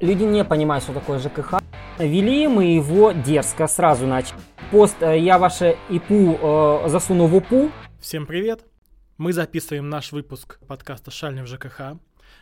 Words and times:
Люди 0.00 0.22
не 0.22 0.44
понимают, 0.46 0.82
что 0.82 0.94
такое 0.94 1.18
ЖКХ. 1.18 1.60
Вели 1.98 2.48
мы 2.48 2.64
его 2.64 3.12
дерзко, 3.12 3.66
сразу 3.66 4.06
начали. 4.06 4.40
Пост 4.70 4.96
э, 5.02 5.18
«Я 5.18 5.38
ваше 5.38 5.76
ИПУ 5.90 6.38
э, 6.40 6.88
засуну 6.88 7.26
в 7.26 7.36
УПУ». 7.36 7.70
Всем 8.00 8.24
привет! 8.24 8.64
Мы 9.18 9.34
записываем 9.34 9.90
наш 9.90 10.12
выпуск 10.12 10.58
подкаста 10.66 11.10
«Шальный 11.10 11.42
в 11.42 11.46
ЖКХ». 11.46 11.98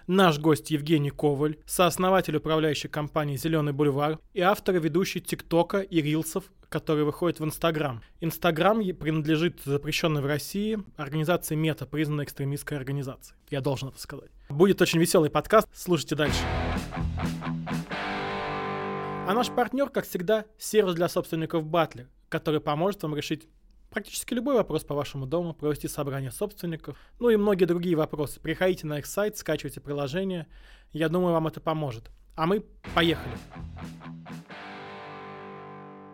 Наш 0.06 0.38
гость 0.38 0.71
Евгений 0.71 1.11
Коваль, 1.11 1.59
сооснователь 1.66 2.37
управляющей 2.37 2.88
компании 2.88 3.37
«Зеленый 3.37 3.73
бульвар» 3.73 4.18
и 4.32 4.41
автор 4.41 4.77
и 4.77 4.80
ведущий 4.80 5.21
ТикТока 5.21 5.80
и 5.80 6.00
Рилсов, 6.00 6.45
который 6.68 7.04
выходит 7.04 7.41
в 7.41 7.45
Инстаграм. 7.45 8.03
Инстаграм 8.21 8.79
принадлежит 8.79 9.61
запрещенной 9.64 10.22
в 10.22 10.27
России 10.27 10.79
организации 10.96 11.54
Мета, 11.54 11.86
признанной 11.86 12.25
экстремистской 12.25 12.77
организацией. 12.77 13.36
Я 13.50 13.61
должен 13.61 13.89
это 13.89 14.00
сказать. 14.00 14.30
Будет 14.48 14.80
очень 14.82 15.00
веселый 15.00 15.30
подкаст, 15.30 15.68
слушайте 15.75 16.14
дальше. 16.14 16.41
А 19.27 19.34
наш 19.34 19.50
партнер, 19.50 19.90
как 19.90 20.07
всегда, 20.07 20.46
сервис 20.59 20.95
для 20.95 21.09
собственников 21.09 21.64
Батлер, 21.64 22.09
который 22.31 22.61
поможет 22.61 23.03
вам 23.03 23.14
решить 23.14 23.46
практически 23.90 24.34
любой 24.34 24.54
вопрос 24.54 24.84
по 24.84 24.94
вашему 24.94 25.26
дому, 25.26 25.54
провести 25.54 25.88
собрание 25.88 26.30
собственников, 26.30 26.96
ну 27.18 27.30
и 27.30 27.36
многие 27.36 27.64
другие 27.64 27.96
вопросы. 27.96 28.40
Приходите 28.40 28.86
на 28.86 28.98
их 28.98 29.06
сайт, 29.06 29.36
скачивайте 29.36 29.80
приложение. 29.80 30.46
Я 30.92 31.08
думаю, 31.08 31.32
вам 31.32 31.46
это 31.46 31.61
поможет. 31.61 32.11
А 32.34 32.47
мы 32.47 32.64
поехали. 32.94 33.36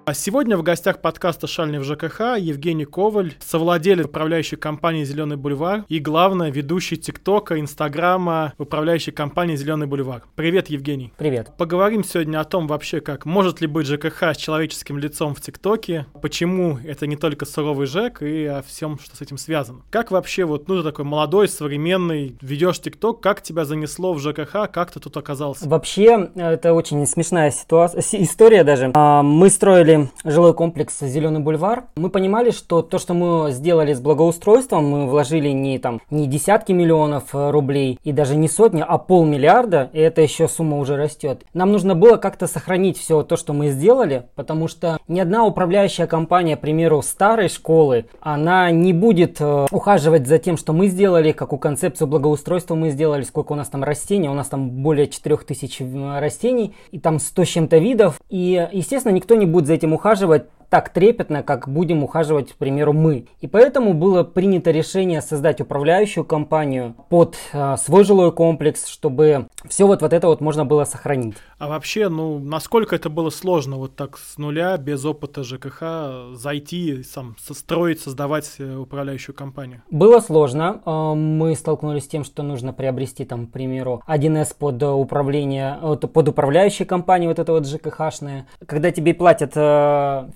А 0.06 0.12
сегодня 0.12 0.58
в 0.58 0.62
гостях 0.62 1.00
подкаста 1.00 1.46
«Шальный 1.46 1.78
в 1.78 1.84
ЖКХ» 1.84 2.36
Евгений 2.36 2.84
Коваль, 2.84 3.32
совладелец 3.40 4.04
управляющей 4.04 4.58
компании 4.58 5.02
«Зеленый 5.02 5.38
бульвар» 5.38 5.86
и, 5.88 5.98
главное, 5.98 6.50
ведущий 6.50 6.98
ТикТока, 6.98 7.58
Инстаграма 7.58 8.52
управляющей 8.58 9.12
компании 9.12 9.56
«Зеленый 9.56 9.86
бульвар». 9.86 10.24
Привет, 10.34 10.68
Евгений. 10.68 11.10
Привет. 11.16 11.52
Поговорим 11.56 12.04
сегодня 12.04 12.38
о 12.38 12.44
том 12.44 12.66
вообще, 12.66 13.00
как 13.00 13.24
может 13.24 13.62
ли 13.62 13.66
быть 13.66 13.86
ЖКХ 13.86 14.34
с 14.34 14.36
человеческим 14.36 14.98
лицом 14.98 15.34
в 15.34 15.40
ТикТоке, 15.40 16.04
почему 16.20 16.78
это 16.84 17.06
не 17.06 17.16
только 17.16 17.46
суровый 17.46 17.86
ЖЭК 17.86 18.20
и 18.24 18.44
о 18.44 18.60
всем, 18.60 18.98
что 18.98 19.16
с 19.16 19.22
этим 19.22 19.38
связано. 19.38 19.80
Как 19.88 20.10
вообще 20.10 20.44
вот, 20.44 20.68
ну, 20.68 20.76
ты 20.76 20.82
такой 20.82 21.06
молодой, 21.06 21.48
современный, 21.48 22.36
ведешь 22.42 22.78
ТикТок, 22.78 23.22
как 23.22 23.40
тебя 23.40 23.64
занесло 23.64 24.12
в 24.12 24.18
ЖКХ, 24.18 24.70
как 24.70 24.90
ты 24.90 25.00
тут 25.00 25.16
оказался? 25.16 25.66
Вообще, 25.66 26.28
это 26.34 26.74
очень 26.74 27.06
смешная 27.06 27.50
ситуация, 27.50 28.02
история 28.22 28.64
даже. 28.64 28.90
А, 28.92 29.22
мы 29.22 29.48
строили 29.48 29.93
жилой 30.24 30.54
комплекс 30.54 30.98
«Зеленый 31.00 31.40
бульвар», 31.40 31.84
мы 31.96 32.10
понимали, 32.10 32.50
что 32.50 32.82
то, 32.82 32.98
что 32.98 33.14
мы 33.14 33.50
сделали 33.52 33.92
с 33.92 34.00
благоустройством, 34.00 34.88
мы 34.88 35.06
вложили 35.06 35.48
не, 35.50 35.78
там, 35.78 36.00
не 36.10 36.26
десятки 36.26 36.72
миллионов 36.72 37.34
э, 37.34 37.50
рублей 37.50 37.98
и 38.04 38.12
даже 38.12 38.36
не 38.36 38.48
сотни, 38.48 38.84
а 38.86 38.98
полмиллиарда, 38.98 39.90
и 39.92 39.98
эта 39.98 40.22
еще 40.22 40.48
сумма 40.48 40.78
уже 40.78 40.96
растет. 40.96 41.42
Нам 41.54 41.72
нужно 41.72 41.94
было 41.94 42.16
как-то 42.16 42.46
сохранить 42.46 42.98
все 42.98 43.22
то, 43.22 43.36
что 43.36 43.52
мы 43.52 43.70
сделали, 43.70 44.28
потому 44.34 44.68
что 44.68 44.98
ни 45.08 45.20
одна 45.20 45.44
управляющая 45.44 46.06
компания, 46.06 46.56
к 46.56 46.60
примеру, 46.60 47.02
старой 47.02 47.48
школы, 47.48 48.06
она 48.20 48.70
не 48.70 48.92
будет 48.92 49.40
э, 49.40 49.66
ухаживать 49.70 50.26
за 50.26 50.38
тем, 50.38 50.56
что 50.56 50.72
мы 50.72 50.88
сделали, 50.88 51.32
какую 51.32 51.58
концепцию 51.58 52.08
благоустройства 52.08 52.74
мы 52.74 52.90
сделали, 52.90 53.22
сколько 53.22 53.52
у 53.52 53.56
нас 53.56 53.68
там 53.68 53.84
растений, 53.84 54.28
у 54.28 54.34
нас 54.34 54.48
там 54.48 54.70
более 54.70 55.06
4000 55.06 55.82
э, 55.82 56.20
растений, 56.20 56.74
и 56.90 56.98
там 56.98 57.18
100 57.18 57.44
с 57.44 57.48
чем-то 57.48 57.78
видов, 57.78 58.20
и, 58.30 58.68
естественно, 58.72 59.12
никто 59.12 59.34
не 59.34 59.46
будет 59.46 59.66
за 59.66 59.74
этим 59.74 59.83
этим 59.84 59.92
ухаживать 59.92 60.46
так 60.68 60.88
трепетно, 60.88 61.42
как 61.42 61.68
будем 61.68 62.02
ухаживать, 62.02 62.52
к 62.52 62.56
примеру, 62.56 62.92
мы. 62.92 63.26
И 63.40 63.46
поэтому 63.46 63.94
было 63.94 64.22
принято 64.22 64.70
решение 64.70 65.20
создать 65.22 65.60
управляющую 65.60 66.24
компанию 66.24 66.94
под 67.08 67.36
э, 67.52 67.76
свой 67.76 68.04
жилой 68.04 68.32
комплекс, 68.32 68.86
чтобы 68.86 69.48
все 69.68 69.86
вот, 69.86 70.02
вот 70.02 70.12
это 70.12 70.26
вот 70.26 70.40
можно 70.40 70.64
было 70.64 70.84
сохранить. 70.84 71.36
А 71.58 71.68
вообще, 71.68 72.08
ну, 72.08 72.38
насколько 72.38 72.96
это 72.96 73.08
было 73.08 73.30
сложно 73.30 73.76
вот 73.76 73.96
так 73.96 74.18
с 74.18 74.38
нуля, 74.38 74.76
без 74.76 75.04
опыта 75.04 75.44
ЖКХ, 75.44 76.34
зайти, 76.34 77.02
сам, 77.02 77.36
строить, 77.38 78.00
создавать 78.00 78.54
э, 78.58 78.76
управляющую 78.76 79.34
компанию? 79.34 79.82
Было 79.90 80.20
сложно. 80.20 80.82
Э, 80.84 81.14
мы 81.14 81.54
столкнулись 81.54 82.04
с 82.04 82.08
тем, 82.08 82.24
что 82.24 82.42
нужно 82.42 82.72
приобрести, 82.72 83.24
там, 83.24 83.46
к 83.46 83.52
примеру, 83.52 84.02
1С 84.08 84.54
под 84.58 84.82
управление, 84.82 85.78
под 86.12 86.28
управляющей 86.28 86.84
компанией, 86.84 87.28
вот 87.28 87.38
это 87.38 87.52
вот 87.52 87.66
ЖКХшное. 87.66 88.46
Когда 88.66 88.90
тебе 88.90 89.14
платят 89.14 89.54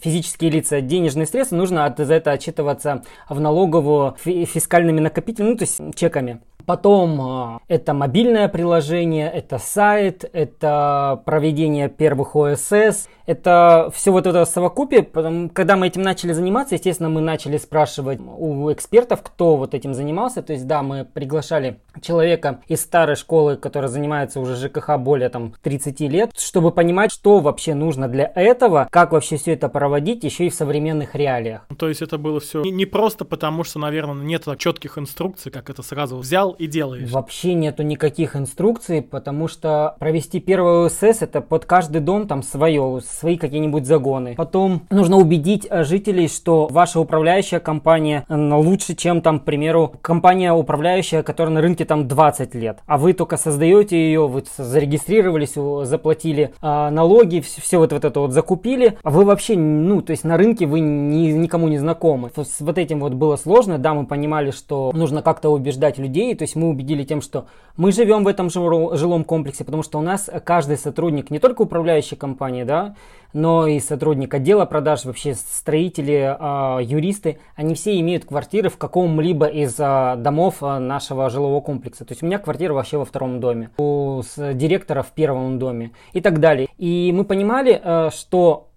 физически 0.00 0.27
физические 0.28 0.50
лица 0.50 0.80
денежные 0.80 1.26
средства, 1.26 1.56
нужно 1.56 1.94
за 1.96 2.14
это 2.14 2.32
отчитываться 2.32 3.02
в 3.28 3.40
налоговую 3.40 4.14
фискальными 4.16 5.00
накопителями, 5.00 5.50
ну, 5.50 5.56
то 5.56 5.64
есть 5.64 5.80
чеками. 5.94 6.40
Потом 6.68 7.18
а, 7.22 7.60
это 7.66 7.94
мобильное 7.94 8.46
приложение, 8.46 9.32
это 9.32 9.56
сайт, 9.56 10.28
это 10.34 11.22
проведение 11.24 11.88
первых 11.88 12.36
ОСС, 12.36 13.08
это 13.24 13.90
все 13.94 14.10
вот 14.10 14.26
это 14.26 14.44
совокупие. 14.44 15.02
Потом, 15.02 15.48
когда 15.48 15.76
мы 15.76 15.86
этим 15.86 16.02
начали 16.02 16.32
заниматься, 16.32 16.74
естественно, 16.74 17.08
мы 17.08 17.22
начали 17.22 17.56
спрашивать 17.56 18.20
у 18.20 18.70
экспертов, 18.70 19.22
кто 19.22 19.56
вот 19.56 19.72
этим 19.72 19.94
занимался. 19.94 20.42
То 20.42 20.52
есть, 20.52 20.66
да, 20.66 20.82
мы 20.82 21.06
приглашали 21.06 21.78
человека 22.02 22.60
из 22.68 22.82
старой 22.82 23.16
школы, 23.16 23.56
который 23.56 23.88
занимается 23.88 24.38
уже 24.38 24.56
ЖКХ 24.56 24.98
более 24.98 25.30
там 25.30 25.54
30 25.62 26.00
лет, 26.00 26.32
чтобы 26.38 26.70
понимать, 26.70 27.12
что 27.12 27.40
вообще 27.40 27.72
нужно 27.74 28.08
для 28.08 28.30
этого, 28.34 28.88
как 28.90 29.12
вообще 29.12 29.38
все 29.38 29.54
это 29.54 29.70
проводить, 29.70 30.24
еще 30.24 30.46
и 30.46 30.50
в 30.50 30.54
современных 30.54 31.14
реалиях. 31.14 31.66
То 31.78 31.88
есть 31.88 32.02
это 32.02 32.18
было 32.18 32.40
все 32.40 32.62
не 32.62 32.84
просто 32.84 33.24
потому, 33.24 33.64
что, 33.64 33.78
наверное, 33.78 34.14
нет 34.14 34.46
четких 34.58 34.98
инструкций, 34.98 35.50
как 35.50 35.68
это 35.70 35.82
сразу 35.82 36.16
взял 36.16 36.52
и 36.58 36.66
делаешь? 36.66 37.10
Вообще 37.10 37.54
нету 37.54 37.82
никаких 37.82 38.36
инструкций, 38.36 39.02
потому 39.02 39.48
что 39.48 39.96
провести 39.98 40.40
первый 40.40 40.86
ОСС 40.86 41.22
это 41.22 41.40
под 41.40 41.64
каждый 41.64 42.00
дом 42.00 42.26
там 42.26 42.42
свое, 42.42 43.00
свои 43.04 43.36
какие-нибудь 43.36 43.86
загоны. 43.86 44.34
Потом 44.36 44.82
нужно 44.90 45.16
убедить 45.16 45.66
э, 45.68 45.84
жителей, 45.84 46.28
что 46.28 46.68
ваша 46.70 47.00
управляющая 47.00 47.60
компания 47.60 48.24
лучше, 48.28 48.94
чем 48.94 49.20
там, 49.20 49.40
к 49.40 49.44
примеру, 49.44 49.94
компания 50.02 50.52
управляющая, 50.52 51.22
которая 51.22 51.54
на 51.54 51.60
рынке 51.60 51.84
там 51.84 52.08
20 52.08 52.54
лет. 52.54 52.78
А 52.86 52.98
вы 52.98 53.12
только 53.12 53.36
создаете 53.36 53.96
ее, 53.96 54.26
вы 54.26 54.44
зарегистрировались, 54.56 55.54
заплатили 55.88 56.52
э, 56.60 56.90
налоги, 56.90 57.40
все, 57.40 57.60
все 57.60 57.78
вот, 57.78 57.92
вот 57.92 58.04
это 58.04 58.20
вот 58.20 58.32
закупили, 58.32 58.98
а 59.02 59.10
вы 59.10 59.24
вообще, 59.24 59.56
ну, 59.56 60.02
то 60.02 60.10
есть 60.10 60.24
на 60.24 60.36
рынке 60.36 60.66
вы 60.66 60.80
ни, 60.80 61.30
никому 61.30 61.68
не 61.68 61.78
знакомы. 61.78 62.30
С 62.36 62.60
вот 62.60 62.78
этим 62.78 63.00
вот 63.00 63.14
было 63.14 63.36
сложно, 63.36 63.78
да, 63.78 63.94
мы 63.94 64.06
понимали, 64.06 64.50
что 64.50 64.92
нужно 64.94 65.22
как-то 65.22 65.50
убеждать 65.50 65.98
людей, 65.98 66.34
то 66.34 66.42
есть 66.42 66.47
мы 66.56 66.68
убедили 66.68 67.04
тем, 67.04 67.20
что 67.20 67.46
мы 67.76 67.92
живем 67.92 68.24
в 68.24 68.28
этом 68.28 68.50
жилом 68.50 69.24
комплексе, 69.24 69.64
потому 69.64 69.82
что 69.82 69.98
у 69.98 70.02
нас 70.02 70.28
каждый 70.44 70.76
сотрудник, 70.76 71.30
не 71.30 71.38
только 71.38 71.62
управляющей 71.62 72.16
компании, 72.16 72.64
да, 72.64 72.94
но 73.32 73.66
и 73.66 73.78
сотрудник 73.78 74.32
отдела 74.34 74.64
продаж, 74.64 75.04
вообще 75.04 75.34
строители, 75.34 76.36
э, 76.38 76.82
юристы, 76.82 77.38
они 77.56 77.74
все 77.74 77.98
имеют 78.00 78.24
квартиры 78.24 78.68
в 78.68 78.78
каком-либо 78.78 79.46
из 79.46 79.78
э, 79.78 80.14
домов 80.16 80.56
э, 80.62 80.78
нашего 80.78 81.28
жилого 81.30 81.60
комплекса. 81.60 82.04
То 82.04 82.12
есть 82.12 82.22
у 82.22 82.26
меня 82.26 82.38
квартира 82.38 82.72
вообще 82.72 82.96
во 82.96 83.04
втором 83.04 83.40
доме, 83.40 83.70
у 83.78 84.22
директора 84.36 85.02
в 85.02 85.12
первом 85.12 85.58
доме 85.58 85.92
и 86.12 86.20
так 86.20 86.40
далее. 86.40 86.68
И 86.78 87.12
мы 87.14 87.24
понимали, 87.24 87.80
э, 87.82 88.10
что 88.12 88.67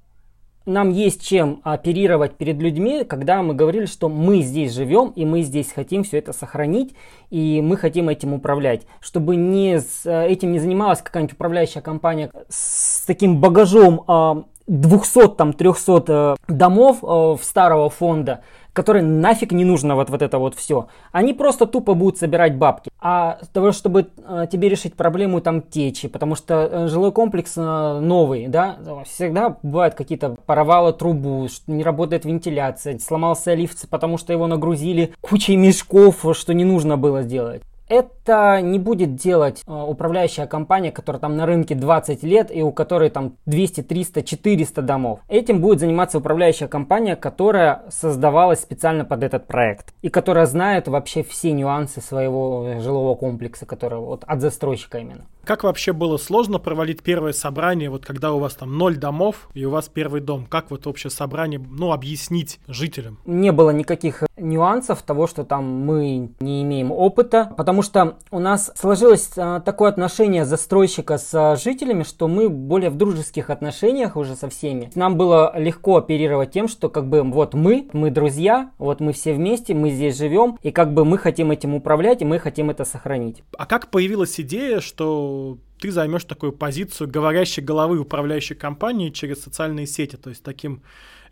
нам 0.66 0.92
есть 0.92 1.26
чем 1.26 1.62
оперировать 1.64 2.36
перед 2.36 2.62
людьми, 2.62 3.04
когда 3.04 3.42
мы 3.42 3.54
говорили, 3.54 3.86
что 3.86 4.10
мы 4.10 4.42
здесь 4.42 4.74
живем 4.74 5.12
и 5.16 5.26
мы 5.26 5.42
здесь 5.42 5.72
хотим 5.72 6.04
все 6.04 6.20
это 6.20 6.34
сохранить 6.34 6.94
и 7.30 7.62
мы 7.64 7.78
хотим 7.78 8.10
этим 8.10 8.34
управлять, 8.34 8.86
чтобы 9.00 9.36
не 9.36 9.80
с, 9.80 10.06
э, 10.06 10.28
этим 10.28 10.52
не 10.52 10.60
занималась 10.60 11.02
какая-нибудь 11.02 11.34
управляющая 11.34 11.82
компания 11.82 12.32
с 12.50 13.06
таким 13.06 13.40
багажом 13.40 14.48
200 14.68 15.30
там 15.30 15.54
300 15.54 16.04
э, 16.08 16.36
домов 16.48 17.00
э, 17.04 17.36
старого 17.42 17.90
фонда, 17.90 18.42
которые 18.74 19.04
нафиг 19.04 19.52
не 19.52 19.66
нужно 19.66 19.96
вот, 19.96 20.10
вот 20.10 20.22
это 20.22 20.38
вот 20.38 20.56
все. 20.56 20.88
Они 21.12 21.34
просто 21.34 21.66
тупо 21.66 21.94
будут 21.94 22.18
собирать 22.18 22.56
бабки. 22.56 22.90
А 23.00 23.40
того, 23.54 23.72
чтобы 23.72 24.08
э, 24.18 24.46
тебе 24.52 24.70
решить 24.70 24.96
проблему 24.96 25.42
там 25.42 25.62
течи, 25.62 26.08
потому 26.08 26.36
что 26.36 26.70
э, 26.72 26.88
жилой 26.88 27.12
комплекс 27.12 27.54
э, 27.58 28.00
новый, 28.02 28.48
да, 28.48 28.78
всегда 29.06 29.58
бывают 29.62 29.96
какие-то 29.96 30.36
порвало 30.46 30.94
трубу, 30.94 31.48
не 31.68 31.84
работает 31.84 32.25
вентиляция, 32.25 33.00
сломался 33.00 33.54
лифт, 33.54 33.90
потому 33.90 34.18
что 34.18 34.34
его 34.34 34.48
нагрузили 34.48 35.14
кучей 35.22 35.56
мешков, 35.56 36.25
что 36.34 36.54
не 36.54 36.66
нужно 36.66 36.98
было 36.98 37.24
сделать 37.24 37.64
это 37.92 38.62
не 38.62 38.80
будет 38.80 39.16
делать 39.16 39.64
э, 39.68 39.72
управляющая 39.72 40.48
компания, 40.48 40.94
которая 40.94 41.20
там 41.20 41.36
на 41.36 41.46
рынке 41.46 41.76
20 41.76 42.24
лет 42.24 42.50
и 42.50 42.64
у 42.64 42.72
которой 42.72 43.10
там 43.10 43.36
200, 43.48 43.84
300, 43.84 44.24
400 44.24 44.82
домов. 44.82 45.20
Этим 45.28 45.60
будет 45.60 45.82
заниматься 45.82 46.20
управляющая 46.20 46.70
компания, 46.70 47.18
которая 47.18 47.84
создавалась 47.90 48.62
специально 48.62 49.04
под 49.04 49.24
этот 49.24 49.46
проект 49.46 49.94
и 50.02 50.08
которая 50.08 50.46
знает 50.46 50.88
вообще 50.88 51.22
все 51.22 51.52
нюансы 51.52 52.00
своего 52.00 52.80
жилого 52.80 53.16
комплекса, 53.16 53.66
который 53.66 54.00
вот 54.00 54.24
от 54.26 54.40
застройщика 54.40 55.00
именно. 55.00 55.26
Как 55.44 55.64
вообще 55.64 55.92
было 55.92 56.18
сложно 56.18 56.60
провалить 56.60 57.02
первое 57.02 57.34
собрание, 57.34 57.90
вот 57.90 58.06
когда 58.06 58.32
у 58.32 58.40
вас 58.40 58.54
там 58.54 58.78
ноль 58.78 58.98
домов 58.98 59.50
и 59.54 59.66
у 59.66 59.72
вас 59.72 59.90
первый 59.90 60.22
дом? 60.22 60.46
Как 60.46 60.70
вот 60.70 60.86
общее 60.86 61.10
собрание, 61.10 61.60
ну, 61.60 61.92
объяснить 61.92 62.60
жителям? 62.68 63.18
Не 63.26 63.52
было 63.52 63.72
никаких 63.72 64.24
нюансов 64.38 65.02
того, 65.02 65.28
что 65.28 65.44
там 65.44 65.66
мы 65.66 66.30
не 66.40 66.62
имеем 66.64 66.92
опыта, 66.92 67.54
потому 67.58 67.82
что 67.82 68.18
у 68.30 68.40
нас 68.40 68.72
сложилось 68.76 69.32
а, 69.38 69.60
такое 69.62 69.90
отношение 69.90 70.46
застройщика 70.46 71.18
с 71.18 71.34
а, 71.34 71.56
жителями, 71.56 72.04
что 72.04 72.28
мы 72.28 72.50
более 72.50 72.90
в 72.90 72.96
дружеских 72.96 73.50
отношениях 73.50 74.18
уже 74.18 74.36
со 74.36 74.50
всеми. 74.50 74.92
Нам 74.96 75.18
было 75.18 75.58
легко 75.58 75.98
оперировать 75.98 76.52
тем, 76.52 76.68
что 76.68 76.90
как 76.90 77.08
бы 77.08 77.24
вот 77.24 77.54
мы, 77.54 77.90
мы 77.94 78.12
друзья, 78.12 78.72
вот 78.78 79.00
мы 79.00 79.12
все 79.14 79.34
вместе, 79.34 79.74
мы 79.74 79.90
здесь 79.90 80.18
живем, 80.18 80.58
и 80.62 80.72
как 80.72 80.94
бы 80.94 81.04
мы 81.04 81.18
хотим 81.18 81.52
этим 81.52 81.74
управлять, 81.74 82.22
и 82.22 82.26
мы 82.26 82.38
хотим 82.40 82.70
это 82.70 82.86
сохранить. 82.86 83.44
А 83.58 83.66
как 83.66 83.90
появилась 83.90 84.40
идея, 84.40 84.80
что 84.80 85.31
ты 85.80 85.92
займешь 85.92 86.25
такую 86.25 86.54
позицию 86.54 87.10
говорящей 87.10 87.63
головы 87.63 88.00
управляющей 88.00 88.56
компании 88.56 89.10
через 89.10 89.42
социальные 89.42 89.88
сети, 89.88 90.16
то 90.16 90.30
есть 90.30 90.44
таким 90.44 90.81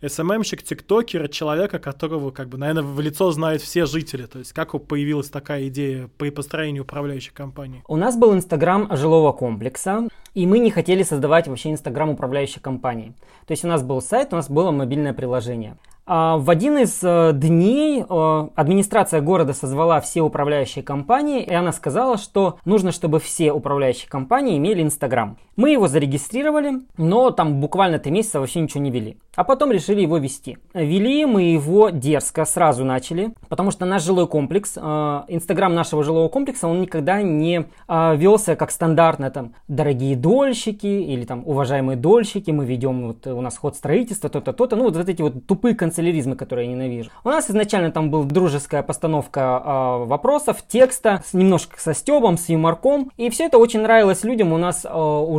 СММщик, 0.06 0.62
тиктокер, 0.62 1.28
человека, 1.28 1.78
которого, 1.78 2.30
как 2.30 2.48
бы, 2.48 2.56
наверное, 2.56 2.82
в 2.82 3.00
лицо 3.00 3.30
знают 3.32 3.62
все 3.62 3.84
жители. 3.84 4.26
То 4.26 4.38
есть 4.38 4.52
как 4.52 4.70
появилась 4.86 5.28
такая 5.28 5.68
идея 5.68 6.08
при 6.16 6.30
построении 6.30 6.80
управляющей 6.80 7.32
компании? 7.32 7.84
У 7.86 7.96
нас 7.96 8.16
был 8.16 8.34
Инстаграм 8.34 8.88
жилого 8.96 9.32
комплекса, 9.32 10.08
и 10.34 10.46
мы 10.46 10.58
не 10.58 10.70
хотели 10.70 11.02
создавать 11.02 11.48
вообще 11.48 11.70
Инстаграм 11.70 12.08
управляющей 12.08 12.60
компании. 12.60 13.14
То 13.46 13.52
есть 13.52 13.64
у 13.64 13.68
нас 13.68 13.82
был 13.82 14.00
сайт, 14.00 14.32
у 14.32 14.36
нас 14.36 14.48
было 14.48 14.70
мобильное 14.70 15.12
приложение. 15.12 15.76
А, 16.12 16.38
в 16.38 16.50
один 16.50 16.76
из 16.76 16.98
э, 17.04 17.30
дней 17.32 18.02
э, 18.02 18.48
администрация 18.56 19.20
города 19.20 19.52
созвала 19.52 20.00
все 20.00 20.22
управляющие 20.22 20.82
компании, 20.82 21.40
и 21.40 21.54
она 21.54 21.70
сказала, 21.70 22.18
что 22.18 22.58
нужно, 22.64 22.90
чтобы 22.90 23.20
все 23.20 23.52
управляющие 23.52 24.08
компании 24.08 24.58
имели 24.58 24.82
Инстаграм. 24.82 25.38
Мы 25.56 25.70
его 25.70 25.88
зарегистрировали, 25.88 26.80
но 26.96 27.30
там 27.30 27.60
буквально 27.60 27.98
три 27.98 28.10
месяца 28.10 28.40
вообще 28.40 28.60
ничего 28.60 28.82
не 28.82 28.90
вели. 28.90 29.18
А 29.36 29.44
потом 29.44 29.70
решили 29.70 30.00
его 30.00 30.18
вести. 30.18 30.58
Вели 30.74 31.24
мы 31.26 31.42
его 31.42 31.90
дерзко, 31.90 32.44
сразу 32.44 32.84
начали, 32.84 33.32
потому 33.48 33.70
что 33.70 33.84
наш 33.84 34.02
жилой 34.02 34.26
комплекс, 34.26 34.74
э, 34.76 34.80
Инстаграм 35.28 35.74
нашего 35.74 36.02
жилого 36.02 36.28
комплекса, 36.28 36.66
он 36.66 36.80
никогда 36.80 37.22
не 37.22 37.66
велся 37.88 38.56
как 38.56 38.70
стандартно, 38.70 39.30
там, 39.30 39.54
дорогие 39.68 40.16
дольщики 40.16 40.86
или 40.86 41.24
там 41.24 41.42
уважаемые 41.46 41.96
дольщики, 41.96 42.50
мы 42.50 42.64
ведем, 42.64 43.08
вот 43.08 43.26
у 43.26 43.40
нас 43.40 43.56
ход 43.58 43.76
строительства, 43.76 44.30
то-то, 44.30 44.52
то-то, 44.52 44.76
ну 44.76 44.84
вот, 44.84 44.96
вот 44.96 45.08
эти 45.08 45.22
вот 45.22 45.46
тупые 45.46 45.74
концепции 45.74 45.90
канцеляризма, 45.90 46.36
который 46.36 46.66
я 46.66 46.70
ненавижу. 46.70 47.10
У 47.24 47.28
нас 47.28 47.50
изначально 47.50 47.90
там 47.90 48.10
была 48.10 48.24
дружеская 48.24 48.82
постановка 48.82 49.40
э, 49.40 50.04
вопросов, 50.06 50.62
текста, 50.66 51.22
с, 51.26 51.34
немножко 51.34 51.80
со 51.80 51.94
стебом, 51.94 52.38
с 52.38 52.48
юморком. 52.48 53.10
И 53.16 53.28
все 53.28 53.46
это 53.46 53.58
очень 53.58 53.80
нравилось 53.80 54.24
людям. 54.24 54.52
У 54.52 54.56
нас 54.56 54.84
э, 54.84 54.88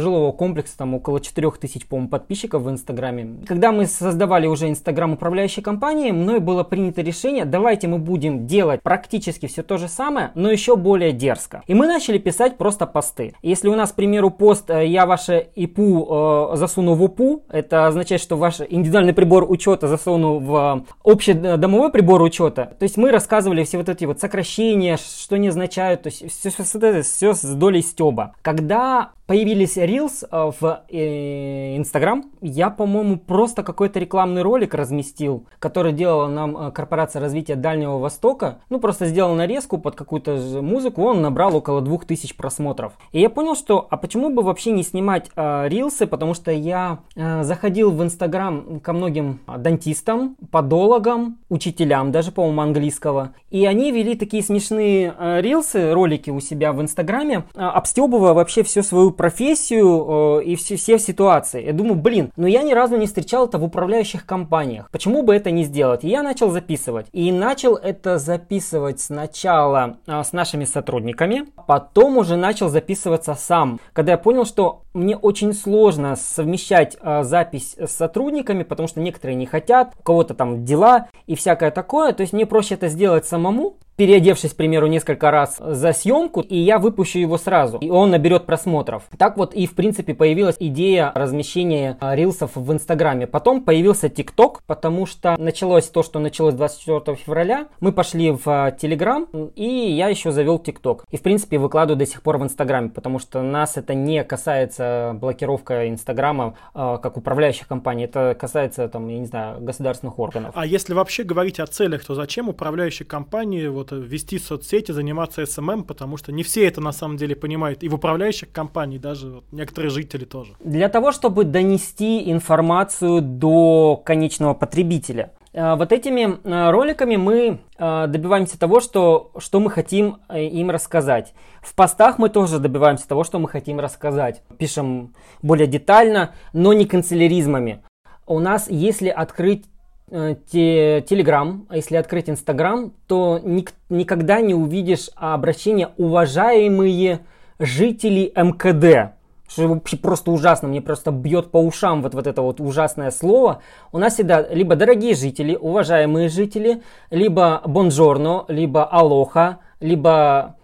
жилого 0.01 0.31
комплекса 0.31 0.77
там 0.77 0.93
около 0.93 1.19
4000, 1.19 1.87
по-моему, 1.87 2.09
подписчиков 2.09 2.63
в 2.63 2.69
Инстаграме. 2.69 3.37
Когда 3.47 3.71
мы 3.71 3.85
создавали 3.85 4.47
уже 4.47 4.69
Инстаграм 4.69 5.13
управляющей 5.13 5.61
компании, 5.63 6.11
мной 6.11 6.39
было 6.39 6.63
принято 6.63 7.01
решение, 7.01 7.45
давайте 7.45 7.87
мы 7.87 7.97
будем 7.97 8.45
делать 8.47 8.81
практически 8.81 9.47
все 9.47 9.63
то 9.63 9.77
же 9.77 9.87
самое, 9.87 10.31
но 10.35 10.51
еще 10.51 10.75
более 10.75 11.11
дерзко. 11.11 11.63
И 11.67 11.73
мы 11.73 11.87
начали 11.87 12.17
писать 12.17 12.57
просто 12.57 12.85
посты. 12.85 13.33
Если 13.41 13.67
у 13.67 13.75
нас, 13.75 13.91
к 13.91 13.95
примеру, 13.95 14.29
пост 14.29 14.69
э, 14.69 14.85
«Я 14.87 15.05
ваше 15.05 15.47
ИПУ 15.55 16.51
э, 16.53 16.57
засуну 16.57 16.93
в 16.95 17.03
УПУ», 17.03 17.43
это 17.49 17.87
означает, 17.87 18.21
что 18.21 18.37
ваш 18.37 18.61
индивидуальный 18.67 19.13
прибор 19.13 19.49
учета 19.49 19.87
засуну 19.87 20.39
в 20.39 20.51
в 20.51 20.83
общий 21.03 21.33
домовой 21.33 21.91
прибор 21.91 22.21
учета. 22.21 22.73
То 22.77 22.83
есть 22.83 22.97
мы 22.97 23.11
рассказывали 23.11 23.63
все 23.63 23.77
вот 23.77 23.89
эти 23.89 24.05
вот 24.05 24.19
сокращения, 24.19 24.97
что 24.97 25.35
они 25.35 25.47
означают, 25.47 26.03
то 26.03 26.07
есть 26.07 26.29
все, 26.29 26.49
все, 26.49 26.63
все, 26.63 27.01
все 27.01 27.33
с 27.33 27.55
долей 27.55 27.81
стеба. 27.81 28.35
Когда 28.41 29.11
появились 29.27 29.77
Reels 29.77 30.25
э, 30.29 30.51
в 30.59 30.83
э, 30.89 31.77
Instagram. 31.77 32.25
Я, 32.41 32.69
по-моему, 32.69 33.17
просто 33.17 33.63
какой-то 33.63 33.99
рекламный 33.99 34.41
ролик 34.41 34.73
разместил, 34.73 35.45
который 35.59 35.93
делала 35.93 36.27
нам 36.27 36.57
э, 36.57 36.71
корпорация 36.71 37.21
развития 37.21 37.55
Дальнего 37.55 37.97
Востока. 37.97 38.59
Ну, 38.69 38.79
просто 38.79 39.05
сделал 39.05 39.35
нарезку 39.35 39.77
под 39.77 39.95
какую-то 39.95 40.61
музыку, 40.61 41.03
он 41.03 41.21
набрал 41.21 41.55
около 41.55 41.81
2000 41.81 42.35
просмотров. 42.35 42.93
И 43.11 43.19
я 43.19 43.29
понял, 43.29 43.55
что, 43.55 43.87
а 43.89 43.97
почему 43.97 44.29
бы 44.29 44.41
вообще 44.41 44.71
не 44.71 44.83
снимать 44.83 45.29
э, 45.35 45.67
рилсы, 45.67 46.07
потому 46.07 46.33
что 46.33 46.51
я 46.51 46.99
э, 47.15 47.43
заходил 47.43 47.91
в 47.91 48.03
Instagram 48.03 48.79
ко 48.79 48.93
многим 48.93 49.39
дантистам, 49.57 50.35
подологам, 50.51 51.37
учителям, 51.49 52.11
даже, 52.11 52.31
по-моему, 52.31 52.61
английского. 52.61 53.33
И 53.49 53.65
они 53.65 53.91
вели 53.91 54.15
такие 54.15 54.43
смешные 54.43 55.13
э, 55.17 55.41
рилсы, 55.41 55.93
ролики 55.93 56.29
у 56.29 56.39
себя 56.39 56.73
в 56.73 56.81
Инстаграме, 56.81 57.43
э, 57.53 57.59
обстебывая 57.61 58.33
вообще 58.33 58.63
всю 58.63 58.83
свою 58.83 59.11
профессию 59.21 60.39
э, 60.39 60.45
и 60.45 60.55
все, 60.55 60.77
все 60.77 60.97
ситуации. 60.97 61.63
Я 61.63 61.73
думаю, 61.73 61.93
блин, 61.93 62.31
но 62.37 62.47
я 62.47 62.63
ни 62.63 62.73
разу 62.73 62.97
не 62.97 63.05
встречал 63.05 63.45
это 63.45 63.59
в 63.59 63.63
управляющих 63.63 64.25
компаниях. 64.25 64.89
Почему 64.89 65.21
бы 65.21 65.35
это 65.35 65.51
не 65.51 65.63
сделать? 65.63 66.03
И 66.03 66.09
я 66.09 66.23
начал 66.23 66.49
записывать. 66.49 67.05
И 67.11 67.31
начал 67.31 67.75
это 67.75 68.17
записывать 68.17 68.99
сначала 68.99 69.97
э, 70.07 70.23
с 70.23 70.33
нашими 70.33 70.65
сотрудниками, 70.65 71.45
потом 71.67 72.17
уже 72.17 72.35
начал 72.35 72.67
записываться 72.69 73.35
сам. 73.35 73.79
Когда 73.93 74.13
я 74.13 74.17
понял, 74.17 74.43
что 74.43 74.81
мне 74.95 75.15
очень 75.15 75.53
сложно 75.53 76.15
совмещать 76.15 76.97
э, 76.99 77.21
запись 77.21 77.75
с 77.77 77.91
сотрудниками, 77.91 78.63
потому 78.63 78.87
что 78.87 79.01
некоторые 79.01 79.35
не 79.35 79.45
хотят, 79.45 79.93
у 79.99 80.01
кого-то 80.01 80.33
там 80.33 80.65
дела 80.65 81.09
и 81.27 81.35
всякое 81.35 81.69
такое. 81.69 82.13
То 82.13 82.21
есть 82.21 82.33
мне 82.33 82.47
проще 82.47 82.73
это 82.73 82.87
сделать 82.87 83.27
самому, 83.27 83.77
переодевшись, 84.01 84.53
к 84.53 84.55
примеру, 84.55 84.87
несколько 84.87 85.29
раз 85.29 85.57
за 85.59 85.93
съемку, 85.93 86.41
и 86.41 86.57
я 86.57 86.79
выпущу 86.79 87.19
его 87.19 87.37
сразу, 87.37 87.77
и 87.77 87.91
он 87.91 88.09
наберет 88.09 88.47
просмотров. 88.47 89.03
Так 89.15 89.37
вот 89.37 89.53
и, 89.53 89.67
в 89.67 89.75
принципе, 89.75 90.15
появилась 90.15 90.55
идея 90.59 91.11
размещения 91.13 91.97
а, 91.99 92.15
рилсов 92.15 92.55
в 92.55 92.73
Инстаграме. 92.73 93.27
Потом 93.27 93.61
появился 93.61 94.09
ТикТок, 94.09 94.63
потому 94.65 95.05
что 95.05 95.35
началось 95.37 95.87
то, 95.87 96.01
что 96.01 96.17
началось 96.17 96.55
24 96.55 97.15
февраля. 97.15 97.67
Мы 97.79 97.91
пошли 97.91 98.31
в 98.31 98.75
Телеграм, 98.81 99.27
и 99.55 99.67
я 99.67 100.07
еще 100.07 100.31
завел 100.31 100.57
ТикТок. 100.57 101.05
И, 101.11 101.17
в 101.17 101.21
принципе, 101.21 101.59
выкладываю 101.59 101.99
до 101.99 102.07
сих 102.07 102.23
пор 102.23 102.39
в 102.39 102.43
Инстаграме, 102.43 102.89
потому 102.89 103.19
что 103.19 103.43
нас 103.43 103.77
это 103.77 103.93
не 103.93 104.23
касается 104.23 105.15
блокировка 105.21 105.87
Инстаграма 105.89 106.55
э, 106.73 106.97
как 107.03 107.17
управляющих 107.17 107.67
компаний. 107.67 108.05
Это 108.05 108.35
касается, 108.39 108.89
там, 108.89 109.07
я 109.09 109.19
не 109.19 109.27
знаю, 109.27 109.61
государственных 109.61 110.17
органов. 110.17 110.53
А 110.55 110.65
если 110.65 110.95
вообще 110.95 111.21
говорить 111.21 111.59
о 111.59 111.67
целях, 111.67 112.03
то 112.03 112.15
зачем 112.15 112.49
управляющие 112.49 113.05
компании 113.05 113.67
вот 113.67 113.90
вести 113.95 114.39
соцсети, 114.39 114.91
заниматься 114.91 115.45
SMM, 115.45 115.83
потому 115.83 116.17
что 116.17 116.31
не 116.31 116.43
все 116.43 116.67
это 116.67 116.81
на 116.81 116.91
самом 116.91 117.17
деле 117.17 117.35
понимают. 117.35 117.83
И 117.83 117.89
в 117.89 117.95
управляющих 117.95 118.51
компаний 118.51 118.99
даже 118.99 119.29
вот, 119.29 119.43
некоторые 119.51 119.89
жители 119.89 120.25
тоже. 120.25 120.53
Для 120.59 120.89
того, 120.89 121.11
чтобы 121.11 121.43
донести 121.43 122.31
информацию 122.31 123.21
до 123.21 124.01
конечного 124.03 124.53
потребителя. 124.53 125.31
Э, 125.53 125.75
вот 125.75 125.91
этими 125.91 126.39
э, 126.43 126.71
роликами 126.71 127.15
мы 127.15 127.59
э, 127.77 128.07
добиваемся 128.07 128.59
того, 128.59 128.79
что, 128.79 129.31
что 129.37 129.59
мы 129.59 129.69
хотим 129.69 130.17
им 130.33 130.71
рассказать. 130.71 131.33
В 131.61 131.75
постах 131.75 132.17
мы 132.17 132.29
тоже 132.29 132.59
добиваемся 132.59 133.07
того, 133.07 133.23
что 133.23 133.39
мы 133.39 133.49
хотим 133.49 133.79
рассказать. 133.79 134.43
Пишем 134.57 135.13
более 135.41 135.67
детально, 135.67 136.33
но 136.53 136.73
не 136.73 136.85
канцеляризмами. 136.85 137.83
У 138.25 138.39
нас, 138.39 138.69
если 138.69 139.09
открыть 139.09 139.65
Э, 140.13 140.35
Телеграм, 140.51 141.65
а 141.69 141.77
если 141.77 141.95
открыть 141.95 142.29
Инстаграм, 142.29 142.91
то 143.07 143.39
ник- 143.41 143.73
никогда 143.87 144.41
не 144.41 144.53
увидишь 144.53 145.09
обращение 145.15 145.91
«уважаемые 145.95 147.19
жители 147.59 148.29
МКД». 148.35 149.13
Что 149.47 149.69
вообще 149.69 149.95
просто 149.95 150.31
ужасно, 150.31 150.67
мне 150.67 150.81
просто 150.81 151.11
бьет 151.11 151.49
по 151.51 151.59
ушам 151.59 152.01
вот, 152.01 152.13
вот 152.13 152.27
это 152.27 152.41
вот 152.41 152.59
ужасное 152.59 153.09
слово. 153.11 153.61
У 153.93 153.99
нас 153.99 154.15
всегда 154.15 154.45
либо 154.49 154.75
дорогие 154.75 155.15
жители, 155.15 155.55
уважаемые 155.55 156.27
жители, 156.27 156.81
либо 157.09 157.61
бонжорно, 157.65 158.43
либо 158.49 158.83
алоха, 158.83 159.59
либо 159.79 160.57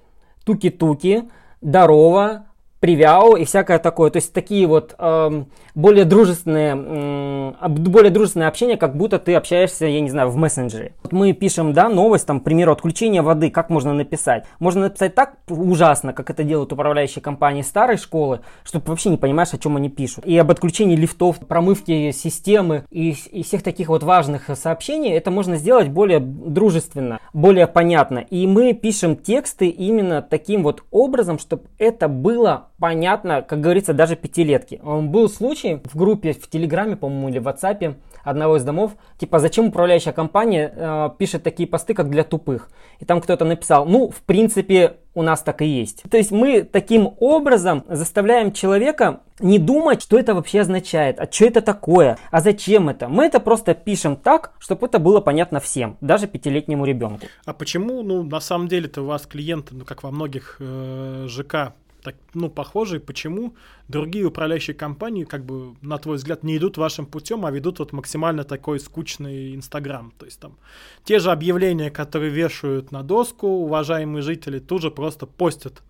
туки-туки, 0.44 1.24
здорово, 1.62 2.48
привяу 2.80 3.36
и 3.36 3.46
всякое 3.46 3.80
такое. 3.80 4.10
То 4.12 4.18
есть 4.18 4.34
такие 4.34 4.68
вот 4.68 4.96
э, 4.98 5.44
более 5.77 6.05
дружественные, 6.05 6.75
э, 6.75 7.67
более 7.67 8.10
дружественное 8.10 8.48
общение, 8.48 8.77
как 8.77 8.98
будто 8.98 9.19
ты 9.19 9.36
общаешься, 9.36 9.86
я 9.86 10.01
не 10.01 10.10
знаю, 10.10 10.29
в 10.29 10.36
мессенджере. 10.36 10.93
Вот 11.03 11.12
мы 11.12 11.34
пишем, 11.34 11.72
да, 11.72 11.88
новость, 11.88 12.25
там, 12.25 12.39
к 12.39 12.43
примеру, 12.43 12.72
отключение 12.72 13.22
воды, 13.22 13.51
как 13.51 13.69
можно 13.69 13.93
написать? 13.93 14.46
Можно 14.57 14.86
написать 14.86 15.13
так 15.13 15.36
ужасно, 15.48 16.13
как 16.13 16.31
это 16.31 16.43
делают 16.43 16.74
управляющие 16.74 17.22
компании 17.22 17.62
старой 17.62 17.98
школы, 17.98 18.39
что 18.63 18.81
вообще 18.84 19.10
не 19.10 19.17
понимаешь, 19.17 19.53
о 19.53 19.60
чем 19.60 19.75
они 19.75 19.89
пишут. 19.89 20.25
И 20.25 20.36
об 20.36 20.50
отключении 20.50 20.96
лифтов, 20.96 21.38
промывке 21.38 22.12
системы 22.12 22.84
и, 22.89 23.15
и 23.31 23.43
всех 23.43 23.62
таких 23.62 23.89
вот 23.89 24.01
важных 24.01 24.50
сообщений, 24.55 25.12
это 25.12 25.29
можно 25.29 25.57
сделать 25.57 25.89
более 25.89 26.19
дружественно, 26.19 27.19
более 27.34 27.67
понятно. 27.67 28.17
И 28.17 28.48
мы 28.48 28.74
пишем 28.74 29.15
тексты 29.15 29.67
именно 29.67 30.24
таким 30.24 30.63
вот 30.63 30.84
образом, 30.89 31.38
чтобы 31.38 31.65
это 31.77 32.07
было 32.07 32.69
понятно, 32.79 33.43
как 33.43 33.62
говорится, 33.62 33.93
даже 33.93 34.15
пятилетки. 34.15 34.81
Был 34.84 35.29
случай 35.29 35.67
в 35.76 35.96
группе 35.96 36.34
в 36.34 36.50
Телеграме, 36.50 36.96
по-моему, 36.96 37.30
или 37.30 37.40
в 37.40 37.48
WhatsApp 37.48 37.96
одного 38.24 38.58
из 38.58 38.64
домов, 38.64 38.94
типа, 39.18 39.40
зачем 39.40 39.68
управляющая 39.68 40.12
компания 40.12 40.74
э, 40.76 41.10
пишет 41.18 41.44
такие 41.44 41.68
посты, 41.68 41.94
как 41.94 42.10
для 42.10 42.24
тупых? 42.24 42.70
И 43.00 43.06
там 43.06 43.22
кто-то 43.22 43.46
написал, 43.46 43.86
ну, 43.86 44.10
в 44.10 44.22
принципе, 44.24 44.98
у 45.14 45.22
нас 45.22 45.42
так 45.42 45.62
и 45.62 45.66
есть. 45.66 46.04
То 46.10 46.18
есть 46.18 46.32
мы 46.32 46.64
таким 46.64 47.14
образом 47.20 47.84
заставляем 47.88 48.52
человека 48.52 49.22
не 49.40 49.60
думать, 49.60 50.02
что 50.02 50.18
это 50.20 50.34
вообще 50.36 50.62
означает, 50.62 51.20
а 51.20 51.32
что 51.32 51.46
это 51.46 51.62
такое, 51.62 52.18
а 52.32 52.42
зачем 52.42 52.90
это. 52.90 53.08
Мы 53.08 53.26
это 53.26 53.40
просто 53.40 53.74
пишем 53.74 54.16
так, 54.16 54.52
чтобы 54.60 54.88
это 54.88 55.00
было 55.00 55.22
понятно 55.22 55.60
всем, 55.60 55.98
даже 56.02 56.28
пятилетнему 56.28 56.86
ребенку. 56.86 57.28
А 57.46 57.54
почему, 57.54 58.04
ну, 58.04 58.24
на 58.24 58.40
самом 58.40 58.68
деле-то 58.68 59.02
у 59.02 59.06
вас 59.06 59.26
клиенты, 59.26 59.76
ну, 59.76 59.86
как 59.86 60.04
во 60.04 60.12
многих 60.12 60.58
э, 60.60 61.26
ЖК, 61.28 61.74
так, 62.08 62.16
ну, 62.34 62.50
похожие, 62.50 63.02
почему 63.02 63.54
другие 63.90 64.24
управляющие 64.24 64.74
компании, 64.74 65.26
как 65.26 65.46
бы, 65.46 65.76
на 65.82 65.98
твой 65.98 66.16
взгляд, 66.16 66.42
не 66.42 66.56
идут 66.56 66.78
вашим 66.78 67.06
путем, 67.06 67.46
а 67.46 67.52
ведут 67.52 67.80
вот 67.80 67.92
максимально 67.92 68.46
такой 68.46 68.80
скучный 68.80 69.54
Инстаграм. 69.54 70.14
То 70.18 70.26
есть 70.26 70.40
там 70.40 70.56
те 71.04 71.20
же 71.20 71.32
объявления, 71.32 71.92
которые 71.92 72.32
вешают 72.32 72.94
на 72.94 73.04
доску, 73.04 73.48
уважаемые 73.48 74.22
жители 74.22 74.60
тут 74.60 74.84
же 74.84 74.90
просто 74.90 75.26
постят 75.26 75.84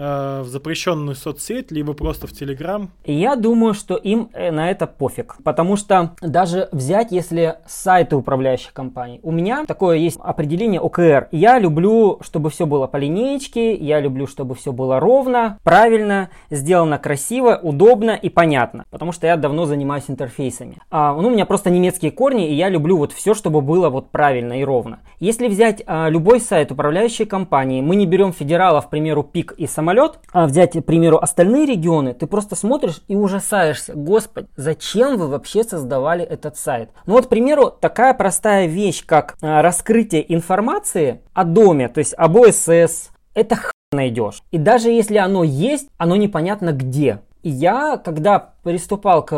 в 0.00 0.46
запрещенную 0.46 1.14
соцсеть, 1.14 1.70
либо 1.70 1.92
просто 1.92 2.26
в 2.26 2.32
Телеграм? 2.32 2.90
Я 3.04 3.36
думаю, 3.36 3.74
что 3.74 3.96
им 3.96 4.30
э, 4.32 4.50
на 4.50 4.70
это 4.70 4.86
пофиг. 4.86 5.36
Потому 5.44 5.76
что 5.76 6.12
даже 6.20 6.68
взять, 6.72 7.12
если 7.12 7.56
сайты 7.66 8.16
управляющих 8.16 8.72
компаний. 8.72 9.20
У 9.22 9.32
меня 9.32 9.64
такое 9.66 9.98
есть 9.98 10.18
определение 10.22 10.80
ОКР. 10.80 11.28
Я 11.32 11.58
люблю, 11.58 12.18
чтобы 12.22 12.50
все 12.50 12.66
было 12.66 12.86
по 12.86 12.96
линеечке, 12.96 13.74
я 13.74 14.00
люблю, 14.00 14.26
чтобы 14.26 14.54
все 14.54 14.72
было 14.72 15.00
ровно, 15.00 15.58
правильно, 15.62 16.30
сделано 16.50 16.98
красиво, 16.98 17.58
удобно 17.62 18.12
и 18.12 18.28
понятно. 18.28 18.84
Потому 18.90 19.12
что 19.12 19.26
я 19.26 19.36
давно 19.36 19.66
занимаюсь 19.66 20.04
интерфейсами. 20.08 20.78
А, 20.90 21.14
ну, 21.14 21.28
у 21.28 21.30
меня 21.30 21.46
просто 21.46 21.70
немецкие 21.70 22.10
корни, 22.10 22.50
и 22.50 22.54
я 22.54 22.68
люблю 22.68 22.96
вот 22.96 23.12
все, 23.12 23.34
чтобы 23.34 23.60
было 23.60 23.90
вот 23.90 24.10
правильно 24.10 24.60
и 24.60 24.64
ровно. 24.64 25.00
Если 25.18 25.48
взять 25.48 25.82
а, 25.86 26.08
любой 26.08 26.40
сайт 26.40 26.72
управляющей 26.72 27.26
компании, 27.26 27.80
мы 27.80 27.96
не 27.96 28.06
берем 28.06 28.32
федералов, 28.32 28.86
к 28.86 28.90
примеру, 28.90 29.22
ПИК 29.22 29.54
и 29.56 29.66
самолет, 29.66 29.89
самолет, 29.90 30.18
а 30.32 30.46
взять, 30.46 30.72
к 30.72 30.82
примеру, 30.82 31.18
остальные 31.18 31.66
регионы, 31.66 32.14
ты 32.14 32.26
просто 32.26 32.54
смотришь 32.54 33.02
и 33.08 33.16
ужасаешься. 33.16 33.94
Господи, 33.94 34.48
зачем 34.56 35.16
вы 35.16 35.26
вообще 35.28 35.64
создавали 35.64 36.24
этот 36.24 36.56
сайт? 36.56 36.90
Ну 37.06 37.14
вот, 37.14 37.26
к 37.26 37.28
примеру, 37.28 37.70
такая 37.70 38.14
простая 38.14 38.66
вещь, 38.66 39.04
как 39.04 39.36
а, 39.42 39.62
раскрытие 39.62 40.32
информации 40.32 41.22
о 41.34 41.44
доме, 41.44 41.88
то 41.88 41.98
есть 41.98 42.14
об 42.16 42.36
ОСС, 42.36 43.10
это 43.34 43.56
х 43.56 43.72
найдешь. 43.92 44.42
И 44.52 44.58
даже 44.58 44.90
если 44.90 45.16
оно 45.16 45.42
есть, 45.42 45.88
оно 45.98 46.14
непонятно 46.14 46.72
где. 46.72 47.20
И 47.42 47.50
я, 47.50 47.96
когда 47.96 48.52
приступал 48.62 49.24
к 49.24 49.30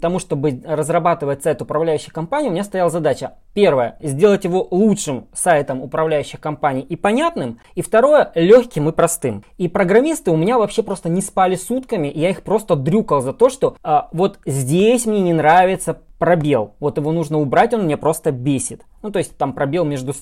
тому, 0.00 0.18
чтобы 0.18 0.62
разрабатывать 0.64 1.42
сайт 1.42 1.60
управляющей 1.60 2.10
компании, 2.10 2.48
у 2.48 2.52
меня 2.52 2.64
стояла 2.64 2.90
задача. 2.90 3.34
Первое, 3.52 3.96
сделать 4.00 4.44
его 4.44 4.66
лучшим 4.70 5.26
сайтом 5.32 5.82
управляющих 5.82 6.40
компаний 6.40 6.80
и 6.82 6.96
понятным. 6.96 7.60
И 7.74 7.82
второе, 7.82 8.32
легким 8.34 8.88
и 8.88 8.92
простым. 8.92 9.44
И 9.58 9.68
программисты 9.68 10.30
у 10.30 10.36
меня 10.36 10.58
вообще 10.58 10.82
просто 10.82 11.08
не 11.08 11.20
спали 11.20 11.56
сутками, 11.56 12.10
я 12.14 12.30
их 12.30 12.42
просто 12.42 12.76
дрюкал 12.76 13.20
за 13.20 13.32
то, 13.32 13.50
что 13.50 13.76
а, 13.82 14.08
вот 14.12 14.38
здесь 14.46 15.06
мне 15.06 15.20
не 15.20 15.32
нравится 15.32 15.98
пробел. 16.18 16.74
Вот 16.80 16.96
его 16.96 17.12
нужно 17.12 17.38
убрать, 17.38 17.74
он 17.74 17.84
меня 17.84 17.98
просто 17.98 18.32
бесит. 18.32 18.82
Ну, 19.02 19.10
то 19.10 19.18
есть 19.18 19.36
там 19.36 19.52
пробел 19.52 19.84
между 19.84 20.14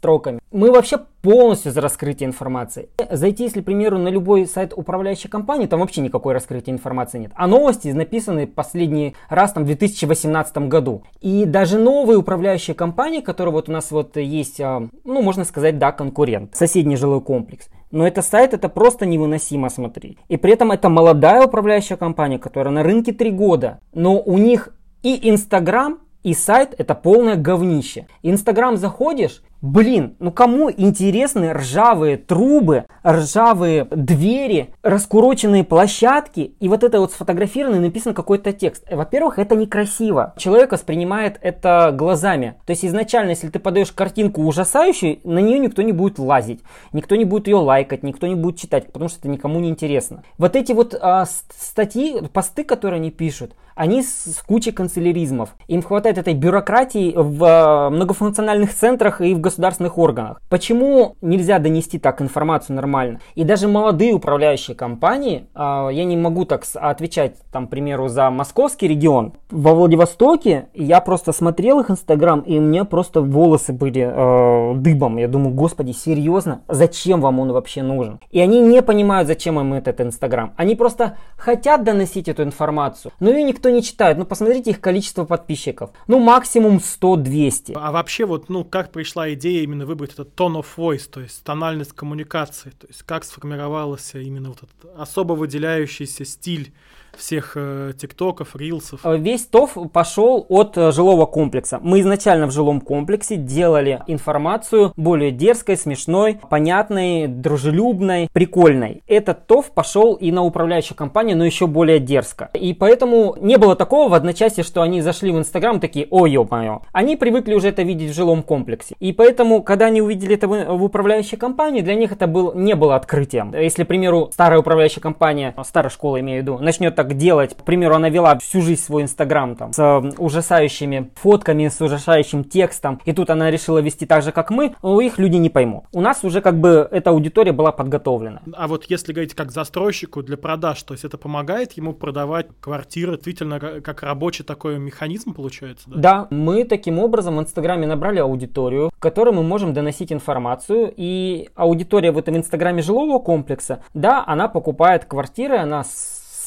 строками. 0.00 0.40
Мы 0.50 0.72
вообще 0.72 0.98
полностью 1.20 1.72
за 1.72 1.82
раскрытие 1.82 2.26
информации. 2.26 2.88
Зайти, 3.10 3.44
если, 3.44 3.60
к 3.60 3.64
примеру, 3.66 3.98
на 3.98 4.08
любой 4.08 4.46
сайт 4.46 4.72
управляющей 4.74 5.28
компании, 5.28 5.66
там 5.66 5.80
вообще 5.80 6.00
никакой 6.00 6.32
раскрытия 6.32 6.72
информации 6.72 7.18
нет. 7.18 7.32
А 7.34 7.46
новости 7.46 7.88
написаны 7.88 8.46
последний 8.46 9.14
раз 9.28 9.52
там 9.52 9.64
в 9.64 9.66
2018 9.66 10.56
году. 10.68 11.02
И 11.20 11.44
даже 11.44 11.78
новые 11.78 12.18
управляющие 12.18 12.74
компании, 12.74 13.20
которые 13.20 13.52
вот 13.52 13.68
у 13.68 13.72
нас 13.72 13.90
вот 13.90 14.16
есть, 14.16 14.60
а, 14.60 14.88
ну, 15.04 15.22
можно 15.22 15.44
сказать, 15.44 15.78
да, 15.78 15.92
конкурент, 15.92 16.56
соседний 16.56 16.96
жилой 16.96 17.20
комплекс. 17.20 17.68
Но 17.90 18.06
это 18.06 18.22
сайт, 18.22 18.54
это 18.54 18.70
просто 18.70 19.04
невыносимо 19.04 19.68
смотреть. 19.68 20.16
И 20.28 20.38
при 20.38 20.54
этом 20.54 20.72
это 20.72 20.88
молодая 20.88 21.44
управляющая 21.44 21.98
компания, 21.98 22.38
которая 22.38 22.72
на 22.72 22.82
рынке 22.82 23.12
3 23.12 23.30
года. 23.32 23.80
Но 23.92 24.18
у 24.18 24.38
них 24.38 24.74
и 25.02 25.28
Инстаграм, 25.28 25.98
и 26.22 26.34
сайт 26.34 26.74
это 26.78 26.94
полное 26.94 27.36
говнище. 27.36 28.06
Инстаграм 28.22 28.76
заходишь, 28.76 29.42
Блин, 29.62 30.16
ну 30.20 30.32
кому 30.32 30.70
интересны 30.70 31.52
ржавые 31.52 32.16
трубы, 32.16 32.86
ржавые 33.06 33.84
двери, 33.84 34.74
раскуроченные 34.82 35.64
площадки 35.64 36.54
и 36.60 36.68
вот 36.68 36.84
это 36.84 37.00
вот 37.00 37.12
сфотографировано 37.12 37.76
и 37.76 37.80
написан 37.80 38.14
какой-то 38.14 38.52
текст? 38.52 38.84
Во-первых, 38.90 39.38
это 39.38 39.56
некрасиво. 39.56 40.34
Человек 40.36 40.72
воспринимает 40.72 41.38
это 41.40 41.92
глазами. 41.96 42.56
То 42.66 42.70
есть 42.70 42.84
изначально, 42.84 43.30
если 43.30 43.48
ты 43.48 43.58
подаешь 43.58 43.92
картинку 43.92 44.42
ужасающую, 44.42 45.18
на 45.24 45.38
нее 45.38 45.58
никто 45.58 45.82
не 45.82 45.92
будет 45.92 46.18
лазить, 46.18 46.60
никто 46.92 47.16
не 47.16 47.24
будет 47.24 47.48
ее 47.48 47.56
лайкать, 47.56 48.02
никто 48.02 48.26
не 48.26 48.34
будет 48.34 48.58
читать, 48.58 48.86
потому 48.86 49.08
что 49.08 49.20
это 49.20 49.28
никому 49.28 49.60
не 49.60 49.70
интересно. 49.70 50.22
Вот 50.38 50.56
эти 50.56 50.72
вот 50.72 50.94
а, 51.00 51.26
статьи, 51.26 52.20
посты, 52.32 52.64
которые 52.64 52.98
они 52.98 53.10
пишут, 53.10 53.54
они 53.74 54.02
с, 54.02 54.24
с 54.24 54.42
кучей 54.42 54.72
канцеляризмов. 54.72 55.54
Им 55.68 55.82
хватает 55.82 56.18
этой 56.18 56.34
бюрократии 56.34 57.14
в 57.16 57.44
а, 57.44 57.90
многофункциональных 57.90 58.74
центрах 58.74 59.20
и 59.20 59.34
в 59.34 59.40
государственных 59.40 59.96
органах. 59.96 60.42
Почему 60.50 61.16
нельзя 61.22 61.58
донести 61.58 61.98
так 61.98 62.20
информацию 62.20 62.76
нормально? 62.76 62.89
И 63.34 63.44
даже 63.44 63.68
молодые 63.68 64.12
управляющие 64.12 64.76
компании, 64.76 65.46
а, 65.54 65.88
я 65.88 66.04
не 66.04 66.16
могу 66.16 66.44
так 66.44 66.64
отвечать, 66.74 67.36
там, 67.52 67.66
к 67.66 67.70
примеру, 67.70 68.08
за 68.08 68.30
московский 68.30 68.88
регион. 68.88 69.34
Во 69.50 69.74
Владивостоке 69.74 70.68
я 70.74 71.00
просто 71.00 71.32
смотрел 71.32 71.80
их 71.80 71.90
инстаграм, 71.90 72.40
и 72.40 72.58
у 72.58 72.62
меня 72.62 72.84
просто 72.84 73.20
волосы 73.20 73.72
были 73.72 74.02
э, 74.02 74.74
дыбом. 74.76 75.16
Я 75.16 75.28
думаю, 75.28 75.54
господи, 75.54 75.92
серьезно? 75.92 76.62
Зачем 76.68 77.20
вам 77.20 77.40
он 77.40 77.52
вообще 77.52 77.82
нужен? 77.82 78.20
И 78.30 78.40
они 78.40 78.60
не 78.60 78.82
понимают, 78.82 79.28
зачем 79.28 79.58
им 79.60 79.74
этот 79.74 80.00
инстаграм. 80.00 80.52
Они 80.56 80.74
просто 80.74 81.16
хотят 81.36 81.84
доносить 81.84 82.28
эту 82.28 82.42
информацию, 82.42 83.12
но 83.20 83.30
ее 83.30 83.42
никто 83.42 83.70
не 83.70 83.82
читает. 83.82 84.18
Ну, 84.18 84.24
посмотрите 84.24 84.70
их 84.70 84.80
количество 84.80 85.24
подписчиков. 85.24 85.90
Ну, 86.06 86.18
максимум 86.18 86.76
100-200. 86.76 87.72
А 87.76 87.92
вообще, 87.92 88.24
вот, 88.24 88.48
ну, 88.48 88.64
как 88.64 88.90
пришла 88.90 89.32
идея 89.34 89.62
именно 89.62 89.86
выбрать 89.86 90.12
этот 90.12 90.38
tone 90.38 90.60
of 90.60 90.66
voice, 90.76 91.08
то 91.10 91.20
есть 91.20 91.42
тональность 91.44 91.92
коммуникации, 91.92 92.72
то 92.80 92.86
есть 92.86 93.02
как 93.02 93.24
сформировался 93.24 94.18
именно 94.18 94.48
вот 94.48 94.62
этот 94.62 94.98
особо 94.98 95.34
выделяющийся 95.34 96.24
стиль 96.24 96.72
всех 97.20 97.52
э, 97.54 97.92
тиктоков, 97.96 98.56
рилсов. 98.56 99.00
Э, 99.04 99.16
весь 99.16 99.46
ТОВ 99.46 99.76
пошел 99.92 100.44
от 100.48 100.76
э, 100.76 100.90
жилого 100.92 101.26
комплекса. 101.26 101.78
Мы 101.82 102.00
изначально 102.00 102.46
в 102.46 102.52
жилом 102.52 102.80
комплексе 102.80 103.36
делали 103.36 104.02
информацию 104.06 104.92
более 104.96 105.30
дерзкой, 105.30 105.76
смешной, 105.76 106.38
понятной, 106.48 107.28
дружелюбной, 107.28 108.28
прикольной. 108.32 109.02
Этот 109.06 109.46
ТОВ 109.46 109.70
пошел 109.70 110.14
и 110.14 110.32
на 110.32 110.42
управляющую 110.42 110.96
компанию, 110.96 111.36
но 111.36 111.44
еще 111.44 111.66
более 111.66 112.00
дерзко. 112.00 112.50
И 112.54 112.74
поэтому 112.74 113.36
не 113.40 113.58
было 113.58 113.76
такого 113.76 114.08
в 114.08 114.14
одночасье, 114.14 114.64
что 114.64 114.82
они 114.82 115.00
зашли 115.00 115.30
в 115.30 115.38
Инстаграм 115.38 115.80
такие, 115.80 116.06
ой, 116.10 116.32
ё-моё. 116.32 116.80
Они 116.92 117.16
привыкли 117.16 117.54
уже 117.54 117.68
это 117.68 117.82
видеть 117.82 118.10
в 118.10 118.14
жилом 118.14 118.42
комплексе. 118.42 118.96
И 118.98 119.12
поэтому, 119.12 119.62
когда 119.62 119.86
они 119.86 120.02
увидели 120.02 120.34
это 120.34 120.48
в 120.48 120.82
управляющей 120.82 121.36
компании, 121.36 121.82
для 121.82 121.94
них 121.94 122.12
это 122.12 122.26
был, 122.26 122.54
не 122.54 122.74
было 122.74 122.96
открытием. 122.96 123.52
Если, 123.54 123.84
к 123.84 123.88
примеру, 123.88 124.30
старая 124.32 124.58
управляющая 124.58 125.02
компания, 125.02 125.54
старая 125.64 125.90
школа 125.90 126.20
имею 126.20 126.40
в 126.40 126.42
виду, 126.42 126.58
начнет 126.58 126.94
так 126.94 127.09
делать. 127.14 127.56
К 127.56 127.62
примеру, 127.62 127.94
она 127.94 128.08
вела 128.08 128.38
всю 128.38 128.60
жизнь 128.60 128.82
свой 128.82 129.02
инстаграм 129.02 129.56
там 129.56 129.72
с 129.72 130.12
ужасающими 130.18 131.10
фотками, 131.14 131.68
с 131.68 131.80
ужасающим 131.80 132.44
текстом, 132.44 133.00
и 133.04 133.12
тут 133.12 133.30
она 133.30 133.50
решила 133.50 133.78
вести 133.78 134.06
так 134.06 134.22
же, 134.22 134.32
как 134.32 134.50
мы, 134.50 134.74
но 134.82 135.00
их 135.00 135.18
люди 135.18 135.36
не 135.36 135.50
поймут. 135.50 135.84
У 135.92 136.00
нас 136.00 136.24
уже 136.24 136.40
как 136.40 136.58
бы 136.58 136.88
эта 136.90 137.10
аудитория 137.10 137.52
была 137.52 137.72
подготовлена. 137.72 138.42
А 138.54 138.68
вот 138.68 138.84
если 138.88 139.12
говорить 139.12 139.34
как 139.34 139.50
застройщику 139.50 140.22
для 140.22 140.36
продаж, 140.36 140.82
то 140.82 140.94
есть 140.94 141.04
это 141.04 141.18
помогает 141.18 141.72
ему 141.72 141.92
продавать 141.92 142.48
квартиры 142.60 143.14
действительно 143.14 143.80
как 143.80 144.02
рабочий 144.02 144.44
такой 144.44 144.78
механизм 144.78 145.34
получается? 145.34 145.84
Да, 145.88 146.00
да 146.00 146.26
мы 146.30 146.64
таким 146.64 146.98
образом 146.98 147.36
в 147.36 147.40
Инстаграме 147.40 147.86
набрали 147.86 148.18
аудиторию, 148.18 148.90
к 148.90 149.02
которой 149.02 149.34
мы 149.34 149.42
можем 149.42 149.72
доносить 149.72 150.12
информацию, 150.12 150.92
и 150.96 151.48
аудитория 151.54 152.12
в 152.12 152.18
этом 152.18 152.36
Инстаграме 152.36 152.82
жилого 152.82 153.18
комплекса, 153.18 153.82
да, 153.94 154.24
она 154.26 154.48
покупает 154.48 155.04
квартиры, 155.04 155.56
она 155.56 155.84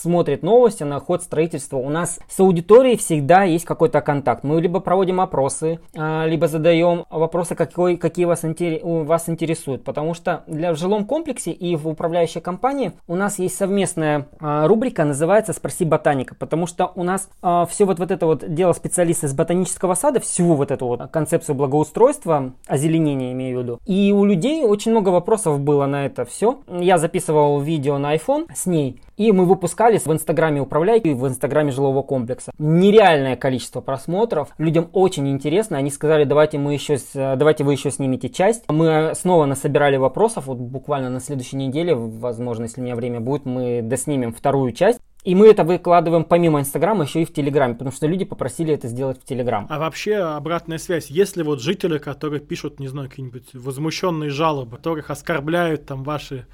смотрит 0.04 0.44
новости 0.44 0.84
на 0.84 1.00
ход 1.00 1.24
строительства. 1.24 1.78
У 1.78 1.90
нас 1.90 2.20
с 2.28 2.40
аудиторией 2.40 2.98
всегда 2.98 3.44
есть 3.44 3.64
какой-то 3.64 4.02
контакт. 4.02 4.44
Мы 4.44 4.62
либо 4.62 4.82
проводим 4.82 5.22
опросы, 5.22 5.80
а, 5.96 6.26
либо 6.26 6.48
задаем 6.48 7.06
вопросы, 7.10 7.56
какой, 7.56 7.96
какие 7.96 8.26
вас, 8.26 8.44
вас 8.44 9.30
интересуют. 9.30 9.84
Потому 9.86 10.14
что 10.14 10.44
для 10.48 10.74
в 10.74 10.78
жилом 10.78 11.06
комплексе 11.06 11.52
и 11.52 11.76
в 11.78 11.88
управляющей 11.88 12.42
компании 12.42 12.92
у 13.08 13.16
нас 13.16 13.40
есть 13.40 13.56
совместная 13.56 14.28
а, 14.40 14.68
рубрика, 14.68 15.06
называется 15.06 15.54
«Спроси 15.54 15.86
ботаника». 15.86 16.36
Потому 16.36 16.68
что 16.68 16.92
у 16.96 17.04
нас 17.04 17.30
а, 17.42 17.66
все 17.66 17.86
вот, 17.86 18.00
вот 18.00 18.12
это 18.12 18.26
вот 18.26 18.54
дело 18.54 18.74
специалиста 18.74 19.28
из 19.28 19.34
ботанического 19.34 19.94
сада, 19.94 20.20
всю 20.20 20.54
вот 20.54 20.72
эту 20.72 20.86
вот 20.86 21.10
концепцию 21.12 21.56
благоустройства, 21.56 22.52
озеленения 22.68 23.32
имею 23.32 23.60
в 23.60 23.64
виду. 23.64 23.80
И 23.86 24.12
у 24.12 24.26
людей 24.26 24.66
очень 24.66 24.92
много 24.92 25.10
вопросов 25.10 25.62
было 25.62 25.86
на 25.86 26.06
это 26.06 26.26
все. 26.26 26.60
Я 26.68 26.98
записывал 26.98 27.62
видео 27.62 27.98
на 27.98 28.14
iPhone 28.16 28.48
с 28.54 28.66
ней. 28.66 29.00
И 29.18 29.32
мы 29.32 29.46
выпускали 29.46 29.98
в 29.98 30.08
инстаграме 30.08 30.62
управляйки 30.62 31.08
и 31.10 31.14
в 31.14 31.28
инстаграме 31.28 31.72
жилого 31.72 32.02
комплекса. 32.02 32.52
Нереальное 32.58 33.36
количество 33.36 33.82
просмотров. 33.82 34.50
Людям 34.58 34.90
очень 34.94 35.30
интересно. 35.30 35.78
Они 35.78 35.92
сказали, 35.92 36.24
давайте, 36.24 36.58
мы 36.58 36.74
еще, 36.74 36.98
давайте 37.14 37.64
вы 37.64 37.74
еще 37.74 37.92
снимете 37.92 38.30
часть. 38.30 38.64
Мы 38.70 39.14
снова 39.16 39.46
насобирали 39.46 39.98
вопросов. 39.98 40.48
Вот 40.48 40.58
буквально 40.58 41.10
на 41.10 41.20
следующей 41.20 41.58
неделе, 41.58 41.94
возможно, 41.94 42.64
если 42.64 42.82
у 42.82 42.84
меня 42.84 42.96
время 42.96 43.20
будет, 43.20 43.46
мы 43.46 43.82
доснимем 43.84 44.34
вторую 44.34 44.72
часть. 44.72 45.00
И 45.24 45.36
мы 45.36 45.48
это 45.48 45.64
выкладываем 45.64 46.26
помимо 46.26 46.60
Инстаграма 46.60 47.06
еще 47.06 47.22
и 47.22 47.26
в 47.26 47.32
Телеграме, 47.32 47.76
потому 47.76 47.92
что 47.92 48.08
люди 48.08 48.26
попросили 48.26 48.74
это 48.74 48.90
сделать 48.90 49.22
в 49.22 49.26
Телеграм. 49.26 49.68
А 49.70 49.80
вообще 49.80 50.18
обратная 50.18 50.78
связь, 50.78 51.10
если 51.10 51.44
вот 51.44 51.62
жители, 51.62 51.98
которые 51.98 52.42
пишут, 52.42 52.82
не 52.82 52.90
знаю, 52.90 53.10
какие-нибудь 53.10 53.54
возмущенные 53.54 54.30
жалобы, 54.30 54.76
которых 54.76 55.12
оскорбляют 55.12 55.86
там 55.86 56.04
ваши 56.04 56.46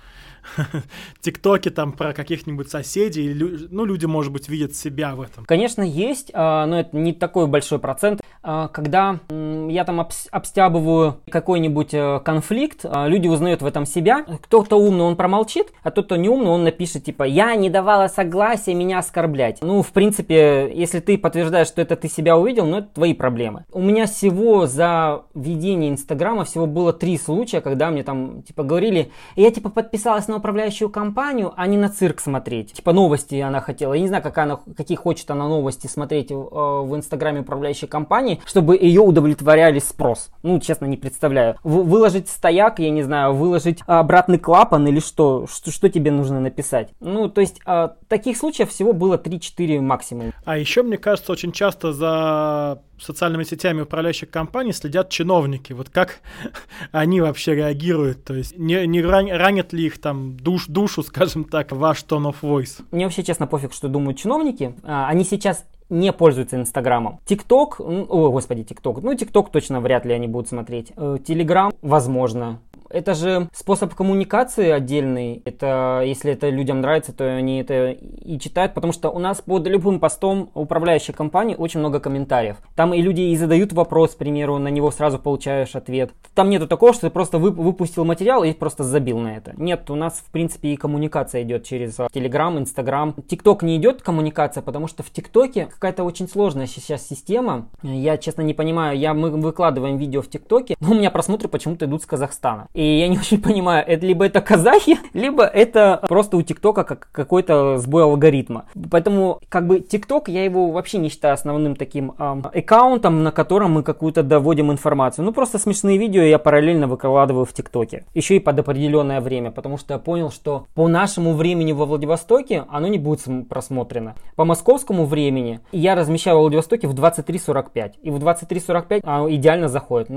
тиктоки 1.22 1.70
там 1.70 1.92
про 1.92 2.14
каких-нибудь 2.14 2.70
соседей, 2.70 3.34
ну, 3.34 3.86
люди, 3.86 4.06
может 4.06 4.32
быть, 4.32 4.50
видят 4.50 4.76
себя 4.76 5.16
в 5.16 5.22
этом. 5.22 5.46
Конечно, 5.46 5.82
есть, 5.82 6.32
а, 6.34 6.66
но 6.66 6.80
это 6.80 6.96
не 6.96 7.14
такой 7.14 7.48
большой 7.48 7.80
процент. 7.80 8.22
А, 8.42 8.68
когда 8.70 9.20
я 9.30 9.84
там 9.84 10.06
обстябываю 10.32 11.18
какой-нибудь 11.30 11.94
э, 11.94 12.20
конфликт, 12.24 12.82
а, 12.84 13.08
люди 13.08 13.28
узнают 13.28 13.62
в 13.62 13.66
этом 13.66 13.86
себя. 13.86 14.26
Кто-то 14.42 14.78
умный, 14.78 15.04
он 15.04 15.16
промолчит, 15.16 15.74
а 15.84 15.92
тот, 15.92 16.06
кто 16.06 16.16
не 16.16 16.30
умный, 16.30 16.50
он 16.50 16.64
напишет, 16.64 17.04
типа, 17.04 17.24
я 17.24 17.56
не 17.56 17.70
давала 17.70 18.08
согласия 18.08 18.74
меня 18.74 19.00
оскорблять. 19.00 19.60
Ну, 19.62 19.82
в 19.82 19.92
принципе, 19.92 20.72
если 20.74 21.00
ты 21.00 21.18
подтверждаешь, 21.18 21.68
что 21.68 21.82
это 21.82 21.96
ты 21.96 22.08
себя 22.08 22.38
увидел, 22.38 22.66
ну, 22.66 22.78
это 22.78 22.88
твои 22.88 23.14
проблемы. 23.14 23.66
У 23.72 23.82
меня 23.82 24.06
всего 24.06 24.66
за 24.66 25.24
ведение 25.34 25.90
Инстаграма 25.92 26.46
всего 26.46 26.66
было 26.66 26.94
три 26.94 27.18
случая, 27.18 27.62
когда 27.62 27.90
мне 27.92 28.04
там, 28.04 28.42
типа, 28.44 28.64
говорили, 28.64 29.12
я, 29.36 29.52
типа, 29.52 29.70
подписалась 29.70 30.28
на 30.28 30.38
управляющую 30.38 30.90
компанию, 30.90 31.54
а 31.56 31.68
не 31.68 31.78
на 31.78 31.90
цирк 31.90 32.20
смотреть. 32.20 32.74
Типа 32.74 32.94
новости 32.94 33.36
она 33.36 33.60
хотела. 33.60 33.94
Я 33.94 34.02
не 34.02 34.08
знаю, 34.08 34.24
какая 34.24 34.46
она, 34.46 34.60
какие 34.78 34.98
хочет 34.98 35.30
она 35.32 35.48
новости 35.48 35.88
смотреть 35.88 36.32
э, 36.32 36.36
в 36.36 36.96
инстаграме 36.96 37.42
управляющей 37.42 37.88
компании, 37.88 38.39
чтобы 38.46 38.78
ее 38.78 39.02
удовлетворяли 39.02 39.80
спрос. 39.80 40.30
Ну, 40.44 40.60
честно, 40.60 40.86
не 40.86 40.98
представляю. 40.98 41.58
В, 41.64 41.84
выложить 41.84 42.30
стояк, 42.30 42.80
я 42.80 42.90
не 42.90 43.04
знаю, 43.04 43.34
выложить 43.34 43.80
обратный 43.86 44.38
клапан 44.38 44.88
или 44.88 45.00
что? 45.00 45.48
Что, 45.48 45.72
что 45.72 45.90
тебе 45.90 46.12
нужно 46.12 46.40
написать? 46.40 46.90
Ну, 47.00 47.30
то 47.30 47.42
есть, 47.42 47.60
э, 47.66 47.90
таких 48.08 48.38
случаев 48.38 48.70
всего 48.70 48.94
было 48.94 49.18
3-4 49.18 49.80
максимум. 49.82 50.34
А 50.46 50.58
еще, 50.58 50.84
мне 50.84 50.98
кажется, 50.98 51.32
очень 51.32 51.52
часто 51.52 51.94
за 51.94 52.82
социальными 53.02 53.44
сетями 53.44 53.82
управляющих 53.82 54.30
компаний 54.30 54.74
следят 54.74 55.10
чиновники. 55.10 55.74
Вот 55.74 55.90
как 55.90 56.20
они 56.92 57.22
вообще 57.22 57.56
реагируют? 57.56 58.24
То 58.24 58.34
есть 58.34 58.58
не, 58.58 58.86
не 58.88 59.02
ранят 59.02 59.74
ли 59.74 59.86
их 59.86 60.00
там 60.00 60.38
душ, 60.38 60.68
душу, 60.68 61.04
скажем 61.04 61.44
так, 61.46 61.72
ваш 61.72 62.04
tone 62.04 62.32
of 62.32 62.36
voice? 62.42 62.82
Мне 62.92 63.06
вообще 63.06 63.24
честно 63.24 63.48
пофиг, 63.48 63.74
что 63.74 63.88
думают 63.88 64.18
чиновники. 64.18 64.76
А, 64.84 65.08
они 65.08 65.24
сейчас 65.24 65.66
не 65.90 66.14
пользуются 66.14 66.56
Инстаграмом. 66.56 67.20
ТикТок, 67.26 67.80
о, 67.80 68.32
господи, 68.32 68.64
ТикТок, 68.64 69.02
ну, 69.02 69.14
ТикТок 69.16 69.50
точно 69.50 69.82
вряд 69.82 70.06
ли 70.06 70.14
они 70.14 70.28
будут 70.28 70.50
смотреть. 70.50 70.94
Э, 70.96 71.18
Телеграм, 71.26 71.72
возможно. 71.82 72.60
Это 72.90 73.14
же 73.14 73.50
способ 73.54 73.94
коммуникации 73.94 74.70
отдельный. 74.70 75.42
Это, 75.46 76.02
если 76.06 76.34
это 76.34 76.50
людям 76.50 76.82
нравится, 76.82 77.14
то 77.14 77.24
они 77.24 77.60
это 77.62 77.92
и 77.92 78.40
читают, 78.40 78.74
потому 78.74 78.94
что 78.94 79.10
у 79.10 79.20
нас 79.20 79.42
под 79.42 79.68
любым 79.68 80.00
постом 80.00 80.50
управляющей 80.54 81.14
компании 81.14 81.56
очень 81.56 81.80
много 81.80 82.00
комментариев. 82.00 82.58
Там 82.76 82.94
и 82.94 83.02
люди 83.02 83.22
и 83.22 83.36
задают 83.36 83.74
вопрос, 83.74 84.16
к 84.16 84.18
примеру, 84.18 84.58
на 84.58 84.70
него 84.70 84.92
сразу 84.92 85.20
получаешь 85.20 85.76
ответ. 85.76 86.12
Там 86.34 86.50
нету 86.50 86.68
такого, 86.68 86.94
что 86.94 87.08
ты 87.08 87.10
просто 87.12 87.38
выпустил 87.38 88.06
материал 88.06 88.44
и 88.44 88.54
просто 88.54 88.84
забил 88.84 89.20
на 89.20 89.38
это. 89.38 89.54
Нет, 89.58 89.90
у 89.90 89.96
нас, 89.96 90.24
в 90.26 90.32
принципе, 90.32 90.70
и 90.70 90.78
коммуникация 90.78 91.44
идет 91.44 91.66
через 91.66 92.00
Telegram, 92.00 92.58
Instagram. 92.58 93.16
TikTok 93.30 93.64
не 93.64 93.78
идет 93.78 94.02
коммуникация, 94.02 94.64
потому 94.64 94.88
что 94.88 95.04
в 95.04 95.12
ТикТоке 95.12 95.66
какая-то 95.66 96.04
очень 96.04 96.28
сложная 96.28 96.66
сейчас 96.66 97.08
система. 97.08 97.68
Я, 97.84 98.18
честно, 98.18 98.42
не 98.42 98.54
понимаю. 98.54 98.98
Я, 98.98 99.14
мы 99.14 99.30
выкладываем 99.30 99.98
видео 99.98 100.22
в 100.22 100.30
ТикТоке, 100.30 100.76
но 100.80 100.92
у 100.92 100.96
меня 100.96 101.12
просмотры 101.12 101.48
почему-то 101.48 101.86
идут 101.86 102.04
с 102.04 102.06
Казахстана. 102.06 102.68
И 102.80 103.00
я 103.00 103.10
не 103.10 103.18
очень 103.20 103.42
понимаю, 103.42 103.84
это 103.86 104.06
либо 104.06 104.26
это 104.26 104.40
казахи, 104.40 104.98
либо 105.14 105.44
это 105.44 106.00
просто 106.08 106.38
у 106.38 106.42
ТикТока 106.42 106.86
как 106.86 107.10
какой-то 107.12 107.78
сбой 107.78 108.04
алгоритма. 108.04 108.66
Поэтому 108.90 109.42
как 109.50 109.68
бы 109.68 109.82
ТикТок 109.82 110.30
я 110.30 110.46
его 110.46 110.72
вообще 110.72 110.98
не 110.98 111.10
считаю 111.10 111.34
основным 111.34 111.76
таким 111.76 112.14
эм, 112.18 112.42
аккаунтом, 112.54 113.22
на 113.24 113.34
котором 113.34 113.74
мы 113.74 113.84
какую-то 113.84 114.24
доводим 114.24 114.72
информацию. 114.72 115.26
Ну 115.26 115.34
просто 115.34 115.60
смешные 115.60 115.98
видео 115.98 116.22
я 116.22 116.40
параллельно 116.40 116.88
выкладываю 116.88 117.44
в 117.44 117.52
ТикТоке. 117.52 118.06
Еще 118.14 118.38
и 118.38 118.40
под 118.40 118.58
определенное 118.60 119.20
время, 119.20 119.52
потому 119.52 119.78
что 119.78 119.96
я 119.96 120.00
понял, 120.00 120.32
что 120.32 120.68
по 120.74 120.88
нашему 120.88 121.34
времени 121.34 121.74
во 121.74 121.86
Владивостоке 121.86 122.64
оно 122.70 122.88
не 122.88 122.98
будет 122.98 123.20
просмотрено. 123.50 124.16
По 124.38 124.46
московскому 124.46 125.06
времени 125.06 125.60
я 125.74 125.96
размещаю 125.96 126.38
во 126.38 126.44
Владивостоке 126.44 126.88
в 126.88 126.94
23.45. 126.94 127.96
И 128.04 128.10
в 128.10 128.24
23.45 128.24 129.02
оно 129.04 129.30
идеально 129.30 129.68
заходит. 129.68 130.10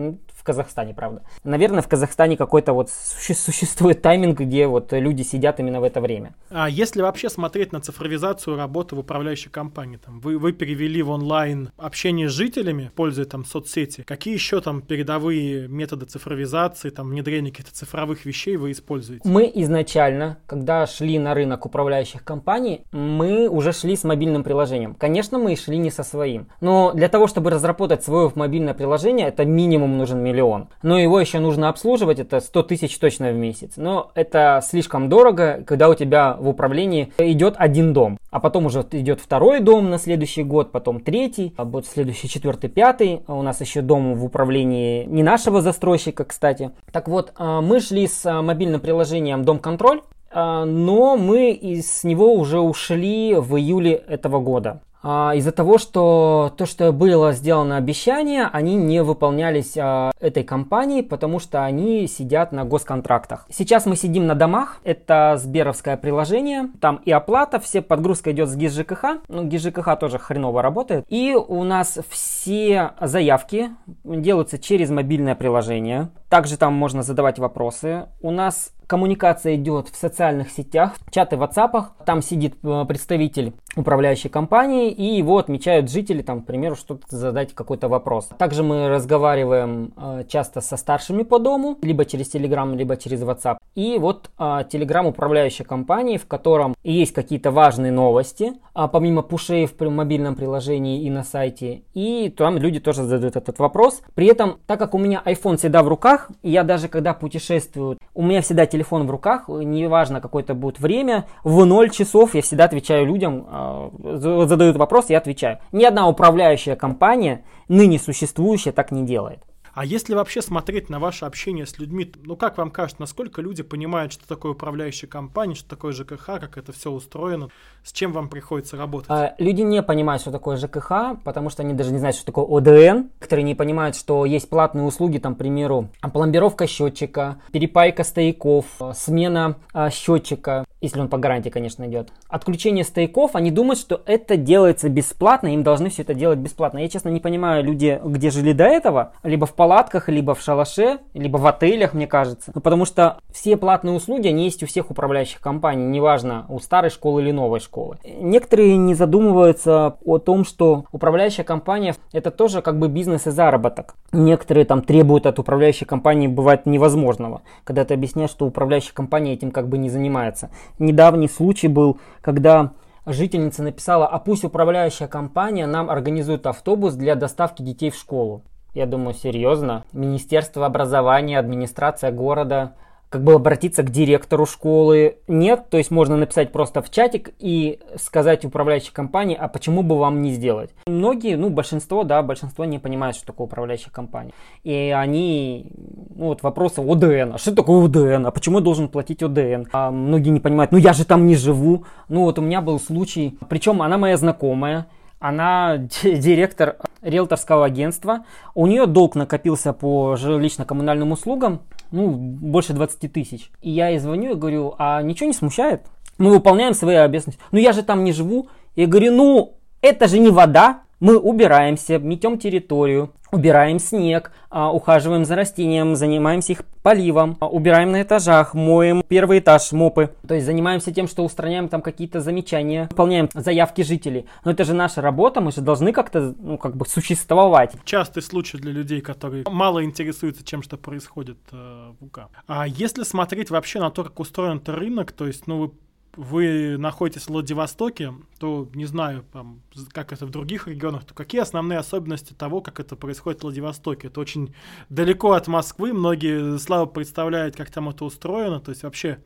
В 0.43 0.45
Казахстане, 0.45 0.93
правда. 0.93 1.23
Наверное, 1.45 1.83
в 1.83 1.89
Казахстане 1.89 2.37
какой-то 2.37 2.73
вот 2.73 2.91
существует 2.91 4.03
тайминг, 4.03 4.41
где 4.41 4.67
вот 4.67 4.93
люди 4.93 5.23
сидят 5.23 5.61
именно 5.61 5.81
в 5.81 5.85
это 5.85 6.01
время. 6.01 6.35
А 6.51 6.69
если 6.69 7.01
вообще 7.01 7.31
смотреть 7.31 7.71
на 7.71 7.81
цифровизацию 7.81 8.57
работы 8.57 8.97
в 8.97 8.99
управляющей 8.99 9.53
компании, 9.53 9.99
там, 10.05 10.19
вы, 10.19 10.39
вы 10.39 10.53
перевели 10.53 11.01
в 11.01 11.11
онлайн 11.11 11.71
общение 11.77 12.29
с 12.29 12.33
жителями, 12.33 12.91
пользуясь 12.97 13.29
там 13.29 13.45
соцсети, 13.45 14.03
какие 14.03 14.35
еще 14.35 14.61
там 14.61 14.83
передовые 14.83 15.69
методы 15.69 16.07
цифровизации, 16.07 16.91
там, 16.91 17.11
внедрения 17.11 17.53
каких-то 17.53 17.73
цифровых 17.73 18.25
вещей 18.25 18.57
вы 18.57 18.73
используете? 18.73 19.23
Мы 19.29 19.49
изначально, 19.55 20.39
когда 20.47 20.89
шли 20.89 21.21
на 21.21 21.35
рынок 21.35 21.67
управляющих 21.67 22.25
компаний, 22.25 22.85
мы 22.91 23.49
уже 23.49 23.73
шли 23.73 23.95
с 23.95 24.03
мобильным 24.03 24.43
приложением. 24.43 24.97
Конечно, 24.97 25.39
мы 25.39 25.55
шли 25.55 25.79
не 25.79 25.93
со 25.93 26.03
своим, 26.03 26.49
но 26.61 26.93
для 26.93 27.09
того, 27.09 27.29
чтобы 27.29 27.51
разработать 27.51 28.03
свое 28.03 28.33
мобильное 28.35 28.75
приложение, 28.75 29.29
это 29.29 29.45
минимум 29.45 29.99
нужен 29.99 30.19
миллион. 30.33 30.69
Но 30.83 30.99
его 30.99 31.21
еще 31.21 31.39
нужно 31.39 31.69
обслуживать, 31.69 32.19
это 32.19 32.41
100 32.41 32.63
тысяч 32.65 32.99
точно 32.99 33.31
в 33.31 33.35
месяц. 33.35 33.75
Но 33.77 34.11
это 34.15 34.61
слишком 34.63 35.09
дорого, 35.09 35.63
когда 35.67 35.89
у 35.89 35.95
тебя 35.95 36.37
в 36.39 36.49
управлении 36.49 37.13
идет 37.19 37.55
один 37.59 37.93
дом. 37.93 38.19
А 38.31 38.41
потом 38.41 38.67
уже 38.67 38.85
идет 38.93 39.21
второй 39.21 39.61
дом 39.61 39.91
на 39.91 39.99
следующий 39.99 40.43
год, 40.43 40.73
потом 40.73 41.01
третий, 41.01 41.55
а 41.57 41.65
будет 41.65 41.87
следующий 41.87 42.29
четвертый, 42.29 42.71
пятый. 42.71 43.23
А 43.27 43.35
у 43.35 43.43
нас 43.43 43.61
еще 43.61 43.83
дом 43.83 44.15
в 44.15 44.25
управлении 44.25 45.05
не 45.05 45.23
нашего 45.23 45.61
застройщика, 45.61 46.25
кстати. 46.25 46.71
Так 46.91 47.09
вот, 47.09 47.33
а, 47.37 47.61
мы 47.61 47.81
шли 47.81 48.07
с 48.07 48.25
а, 48.25 48.41
мобильным 48.43 48.81
приложением 48.81 49.45
Дом 49.45 49.59
Контроль, 49.59 50.01
но 50.35 51.19
мы 51.19 51.51
из 51.51 52.05
него 52.05 52.33
уже 52.33 52.59
ушли 52.59 53.35
в 53.35 53.55
июле 53.59 53.93
этого 53.93 54.41
года. 54.41 54.81
А, 55.03 55.35
из-за 55.35 55.53
того, 55.53 55.79
что 55.79 56.53
то, 56.57 56.67
что 56.67 56.93
было 56.93 57.33
сделано 57.33 57.77
обещание, 57.77 58.49
они 58.53 58.77
не 58.77 59.03
выполнялись 59.03 59.77
а, 59.77 60.13
этой 60.21 60.45
компанией, 60.45 61.03
потому 61.03 61.39
что 61.39 61.65
они 61.65 62.07
сидят 62.07 62.53
на 62.53 62.65
госконтрактах. 62.65 63.47
Сейчас 63.51 63.87
мы 63.87 63.97
сидим 63.97 64.27
на 64.27 64.35
домах, 64.35 64.81
это 64.85 65.37
Сберовское 65.39 65.97
приложение, 65.97 66.71
там 66.81 67.01
и 67.05 67.11
оплата, 67.11 67.59
все 67.59 67.83
подгрузка 67.83 68.33
идет 68.33 68.49
с 68.49 68.57
ГИС 68.57 68.75
ЖКХ, 68.75 69.05
ну 69.29 69.45
ГИС 69.45 69.63
ЖКХ 69.63 69.99
тоже 69.99 70.19
хреново 70.19 70.63
работает, 70.63 71.05
и 71.09 71.35
у 71.35 71.65
нас 71.65 71.99
все 72.09 72.93
заявки 73.01 73.71
делаются 74.05 74.59
через 74.59 74.91
мобильное 74.91 75.35
приложение, 75.35 76.11
также 76.33 76.57
там 76.57 76.73
можно 76.73 77.03
задавать 77.03 77.39
вопросы. 77.39 78.07
У 78.23 78.31
нас 78.31 78.73
коммуникация 78.87 79.57
идет 79.57 79.89
в 79.89 79.97
социальных 79.97 80.51
сетях, 80.51 80.95
чаты 81.11 81.37
в 81.37 81.43
WhatsApp. 81.43 81.89
Там 82.07 82.23
сидит 82.23 82.55
э, 82.63 82.85
представитель 82.89 83.53
управляющей 83.77 84.29
компании, 84.29 84.91
и 84.91 85.17
его 85.17 85.39
отмечают 85.39 85.91
жители, 85.91 86.23
там, 86.23 86.43
к 86.43 86.47
примеру, 86.47 86.77
что-то 86.77 87.17
задать 87.17 87.55
какой-то 87.55 87.89
вопрос. 87.89 88.29
Также 88.39 88.63
мы 88.63 88.89
разговариваем 88.89 89.93
э, 89.97 90.25
часто 90.29 90.61
со 90.61 90.77
старшими 90.77 91.23
по 91.23 91.39
дому, 91.39 91.79
либо 91.83 92.05
через 92.05 92.35
Telegram, 92.35 92.77
либо 92.77 92.97
через 92.97 93.23
WhatsApp. 93.23 93.57
И 93.75 93.97
вот 93.99 94.31
э, 94.39 94.43
Telegram 94.43 95.07
управляющей 95.07 95.65
компании, 95.65 96.19
в 96.19 96.27
котором 96.27 96.75
есть 96.83 97.13
какие-то 97.13 97.51
важные 97.51 97.93
новости, 97.93 98.53
а 98.75 98.89
помимо 98.89 99.23
пушей 99.23 99.67
в 99.67 99.91
мобильном 99.91 100.35
приложении 100.35 101.05
и 101.05 101.11
на 101.11 101.25
сайте, 101.25 101.83
и 101.95 102.33
там 102.37 102.59
люди 102.59 102.81
тоже 102.81 103.05
задают 103.05 103.37
этот 103.37 103.59
вопрос. 103.59 104.03
При 104.15 104.27
этом, 104.27 104.59
так 104.67 104.79
как 104.79 104.95
у 104.95 104.99
меня 104.99 105.23
iPhone 105.25 105.57
всегда 105.57 105.83
в 105.83 105.89
руках, 105.89 106.31
и 106.43 106.51
я 106.51 106.63
даже 106.63 106.89
когда 106.89 107.15
путешествую, 107.15 107.99
у 108.15 108.23
меня 108.23 108.43
всегда 108.43 108.67
телефон 108.67 109.07
в 109.07 109.11
руках, 109.11 109.49
неважно 109.49 110.21
какое-то 110.21 110.55
будет 110.55 110.79
время, 110.79 111.27
в 111.45 111.65
0 111.65 111.91
часов 111.91 112.35
я 112.35 112.43
всегда 112.43 112.65
отвечаю 112.65 113.07
людям, 113.07 113.47
э, 113.51 113.62
задают 114.03 114.77
вопрос, 114.77 115.11
я 115.11 115.19
отвечаю. 115.19 115.59
Ни 115.73 115.85
одна 115.85 116.09
управляющая 116.09 116.77
компания, 116.77 117.45
ныне 117.69 117.99
существующая, 117.99 118.73
так 118.73 118.93
не 118.93 119.05
делает. 119.05 119.41
А 119.75 119.87
если 119.87 120.15
вообще 120.15 120.43
смотреть 120.43 120.91
на 120.91 120.99
ваше 120.99 121.25
общение 121.25 121.65
с 121.65 121.79
людьми, 121.79 122.13
ну 122.25 122.37
как 122.37 122.59
вам 122.59 122.71
кажется, 122.71 123.01
насколько 123.01 123.41
люди 123.41 123.63
понимают, 123.63 124.13
что 124.13 124.29
такое 124.29 124.53
управляющая 124.53 125.09
компания, 125.09 125.55
что 125.55 125.69
такое 125.69 125.93
ЖКХ, 125.93 126.27
как 126.27 126.59
это 126.59 126.73
все 126.73 126.91
устроено, 126.91 127.49
с 127.83 127.93
чем 127.93 128.13
вам 128.13 128.29
приходится 128.29 128.77
работать? 128.77 129.09
А, 129.11 129.35
люди 129.39 129.63
не 129.63 129.83
понимают, 129.83 130.21
что 130.21 130.31
такое 130.31 130.59
ЖКХ, 130.59 131.23
потому 131.25 131.49
что 131.49 131.63
они 131.63 131.73
даже 131.73 131.91
не 131.91 131.99
знают, 131.99 132.17
что 132.17 132.27
такое 132.27 132.45
ОДН. 132.45 133.09
Некоторые 133.21 133.45
не 133.45 133.55
понимают, 133.55 133.97
что 133.97 134.27
есть 134.27 134.49
платные 134.51 134.85
услуги, 134.85 135.17
там, 135.19 135.35
к 135.35 135.39
примеру, 135.39 135.89
пломбировка 136.13 136.67
счетчика, 136.67 137.39
перепайка 137.51 138.05
стояков, 138.05 138.67
смена 138.95 139.57
а, 139.73 139.89
счетчика, 139.89 140.67
если 140.83 141.01
он 141.01 141.09
по 141.09 141.17
гарантии, 141.17 141.49
конечно, 141.49 141.89
идет. 141.89 142.11
Отключение 142.29 142.85
стояков, 142.85 143.37
они 143.37 143.51
думают, 143.51 143.79
что 143.79 144.03
это 144.05 144.37
делается 144.37 144.89
бесплатно, 144.89 145.55
им 145.55 145.63
должны 145.63 145.89
все 145.89 146.03
это 146.03 146.13
делать 146.13 146.41
бесплатно. 146.41 146.79
Я, 146.79 146.89
честно, 146.89 147.09
не 147.09 147.21
понимаю, 147.21 147.65
люди, 147.65 148.01
где 148.05 148.31
жили 148.31 148.53
до 148.53 148.65
этого, 148.65 149.13
либо 149.23 149.47
в 149.47 149.55
палатках, 149.63 150.09
либо 150.09 150.35
в 150.35 150.41
шалаше, 150.41 150.99
либо 151.15 151.37
в 151.37 151.47
отелях, 151.47 151.95
мне 151.95 152.09
кажется. 152.09 152.51
Ну, 152.53 152.61
потому 152.61 152.85
что 152.85 153.19
все 153.33 153.57
платные 153.57 153.95
услуги, 153.95 154.27
они 154.27 154.43
есть 154.43 154.61
у 154.65 154.67
всех 154.67 154.91
управляющих 154.91 155.41
компаний, 155.41 155.85
неважно, 155.85 156.47
у 156.49 156.59
старой 156.59 156.91
школы 156.91 157.23
или 157.23 157.31
новой 157.31 157.61
школы. 157.61 157.99
Некоторые 158.05 158.77
не 158.77 158.97
задумываются 158.97 159.99
о 160.05 160.19
том, 160.19 160.45
что 160.45 160.87
управляющая 160.91 161.45
компания 161.45 161.95
это 162.13 162.33
тоже 162.33 162.61
как 162.61 162.81
бы 162.81 162.89
бизнес 162.89 163.29
и 163.29 163.31
заработок. 163.31 163.95
Некоторые 164.11 164.65
там 164.65 164.83
требуют 164.83 165.27
от 165.27 165.39
управляющей 165.39 165.87
компании 165.87 166.27
бывает 166.27 166.67
невозможного, 166.67 167.43
когда 167.63 167.85
ты 167.85 167.95
объясняешь, 167.95 168.31
что 168.31 168.47
управляющая 168.47 168.93
компания 168.93 169.35
этим 169.35 169.53
как 169.53 169.69
бы 169.69 169.79
не 169.79 169.91
занимается. 169.91 170.51
Недавний 170.81 171.29
случай 171.29 171.69
был, 171.69 172.01
когда 172.21 172.73
жительница 173.07 173.63
написала, 173.63 174.09
а 174.09 174.19
пусть 174.19 174.43
управляющая 174.43 175.07
компания 175.07 175.69
нам 175.69 175.89
организует 175.89 176.49
автобус 176.49 176.95
для 176.95 177.15
доставки 177.15 177.63
детей 177.63 177.91
в 177.91 177.95
школу. 177.95 178.43
Я 178.75 178.87
думаю, 178.87 179.15
серьезно. 179.15 179.85
Министерство 179.93 180.65
образования, 180.67 181.39
администрация 181.39 182.11
города, 182.11 182.75
как 183.13 183.23
бы 183.23 183.35
обратиться 183.35 183.83
к 183.83 183.91
директору 183.91 184.47
школы. 184.47 185.19
Нет, 185.29 185.67
то 185.69 185.77
есть 185.77 185.91
можно 185.91 186.17
написать 186.17 186.51
просто 186.51 186.81
в 186.81 186.91
чатик 186.91 187.35
и 187.39 187.79
сказать 187.97 188.47
управляющей 188.47 188.91
компании, 188.91 189.37
а 189.39 189.49
почему 189.49 189.83
бы 189.83 189.99
вам 189.99 190.23
не 190.23 190.33
сделать. 190.33 190.71
Многие, 190.87 191.37
ну 191.37 191.51
большинство, 191.51 192.05
да, 192.05 192.23
большинство 192.23 192.65
не 192.65 192.79
понимают, 192.79 193.15
что 193.15 193.27
такое 193.27 193.47
управляющая 193.47 193.93
компания. 193.93 194.33
И 194.65 194.73
они, 194.97 195.71
ну 196.15 196.29
вот 196.29 196.43
вопросы 196.43 196.81
ОДН, 196.81 197.35
а 197.35 197.39
что 197.39 197.55
такое 197.55 197.85
ОДН, 197.85 198.27
а 198.27 198.31
почему 198.31 198.59
я 198.59 198.65
должен 198.65 198.89
платить 198.89 199.23
ОДН? 199.23 199.65
А 199.73 199.91
многие 199.91 200.31
не 200.31 200.41
понимают, 200.41 200.73
ну 200.73 200.79
я 200.79 200.95
же 200.95 201.05
там 201.05 201.27
не 201.27 201.35
живу. 201.35 201.85
Ну 202.09 202.23
вот 202.23 202.39
у 202.39 202.43
меня 202.43 202.63
был 202.63 202.81
случай, 202.81 203.39
причем 203.51 203.83
она 203.83 203.99
моя 203.99 204.17
знакомая, 204.17 204.87
она 205.23 205.77
директор 206.03 206.77
риэлторского 207.01 207.65
агентства. 207.65 208.25
У 208.55 208.67
нее 208.67 208.87
долг 208.87 209.15
накопился 209.15 209.73
по 209.73 210.17
жилищно-коммунальным 210.17 211.13
услугам, 211.13 211.63
ну, 211.93 212.11
больше 212.11 212.73
20 212.73 213.13
тысяч. 213.13 213.51
И 213.61 213.71
я 213.71 213.89
ей 213.89 213.99
звоню 213.99 214.33
и 214.33 214.35
говорю, 214.35 214.75
а 214.79 215.01
ничего 215.03 215.29
не 215.29 215.33
смущает? 215.33 215.87
Мы 216.19 216.31
выполняем 216.31 216.75
свои 216.75 216.97
обязанности. 216.97 217.41
Ну, 217.53 217.59
я 217.59 217.73
же 217.73 217.83
там 217.83 218.05
не 218.05 218.13
живу. 218.13 218.49
Я 218.75 218.87
говорю, 218.87 219.13
ну, 219.13 219.55
это 219.81 220.09
же 220.09 220.19
не 220.19 220.31
вода, 220.31 220.83
мы 221.03 221.19
убираемся, 221.19 221.99
метем 221.99 222.39
территорию, 222.39 223.13
убираем 223.33 223.81
снег, 223.81 224.31
а, 224.51 224.73
ухаживаем 224.73 225.25
за 225.25 225.35
растением, 225.35 225.97
занимаемся 225.97 226.53
их 226.53 226.65
поливом, 226.85 227.37
а, 227.41 227.49
убираем 227.49 227.91
на 227.91 228.03
этажах, 228.03 228.55
моем 228.55 229.03
первый 229.09 229.41
этаж, 229.41 229.73
мопы. 229.73 230.15
То 230.29 230.35
есть 230.35 230.47
занимаемся 230.47 230.93
тем, 230.93 231.09
что 231.09 231.25
устраняем 231.25 231.69
там 231.69 231.83
какие-то 231.83 232.21
замечания, 232.21 232.87
выполняем 232.89 233.29
заявки 233.35 233.83
жителей. 233.83 234.27
Но 234.45 234.53
это 234.53 234.63
же 234.63 234.75
наша 234.75 235.01
работа, 235.01 235.41
мы 235.41 235.51
же 235.51 235.61
должны 235.61 235.93
как-то, 235.93 236.37
ну, 236.39 236.57
как 236.57 236.77
бы 236.77 236.87
существовать. 236.87 237.73
Частый 237.85 238.23
случай 238.23 238.59
для 238.59 238.71
людей, 238.71 239.01
которые 239.01 239.45
мало 239.51 239.85
интересуются 239.85 240.45
чем, 240.45 240.63
что 240.63 240.77
происходит 240.77 241.39
э, 241.51 241.93
в 241.99 242.05
УК. 242.05 242.29
А 242.47 242.69
если 242.69 243.03
смотреть 243.03 243.51
вообще 243.51 243.81
на 243.81 243.91
то, 243.91 244.05
как 244.05 244.21
устроен 244.21 244.63
рынок, 244.65 245.11
то 245.11 245.27
есть, 245.27 245.49
ну, 245.49 245.59
вы 245.59 245.71
вы 246.17 246.77
находитесь 246.79 247.25
в 247.25 247.29
Владивостоке, 247.29 248.13
то 248.39 248.69
не 248.75 248.85
знаю, 248.85 249.25
там, 249.33 249.63
как 249.93 250.13
это 250.13 250.27
в 250.27 250.31
других 250.31 250.69
регионах, 250.69 251.05
то 251.05 251.15
какие 251.15 251.41
основные 251.41 251.79
особенности 251.79 252.33
того, 252.33 252.61
как 252.61 252.81
это 252.81 252.97
происходит 252.97 253.41
в 253.41 253.43
Владивостоке? 253.45 254.09
Это 254.09 254.21
очень 254.21 254.55
далеко 254.89 255.33
от 255.33 255.49
Москвы, 255.49 255.93
многие 255.93 256.59
слабо 256.59 256.87
представляют, 256.87 257.57
как 257.57 257.71
там 257.71 257.89
это 257.89 258.05
устроено, 258.05 258.61
то 258.61 258.71
есть 258.71 258.83
вообще 258.83 259.19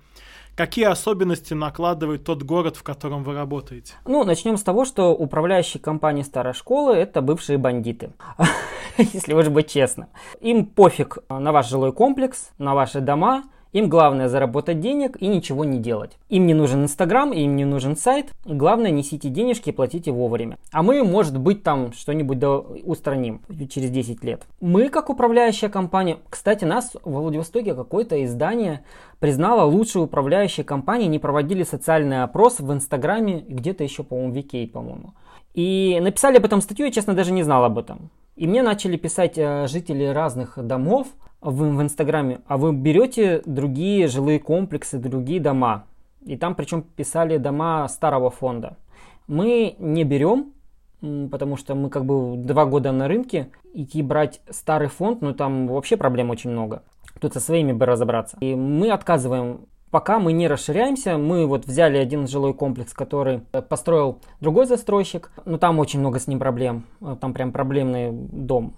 Какие 0.57 0.87
особенности 0.87 1.53
накладывает 1.53 2.25
тот 2.25 2.43
город, 2.43 2.77
в 2.77 2.83
котором 2.83 3.25
вы 3.25 3.35
работаете? 3.35 3.93
Ну, 4.07 4.25
начнем 4.25 4.57
с 4.57 4.63
того, 4.63 4.87
что 4.87 5.15
управляющие 5.15 5.83
компании 5.83 6.23
старой 6.23 6.55
школы– 6.55 6.95
это 6.97 7.21
бывшие 7.21 7.59
бандиты, 7.59 8.15
если 8.97 9.35
уж 9.35 9.49
быть 9.49 9.71
честно. 9.71 10.09
Им 10.41 10.65
пофиг 10.65 11.19
на 11.29 11.53
ваш 11.53 11.69
жилой 11.69 11.93
комплекс, 11.93 12.53
на 12.57 12.75
ваши 12.75 13.03
дома– 13.03 13.45
им 13.77 13.91
главное 13.91 14.29
заработать 14.29 14.81
денег 14.81 15.19
и 15.21 15.27
ничего 15.27 15.67
не 15.67 15.79
делать. 15.79 16.17
Им 16.31 16.47
не 16.47 16.55
нужен 16.55 16.85
Инстаграм, 16.85 17.31
им 17.31 17.57
не 17.57 17.67
нужен 17.67 17.95
сайт. 17.95 18.33
Главное 18.47 18.91
несите 18.91 19.29
денежки 19.29 19.69
и 19.69 19.73
платите 19.73 20.11
вовремя. 20.13 20.57
А 20.73 20.83
мы, 20.83 21.05
может 21.05 21.37
быть, 21.37 21.63
там 21.63 21.93
что-нибудь 21.93 22.39
да 22.39 22.57
устраним 22.57 23.43
через 23.69 23.91
10 23.91 24.25
лет. 24.25 24.47
Мы, 24.63 24.89
как 24.89 25.11
управляющая 25.11 25.69
компания, 25.69 26.17
кстати, 26.31 26.65
нас 26.65 26.97
в 27.05 27.11
Владивостоке 27.11 27.75
какое-то 27.75 28.25
издание 28.25 28.83
признало 29.19 29.65
лучшей 29.65 30.03
управляющей 30.03 30.65
компанией, 30.65 31.09
не 31.09 31.19
проводили 31.19 31.63
социальный 31.63 32.23
опрос 32.23 32.61
в 32.61 32.73
Инстаграме, 32.73 33.45
где-то 33.47 33.85
еще, 33.85 34.05
по-моему, 34.05 34.33
в 34.33 34.37
Викей, 34.37 34.67
по-моему. 34.67 35.13
И 35.53 35.99
написали 36.01 36.39
об 36.39 36.47
этом 36.47 36.63
статью, 36.63 36.87
я, 36.87 36.93
честно, 36.93 37.13
даже 37.13 37.31
не 37.31 37.43
знал 37.43 37.63
об 37.65 37.77
этом. 37.77 38.11
И 38.37 38.47
мне 38.47 38.63
начали 38.63 38.97
писать 38.97 39.37
э, 39.37 39.67
жители 39.69 40.05
разных 40.05 40.59
домов, 40.59 41.09
в, 41.41 41.77
в 41.77 41.83
Инстаграме, 41.83 42.41
а 42.47 42.57
вы 42.57 42.73
берете 42.73 43.43
другие 43.47 44.09
жилые 44.09 44.39
комплексы, 44.39 44.99
другие 44.99 45.41
дома. 45.41 45.85
И 46.25 46.37
там 46.37 46.55
причем 46.55 46.83
писали 46.83 47.37
дома 47.37 47.89
старого 47.89 48.31
фонда. 48.31 48.77
Мы 49.29 49.77
не 49.79 50.05
берем, 50.05 50.53
потому 51.31 51.57
что 51.57 51.75
мы 51.75 51.91
как 51.91 52.05
бы 52.05 52.37
два 52.37 52.65
года 52.67 52.93
на 52.93 53.07
рынке, 53.09 53.51
идти 53.75 54.03
брать 54.03 54.41
старый 54.51 54.89
фонд, 54.89 55.23
ну 55.23 55.35
там 55.35 55.69
вообще 55.69 55.97
проблем 55.97 56.31
очень 56.31 56.51
много. 56.51 56.83
Тут 57.21 57.35
со 57.35 57.41
своими 57.41 57.73
бы 57.73 57.87
разобраться. 57.87 58.37
И 58.41 58.55
мы 58.55 58.91
отказываем 58.91 59.67
пока 59.91 60.19
мы 60.19 60.33
не 60.33 60.49
расширяемся, 60.49 61.17
мы 61.17 61.47
вот 61.47 61.65
взяли 61.67 61.97
один 61.97 62.27
жилой 62.27 62.55
комплекс, 62.55 62.93
который 62.93 63.41
построил 63.69 64.19
другой 64.41 64.67
застройщик, 64.67 65.31
но 65.45 65.59
там 65.59 65.79
очень 65.79 66.01
много 66.01 66.19
с 66.19 66.27
ним 66.27 66.39
проблем, 66.39 66.85
там 67.21 67.33
прям 67.33 67.53
проблемный 67.53 68.11
дом 68.13 68.75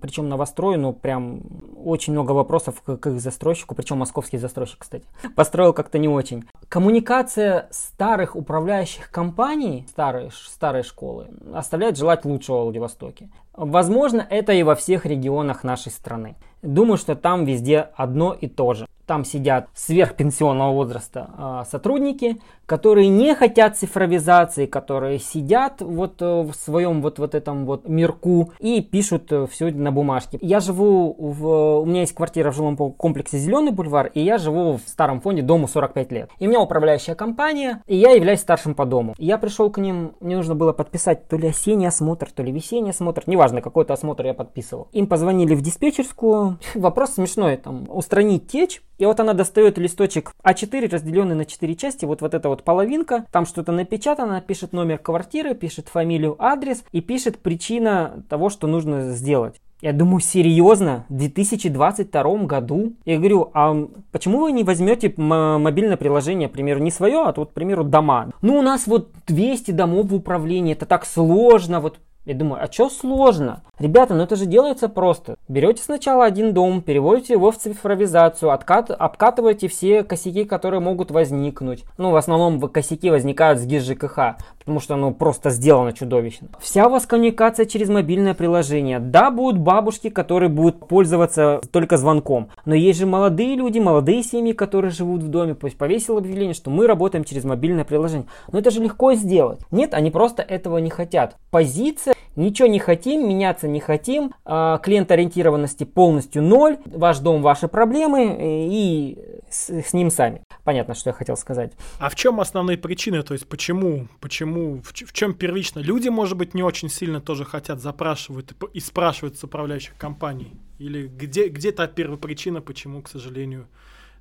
причем 0.00 0.28
новострой, 0.28 0.76
ну 0.76 0.92
прям 0.92 1.42
очень 1.84 2.12
много 2.12 2.32
вопросов 2.32 2.82
к, 2.82 2.96
к 2.96 3.06
их 3.06 3.20
застройщику, 3.20 3.74
причем 3.74 3.98
московский 3.98 4.38
застройщик, 4.38 4.78
кстати, 4.80 5.04
построил 5.36 5.72
как-то 5.72 5.98
не 5.98 6.08
очень. 6.08 6.44
Коммуникация 6.68 7.68
старых 7.70 8.36
управляющих 8.36 9.10
компаний, 9.10 9.86
старые, 9.90 10.30
старой 10.32 10.82
школы, 10.82 11.28
оставляет 11.52 11.96
желать 11.96 12.24
лучшего 12.24 12.60
в 12.60 12.64
Владивостоке. 12.64 13.28
Возможно, 13.58 14.24
это 14.30 14.52
и 14.52 14.62
во 14.62 14.76
всех 14.76 15.04
регионах 15.04 15.64
нашей 15.64 15.90
страны. 15.90 16.36
Думаю, 16.62 16.96
что 16.96 17.16
там 17.16 17.44
везде 17.44 17.88
одно 17.96 18.32
и 18.32 18.46
то 18.46 18.74
же. 18.74 18.86
Там 19.06 19.24
сидят 19.24 19.68
сверхпенсионного 19.74 20.72
возраста 20.72 21.30
э, 21.38 21.70
сотрудники, 21.70 22.36
которые 22.66 23.08
не 23.08 23.34
хотят 23.34 23.78
цифровизации, 23.78 24.66
которые 24.66 25.18
сидят 25.18 25.80
вот 25.80 26.20
э, 26.20 26.42
в 26.42 26.52
своем 26.52 27.00
вот, 27.00 27.18
вот 27.18 27.34
этом 27.34 27.64
вот 27.64 27.88
мирку 27.88 28.52
и 28.58 28.82
пишут 28.82 29.32
э, 29.32 29.46
все 29.50 29.70
на 29.70 29.92
бумажке. 29.92 30.38
Я 30.42 30.60
живу 30.60 31.16
в... 31.16 31.80
У 31.80 31.86
меня 31.86 32.00
есть 32.00 32.14
квартира 32.14 32.50
в 32.50 32.54
жилом 32.56 32.76
комплексе 32.76 33.38
Зеленый 33.38 33.72
бульвар, 33.72 34.10
и 34.12 34.20
я 34.20 34.36
живу 34.36 34.76
в 34.76 34.86
старом 34.86 35.22
фонде 35.22 35.40
дому 35.40 35.68
45 35.68 36.12
лет. 36.12 36.30
И 36.38 36.46
у 36.46 36.50
меня 36.50 36.60
управляющая 36.60 37.14
компания, 37.14 37.82
и 37.86 37.96
я 37.96 38.10
являюсь 38.10 38.40
старшим 38.40 38.74
по 38.74 38.84
дому. 38.84 39.14
Я 39.16 39.38
пришел 39.38 39.70
к 39.70 39.78
ним, 39.78 40.12
мне 40.20 40.36
нужно 40.36 40.54
было 40.54 40.74
подписать 40.74 41.26
то 41.28 41.38
ли 41.38 41.48
осенний 41.48 41.86
осмотр, 41.86 42.30
то 42.30 42.42
ли 42.42 42.52
весенний 42.52 42.90
осмотр, 42.90 43.22
неважно, 43.26 43.47
какой-то 43.62 43.94
осмотр 43.94 44.26
я 44.26 44.34
подписывал. 44.34 44.88
Им 44.92 45.06
позвонили 45.06 45.54
в 45.54 45.62
диспетчерскую. 45.62 46.58
Вопрос 46.74 47.14
смешной, 47.14 47.56
там, 47.56 47.86
устранить 47.88 48.48
течь, 48.48 48.82
И 48.98 49.06
вот 49.06 49.20
она 49.20 49.32
достает 49.32 49.78
листочек 49.78 50.32
А4, 50.44 50.90
разделенный 50.90 51.34
на 51.34 51.44
4 51.44 51.74
части, 51.76 52.04
вот, 52.04 52.20
вот 52.20 52.34
эта 52.34 52.48
вот 52.48 52.62
половинка, 52.62 53.24
там 53.30 53.46
что-то 53.46 53.72
напечатано, 53.72 54.40
пишет 54.40 54.72
номер 54.72 54.98
квартиры, 54.98 55.54
пишет 55.54 55.88
фамилию, 55.88 56.36
адрес 56.38 56.84
и 56.92 57.00
пишет 57.00 57.38
причина 57.38 58.24
того, 58.28 58.50
что 58.50 58.66
нужно 58.66 59.12
сделать. 59.12 59.60
Я 59.80 59.92
думаю, 59.92 60.20
серьезно, 60.20 61.04
в 61.08 61.14
2022 61.14 62.22
году? 62.46 62.94
Я 63.04 63.18
говорю, 63.18 63.50
а 63.54 63.76
почему 64.10 64.40
вы 64.40 64.50
не 64.50 64.64
возьмете 64.64 65.14
мобильное 65.16 65.96
приложение, 65.96 66.48
к 66.48 66.52
примеру, 66.52 66.80
не 66.80 66.90
свое, 66.90 67.20
а 67.20 67.32
вот, 67.36 67.50
к 67.50 67.52
примеру, 67.52 67.84
дома? 67.84 68.30
Ну, 68.42 68.58
у 68.58 68.62
нас 68.62 68.88
вот 68.88 69.12
200 69.28 69.70
домов 69.70 70.06
в 70.06 70.14
управлении, 70.16 70.72
это 70.72 70.84
так 70.84 71.06
сложно, 71.06 71.78
вот 71.78 72.00
я 72.28 72.34
думаю, 72.34 72.62
а 72.62 72.70
что 72.70 72.90
сложно? 72.90 73.62
Ребята, 73.78 74.12
ну 74.12 74.22
это 74.22 74.36
же 74.36 74.44
делается 74.44 74.90
просто. 74.90 75.36
Берете 75.48 75.82
сначала 75.82 76.26
один 76.26 76.52
дом, 76.52 76.82
переводите 76.82 77.32
его 77.32 77.50
в 77.50 77.56
цифровизацию, 77.56 78.50
откат, 78.52 78.90
обкатываете 78.90 79.66
все 79.68 80.02
косяки, 80.02 80.44
которые 80.44 80.80
могут 80.80 81.10
возникнуть. 81.10 81.84
Ну, 81.96 82.10
в 82.10 82.16
основном 82.16 82.60
косяки 82.68 83.08
возникают 83.08 83.60
с 83.60 83.64
ГИС 83.64 83.84
ЖКХ, 83.84 84.36
потому 84.58 84.78
что 84.78 84.92
оно 84.92 85.12
просто 85.12 85.48
сделано 85.48 85.94
чудовищно. 85.94 86.48
Вся 86.60 86.86
у 86.86 86.90
вас 86.90 87.06
коммуникация 87.06 87.64
через 87.64 87.88
мобильное 87.88 88.34
приложение. 88.34 88.98
Да, 88.98 89.30
будут 89.30 89.58
бабушки, 89.58 90.10
которые 90.10 90.50
будут 90.50 90.86
пользоваться 90.86 91.62
только 91.72 91.96
звонком, 91.96 92.50
но 92.66 92.74
есть 92.74 92.98
же 92.98 93.06
молодые 93.06 93.56
люди, 93.56 93.78
молодые 93.78 94.22
семьи, 94.22 94.52
которые 94.52 94.90
живут 94.90 95.22
в 95.22 95.28
доме, 95.28 95.54
пусть 95.54 95.78
повесил 95.78 96.18
объявление, 96.18 96.52
что 96.52 96.68
мы 96.68 96.86
работаем 96.86 97.24
через 97.24 97.44
мобильное 97.44 97.84
приложение. 97.84 98.26
Но 98.52 98.58
это 98.58 98.70
же 98.70 98.82
легко 98.82 99.14
сделать. 99.14 99.60
Нет, 99.70 99.94
они 99.94 100.10
просто 100.10 100.42
этого 100.42 100.76
не 100.76 100.90
хотят. 100.90 101.36
Позиция 101.50 102.17
Ничего 102.38 102.68
не 102.68 102.78
хотим, 102.78 103.28
меняться 103.28 103.66
не 103.66 103.80
хотим, 103.80 104.32
а, 104.44 104.78
клиент-ориентированности 104.78 105.82
полностью 105.82 106.40
ноль, 106.40 106.78
ваш 106.86 107.18
дом, 107.18 107.42
ваши 107.42 107.66
проблемы 107.66 108.26
э, 108.26 108.66
и 108.70 109.18
с, 109.50 109.70
с 109.70 109.92
ним 109.92 110.08
сами. 110.12 110.42
Понятно, 110.62 110.94
что 110.94 111.10
я 111.10 111.14
хотел 111.14 111.36
сказать. 111.36 111.72
А 111.98 112.08
в 112.08 112.14
чем 112.14 112.40
основные 112.40 112.78
причины? 112.78 113.24
То 113.24 113.34
есть 113.34 113.48
почему, 113.48 114.06
почему, 114.20 114.80
в, 114.82 114.92
в 114.92 115.12
чем 115.12 115.34
первично? 115.34 115.80
Люди, 115.80 116.10
может 116.10 116.36
быть, 116.36 116.54
не 116.54 116.62
очень 116.62 116.88
сильно 116.88 117.20
тоже 117.20 117.44
хотят, 117.44 117.80
запрашивают 117.80 118.52
и, 118.52 118.78
и 118.78 118.80
спрашивают 118.80 119.36
с 119.36 119.42
управляющих 119.42 119.96
компаний? 119.96 120.52
Или 120.78 121.08
где, 121.08 121.48
где 121.48 121.72
та 121.72 121.88
первопричина, 121.88 122.60
почему, 122.60 123.02
к 123.02 123.08
сожалению, 123.08 123.66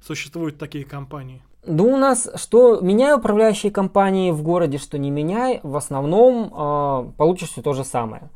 существуют 0.01 0.57
такие 0.57 0.85
компании? 0.85 1.41
Ну, 1.65 1.93
у 1.93 1.97
нас, 1.97 2.29
что 2.35 2.79
меняй 2.79 3.13
управляющие 3.15 3.71
компании 3.71 4.31
в 4.31 4.41
городе, 4.41 4.77
что 4.77 4.97
не 4.97 5.11
меняй, 5.11 5.59
в 5.63 5.75
основном 5.75 6.45
э, 6.45 7.11
получишь 7.17 7.49
все 7.49 7.61
то 7.61 7.73
же 7.73 7.83
самое. 7.83 8.29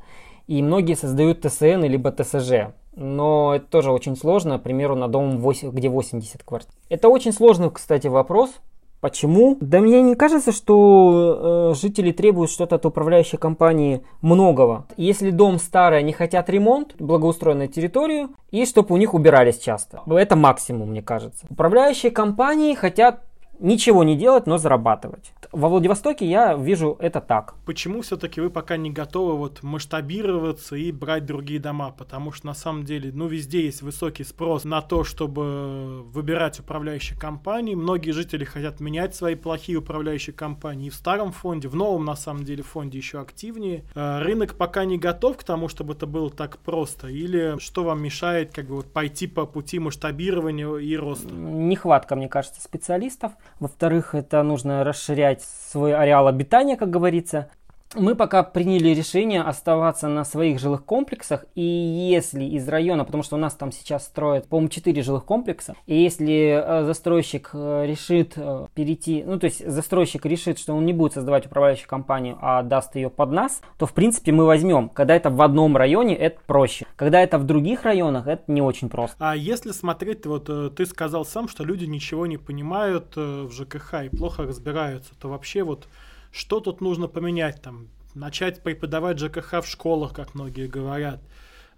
И 0.47 0.61
многие 0.61 0.95
создают 0.95 1.41
ТСН 1.41 1.83
либо 1.83 2.11
ТСЖ. 2.11 2.73
Но 2.93 3.55
это 3.55 3.65
тоже 3.67 3.91
очень 3.91 4.17
сложно, 4.17 4.59
к 4.59 4.63
примеру, 4.63 4.95
на 4.95 5.07
дом, 5.07 5.37
8, 5.37 5.71
где 5.71 5.87
80 5.87 6.43
квартир. 6.43 6.73
Это 6.89 7.07
очень 7.07 7.31
сложный, 7.31 7.71
кстати, 7.71 8.07
вопрос, 8.07 8.51
Почему? 9.01 9.57
Да 9.59 9.79
мне 9.79 10.03
не 10.03 10.15
кажется, 10.15 10.51
что 10.51 11.71
э, 11.71 11.75
жители 11.75 12.11
требуют 12.11 12.51
что-то 12.51 12.75
от 12.75 12.85
управляющей 12.85 13.37
компании 13.37 14.03
многого. 14.21 14.85
Если 14.95 15.31
дом 15.31 15.57
старый, 15.57 15.99
они 15.99 16.13
хотят 16.13 16.49
ремонт, 16.51 16.95
благоустроенную 16.99 17.67
территорию, 17.67 18.29
и 18.51 18.63
чтобы 18.65 18.93
у 18.93 18.97
них 18.97 19.15
убирались 19.15 19.57
часто. 19.57 20.01
Это 20.07 20.35
максимум, 20.35 20.91
мне 20.91 21.01
кажется. 21.01 21.47
Управляющие 21.49 22.11
компании 22.11 22.75
хотят 22.75 23.23
ничего 23.61 24.03
не 24.03 24.15
делать, 24.17 24.47
но 24.47 24.57
зарабатывать. 24.57 25.33
Во 25.51 25.69
Владивостоке 25.69 26.25
я 26.25 26.55
вижу 26.55 26.97
это 26.99 27.21
так. 27.21 27.55
Почему 27.65 28.01
все-таки 28.01 28.41
вы 28.41 28.49
пока 28.49 28.77
не 28.77 28.89
готовы 28.89 29.37
вот 29.37 29.63
масштабироваться 29.63 30.75
и 30.75 30.91
брать 30.91 31.25
другие 31.25 31.59
дома? 31.59 31.91
Потому 31.91 32.31
что 32.31 32.47
на 32.47 32.53
самом 32.53 32.83
деле, 32.83 33.11
ну, 33.13 33.27
везде 33.27 33.65
есть 33.65 33.81
высокий 33.81 34.23
спрос 34.23 34.63
на 34.63 34.81
то, 34.81 35.03
чтобы 35.03 36.03
выбирать 36.03 36.59
управляющие 36.59 37.17
компании. 37.17 37.75
Многие 37.75 38.11
жители 38.11 38.43
хотят 38.43 38.79
менять 38.79 39.15
свои 39.15 39.35
плохие 39.35 39.77
управляющие 39.77 40.33
компании. 40.33 40.87
И 40.87 40.89
в 40.89 40.95
старом 40.95 41.31
фонде, 41.31 41.67
в 41.67 41.75
новом, 41.75 42.05
на 42.05 42.15
самом 42.15 42.43
деле, 42.43 42.63
фонде 42.63 42.97
еще 42.97 43.19
активнее. 43.19 43.85
Э, 43.95 44.19
рынок 44.21 44.55
пока 44.55 44.85
не 44.85 44.97
готов 44.97 45.37
к 45.37 45.43
тому, 45.43 45.67
чтобы 45.67 45.93
это 45.93 46.07
было 46.07 46.29
так 46.29 46.57
просто. 46.59 47.07
Или 47.07 47.57
что 47.59 47.83
вам 47.83 48.01
мешает 48.01 48.53
как 48.53 48.67
бы 48.67 48.77
вот 48.77 48.91
пойти 48.91 49.27
по 49.27 49.45
пути 49.45 49.79
масштабирования 49.79 50.75
и 50.77 50.95
роста? 50.95 51.29
Нехватка, 51.33 52.15
мне 52.15 52.27
кажется, 52.27 52.61
специалистов. 52.61 53.33
Во-вторых, 53.61 54.15
это 54.15 54.41
нужно 54.41 54.83
расширять 54.83 55.43
свой 55.43 55.93
ареал 55.93 56.27
обитания, 56.27 56.77
как 56.77 56.89
говорится 56.89 57.51
мы 57.95 58.15
пока 58.15 58.43
приняли 58.43 58.89
решение 58.89 59.41
оставаться 59.41 60.07
на 60.07 60.23
своих 60.23 60.59
жилых 60.59 60.85
комплексах, 60.85 61.45
и 61.55 61.61
если 61.61 62.43
из 62.43 62.67
района, 62.67 63.03
потому 63.03 63.23
что 63.23 63.35
у 63.35 63.39
нас 63.39 63.53
там 63.53 63.71
сейчас 63.71 64.05
строят, 64.05 64.47
по-моему, 64.47 64.69
4 64.69 65.01
жилых 65.01 65.25
комплекса, 65.25 65.75
и 65.87 66.01
если 66.01 66.63
э, 66.63 66.85
застройщик 66.85 67.49
э, 67.53 67.85
решит 67.85 68.33
э, 68.35 68.67
перейти, 68.73 69.23
ну, 69.25 69.39
то 69.39 69.45
есть 69.45 69.67
застройщик 69.67 70.25
решит, 70.25 70.57
что 70.57 70.73
он 70.73 70.85
не 70.85 70.93
будет 70.93 71.13
создавать 71.13 71.45
управляющую 71.45 71.87
компанию, 71.87 72.37
а 72.41 72.63
даст 72.63 72.95
ее 72.95 73.09
под 73.09 73.31
нас, 73.31 73.61
то, 73.77 73.85
в 73.85 73.93
принципе, 73.93 74.31
мы 74.31 74.45
возьмем. 74.45 74.89
Когда 74.89 75.15
это 75.15 75.29
в 75.29 75.41
одном 75.41 75.75
районе, 75.75 76.15
это 76.15 76.39
проще. 76.45 76.85
Когда 76.95 77.21
это 77.21 77.37
в 77.37 77.43
других 77.45 77.83
районах, 77.83 78.27
это 78.27 78.43
не 78.51 78.61
очень 78.61 78.89
просто. 78.89 79.17
А 79.19 79.35
если 79.35 79.71
смотреть, 79.71 80.25
вот 80.25 80.49
ты 80.75 80.85
сказал 80.85 81.25
сам, 81.25 81.47
что 81.47 81.63
люди 81.63 81.85
ничего 81.85 82.25
не 82.25 82.37
понимают 82.37 83.15
в 83.15 83.51
ЖКХ 83.51 84.05
и 84.05 84.09
плохо 84.09 84.43
разбираются, 84.43 85.13
то 85.19 85.29
вообще 85.29 85.63
вот 85.63 85.87
что 86.31 86.59
тут 86.59 86.81
нужно 86.81 87.07
поменять 87.07 87.61
там? 87.61 87.87
Начать 88.13 88.61
преподавать 88.63 89.19
ЖКХ 89.19 89.61
в 89.61 89.67
школах, 89.67 90.13
как 90.13 90.35
многие 90.35 90.67
говорят. 90.67 91.21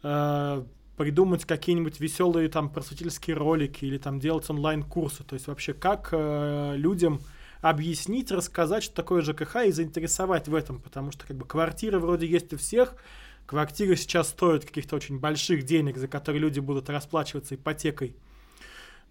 Э, 0.02 0.64
придумать 0.98 1.46
какие-нибудь 1.46 2.00
веселые 2.00 2.50
там 2.50 2.70
просветительские 2.70 3.36
ролики 3.36 3.86
или 3.86 3.98
там 3.98 4.20
делать 4.20 4.50
онлайн-курсы. 4.50 5.24
То 5.24 5.36
есть 5.36 5.48
вообще 5.48 5.74
как 5.74 6.10
э, 6.12 6.74
людям 6.76 7.22
объяснить, 7.62 8.32
рассказать, 8.32 8.84
что 8.84 8.96
такое 8.96 9.22
ЖКХ 9.22 9.66
и 9.66 9.72
заинтересовать 9.72 10.48
в 10.48 10.56
этом, 10.56 10.80
потому 10.80 11.12
что 11.12 11.26
как 11.26 11.38
бы 11.38 11.46
квартиры 11.46 12.00
вроде 12.00 12.28
есть 12.28 12.52
у 12.54 12.58
всех, 12.58 12.96
квартиры 13.46 13.96
сейчас 13.96 14.30
стоят 14.30 14.66
каких-то 14.66 14.96
очень 14.96 15.20
больших 15.20 15.64
денег, 15.64 15.98
за 15.98 16.08
которые 16.08 16.42
люди 16.42 16.60
будут 16.60 16.90
расплачиваться 16.90 17.56
ипотекой 17.56 18.16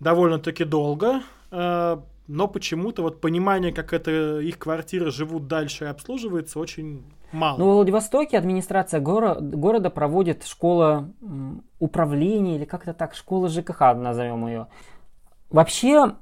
довольно-таки 0.01 0.65
долго. 0.65 1.23
Э, 1.51 1.99
но 2.27 2.49
почему-то 2.49 3.03
вот 3.03 3.21
понимание, 3.21 3.73
как 3.73 3.93
это 3.93 4.41
их 4.41 4.59
квартиры 4.59 5.11
живут 5.11 5.49
дальше 5.49 5.85
и 5.85 5.89
обслуживается, 5.89 6.59
очень 6.59 7.05
мало. 7.33 7.59
Ну, 7.59 7.71
в 7.71 7.75
Владивостоке 7.75 8.39
администрация 8.39 9.01
горо- 9.01 9.41
города 9.41 9.91
проводит 9.91 10.45
школа 10.45 11.11
управления 11.79 12.57
или 12.57 12.65
как-то 12.65 12.95
так, 12.95 13.15
школа 13.15 13.49
ЖКХ, 13.49 13.81
назовем 13.97 14.47
ее. 14.47 14.67
Вообще 15.51 16.13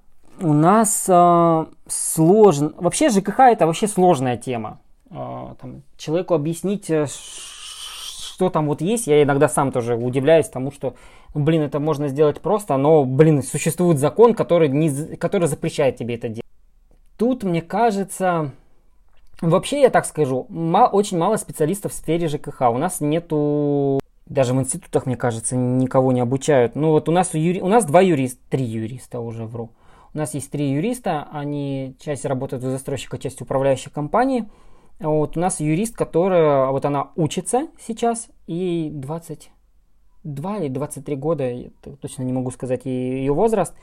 у 0.40 0.52
нас 0.52 1.06
э, 1.08 1.66
сложно, 1.86 2.72
вообще 2.76 3.10
ЖКХ 3.10 3.40
это 3.40 3.66
вообще 3.66 3.86
сложная 3.86 4.36
тема. 4.36 4.80
Э, 5.10 5.54
там, 5.60 5.82
человеку 5.96 6.34
объяснить, 6.34 6.88
э, 6.90 7.06
что 7.06 8.48
там 8.48 8.66
вот 8.66 8.80
есть, 8.80 9.06
я 9.06 9.22
иногда 9.22 9.48
сам 9.48 9.70
тоже 9.70 9.96
удивляюсь 9.96 10.48
тому, 10.48 10.72
что 10.72 10.94
блин, 11.34 11.62
это 11.62 11.78
можно 11.80 12.08
сделать 12.08 12.40
просто, 12.40 12.76
но, 12.76 13.04
блин, 13.04 13.42
существует 13.42 13.98
закон, 13.98 14.34
который, 14.34 14.68
не, 14.68 15.16
который 15.16 15.48
запрещает 15.48 15.96
тебе 15.96 16.16
это 16.16 16.28
делать. 16.28 16.46
Тут, 17.16 17.44
мне 17.44 17.62
кажется, 17.62 18.52
вообще, 19.40 19.82
я 19.82 19.90
так 19.90 20.06
скажу, 20.06 20.46
мало, 20.48 20.88
очень 20.88 21.18
мало 21.18 21.36
специалистов 21.36 21.92
в 21.92 21.94
сфере 21.94 22.28
ЖКХ. 22.28 22.62
У 22.70 22.78
нас 22.78 23.00
нету, 23.00 24.00
даже 24.26 24.54
в 24.54 24.58
институтах, 24.58 25.06
мне 25.06 25.16
кажется, 25.16 25.56
никого 25.56 26.12
не 26.12 26.20
обучают. 26.20 26.74
Ну 26.74 26.90
вот 26.90 27.08
у 27.08 27.12
нас, 27.12 27.34
юри, 27.34 27.60
у 27.60 27.68
нас 27.68 27.84
два 27.84 28.00
юриста, 28.00 28.40
три 28.48 28.64
юриста 28.64 29.20
уже 29.20 29.44
вру. 29.44 29.70
У 30.12 30.18
нас 30.18 30.34
есть 30.34 30.50
три 30.50 30.70
юриста, 30.70 31.28
они 31.30 31.94
часть 32.00 32.24
работают 32.24 32.64
у 32.64 32.70
застройщика, 32.70 33.18
часть 33.18 33.40
управляющей 33.40 33.90
компании. 33.90 34.48
Вот 34.98 35.36
у 35.36 35.40
нас 35.40 35.60
юрист, 35.60 35.96
которая, 35.96 36.66
вот 36.66 36.84
она 36.84 37.10
учится 37.16 37.68
сейчас, 37.80 38.28
и 38.46 38.90
20, 38.92 39.50
22 40.24 40.58
или 40.58 40.68
23 40.68 41.16
года, 41.16 41.52
точно 42.00 42.22
не 42.22 42.32
могу 42.32 42.50
сказать 42.50 42.84
ее 42.84 43.32
возраст. 43.32 43.74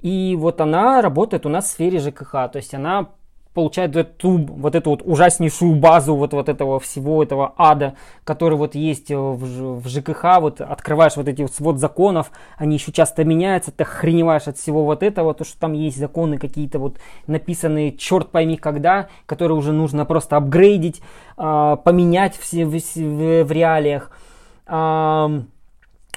И 0.00 0.36
вот 0.38 0.60
она 0.60 1.02
работает 1.02 1.46
у 1.46 1.48
нас 1.48 1.66
в 1.66 1.68
сфере 1.68 1.98
ЖКХ, 1.98 2.32
то 2.32 2.56
есть 2.56 2.74
она 2.74 3.10
получает 3.52 3.96
эту, 3.96 4.38
вот 4.38 4.74
эту 4.74 4.90
вот 4.90 5.02
ужаснейшую 5.04 5.74
базу 5.74 6.14
вот, 6.14 6.32
вот 6.32 6.48
этого 6.48 6.78
всего 6.78 7.22
этого 7.22 7.52
ада, 7.56 7.94
который 8.24 8.56
вот 8.56 8.74
есть 8.74 9.10
в, 9.10 9.80
в 9.80 9.88
ЖКХ, 9.88 10.40
вот 10.40 10.60
открываешь 10.60 11.16
вот 11.16 11.26
эти 11.26 11.42
вот 11.42 11.52
свод 11.52 11.78
законов, 11.78 12.30
они 12.56 12.76
еще 12.76 12.92
часто 12.92 13.24
меняются, 13.24 13.72
ты 13.72 13.82
охреневаешь 13.82 14.46
от 14.46 14.56
всего 14.56 14.84
вот 14.84 15.02
этого, 15.02 15.34
то, 15.34 15.44
что 15.44 15.58
там 15.58 15.72
есть 15.72 15.98
законы 15.98 16.38
какие-то 16.38 16.78
вот 16.78 16.98
написанные 17.26 17.96
черт 17.96 18.30
пойми 18.30 18.56
когда, 18.56 19.08
которые 19.26 19.58
уже 19.58 19.72
нужно 19.72 20.04
просто 20.04 20.36
апгрейдить, 20.36 21.02
э, 21.36 21.76
поменять 21.84 22.36
все 22.36 22.64
в, 22.64 22.70
в, 22.70 23.44
в 23.44 23.52
реалиях. 23.52 24.12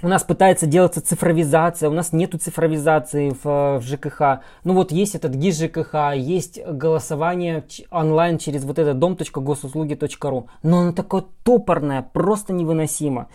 Э, 0.03 0.05
у 0.05 0.09
нас 0.09 0.23
пытается 0.23 0.67
делаться 0.67 1.01
цифровизация, 1.01 1.89
у 1.89 1.93
нас 1.93 2.13
нету 2.13 2.37
цифровизации 2.37 3.29
в, 3.43 3.79
в 3.79 3.81
ЖКХ. 3.81 4.43
Ну 4.63 4.73
вот 4.73 4.91
есть 4.91 5.15
этот 5.15 5.33
ГИС 5.33 5.59
ЖКХ, 5.59 6.13
есть 6.15 6.63
голосование 6.63 7.63
онлайн 7.89 8.37
через 8.37 8.65
вот 8.65 8.79
этот 8.79 8.99
дом.госуслуги.ру, 8.99 10.47
но 10.61 10.79
оно 10.79 10.91
такое 10.91 11.25
топорное, 11.43 12.01
просто 12.01 12.53
невыносимо. 12.53 13.29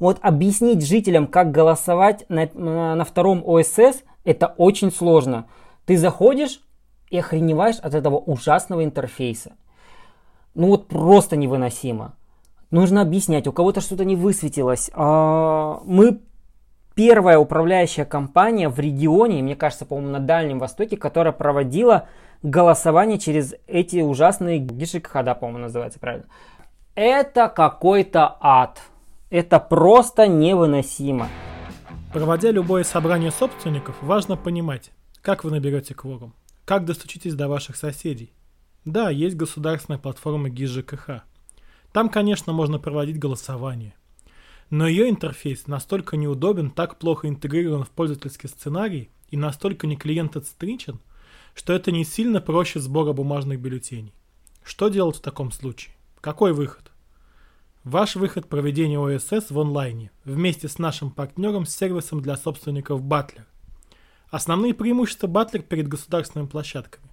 Вот 0.00 0.18
объяснить 0.22 0.84
жителям, 0.84 1.26
как 1.26 1.52
голосовать 1.52 2.24
на, 2.28 2.48
на, 2.54 2.94
на 2.96 3.04
втором 3.04 3.42
ОСС, 3.46 4.02
Это 4.24 4.54
очень 4.56 4.90
сложно. 4.90 5.44
Ты 5.84 5.98
заходишь 5.98 6.60
и 7.10 7.18
охреневаешь 7.18 7.76
от 7.76 7.94
этого 7.94 8.16
ужасного 8.16 8.82
интерфейса. 8.82 9.52
Ну 10.54 10.68
вот 10.68 10.88
просто 10.88 11.36
невыносимо. 11.36 12.14
Нужно 12.74 13.02
объяснять, 13.02 13.46
у 13.46 13.52
кого-то 13.52 13.80
что-то 13.80 14.04
не 14.04 14.16
высветилось. 14.16 14.90
А, 14.94 15.80
мы 15.84 16.22
первая 16.96 17.38
управляющая 17.38 18.04
компания 18.04 18.68
в 18.68 18.80
регионе, 18.80 19.44
мне 19.44 19.54
кажется, 19.54 19.86
по-моему, 19.86 20.10
на 20.10 20.18
Дальнем 20.18 20.58
Востоке, 20.58 20.96
которая 20.96 21.32
проводила 21.32 22.08
голосование 22.42 23.20
через 23.20 23.54
эти 23.68 24.00
ужасные 24.00 24.58
ГИШИКХ, 24.58 25.22
да, 25.22 25.36
по-моему, 25.36 25.60
называется 25.60 26.00
правильно. 26.00 26.26
Это 26.96 27.48
какой-то 27.48 28.38
ад. 28.40 28.82
Это 29.30 29.60
просто 29.60 30.26
невыносимо. 30.26 31.28
Проводя 32.12 32.50
любое 32.50 32.82
собрание 32.82 33.30
собственников, 33.30 33.94
важно 34.00 34.36
понимать, 34.36 34.90
как 35.22 35.44
вы 35.44 35.52
наберете 35.52 35.94
кворум, 35.94 36.34
как 36.64 36.86
достучитесь 36.86 37.34
до 37.34 37.46
ваших 37.46 37.76
соседей. 37.76 38.32
Да, 38.84 39.10
есть 39.10 39.36
государственная 39.36 40.00
платформа 40.00 40.48
ГИЖКХ. 40.48 41.22
Там, 41.94 42.08
конечно, 42.08 42.52
можно 42.52 42.80
проводить 42.80 43.20
голосование. 43.20 43.94
Но 44.68 44.88
ее 44.88 45.08
интерфейс 45.08 45.68
настолько 45.68 46.16
неудобен, 46.16 46.72
так 46.72 46.98
плохо 46.98 47.28
интегрирован 47.28 47.84
в 47.84 47.90
пользовательский 47.90 48.48
сценарий 48.48 49.10
и 49.28 49.36
настолько 49.36 49.86
не 49.86 49.94
клиент-отстричен, 49.94 50.98
что 51.54 51.72
это 51.72 51.92
не 51.92 52.04
сильно 52.04 52.40
проще 52.40 52.80
сбора 52.80 53.12
бумажных 53.12 53.60
бюллетеней. 53.60 54.12
Что 54.64 54.88
делать 54.88 55.18
в 55.18 55.20
таком 55.20 55.52
случае? 55.52 55.94
Какой 56.20 56.52
выход? 56.52 56.90
Ваш 57.84 58.16
выход 58.16 58.48
проведения 58.48 58.98
ОСС 58.98 59.52
в 59.52 59.60
онлайне 59.60 60.10
вместе 60.24 60.66
с 60.66 60.80
нашим 60.80 61.12
партнером 61.12 61.64
с 61.64 61.76
сервисом 61.76 62.20
для 62.20 62.36
собственников 62.36 63.02
Butler. 63.02 63.44
Основные 64.30 64.74
преимущества 64.74 65.28
Butler 65.28 65.62
перед 65.62 65.86
государственными 65.86 66.48
площадками. 66.48 67.06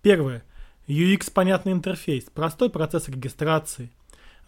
Первое. 0.00 0.44
UX 0.90 1.30
понятный 1.32 1.70
интерфейс, 1.70 2.24
простой 2.34 2.68
процесс 2.68 3.08
регистрации. 3.08 3.92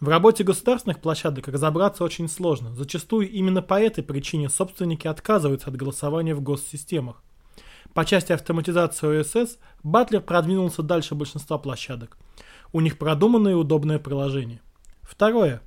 В 0.01 0.09
работе 0.09 0.43
государственных 0.43 0.99
площадок 0.99 1.47
разобраться 1.47 2.03
очень 2.03 2.27
сложно. 2.27 2.75
Зачастую 2.75 3.31
именно 3.31 3.61
по 3.61 3.79
этой 3.79 4.03
причине 4.03 4.49
собственники 4.49 5.07
отказываются 5.07 5.69
от 5.69 5.77
голосования 5.77 6.35
в 6.35 6.41
госсистемах. 6.41 7.23
По 7.93 8.03
части 8.03 8.33
автоматизации 8.33 9.21
ОСС 9.21 9.57
Butler 9.85 10.19
продвинулся 10.19 10.83
дальше 10.83 11.15
большинства 11.15 11.57
площадок. 11.57 12.17
У 12.73 12.81
них 12.81 12.97
продуманное 12.97 13.53
и 13.53 13.55
удобное 13.55 13.97
приложение. 13.97 14.59
Второе. 15.01 15.61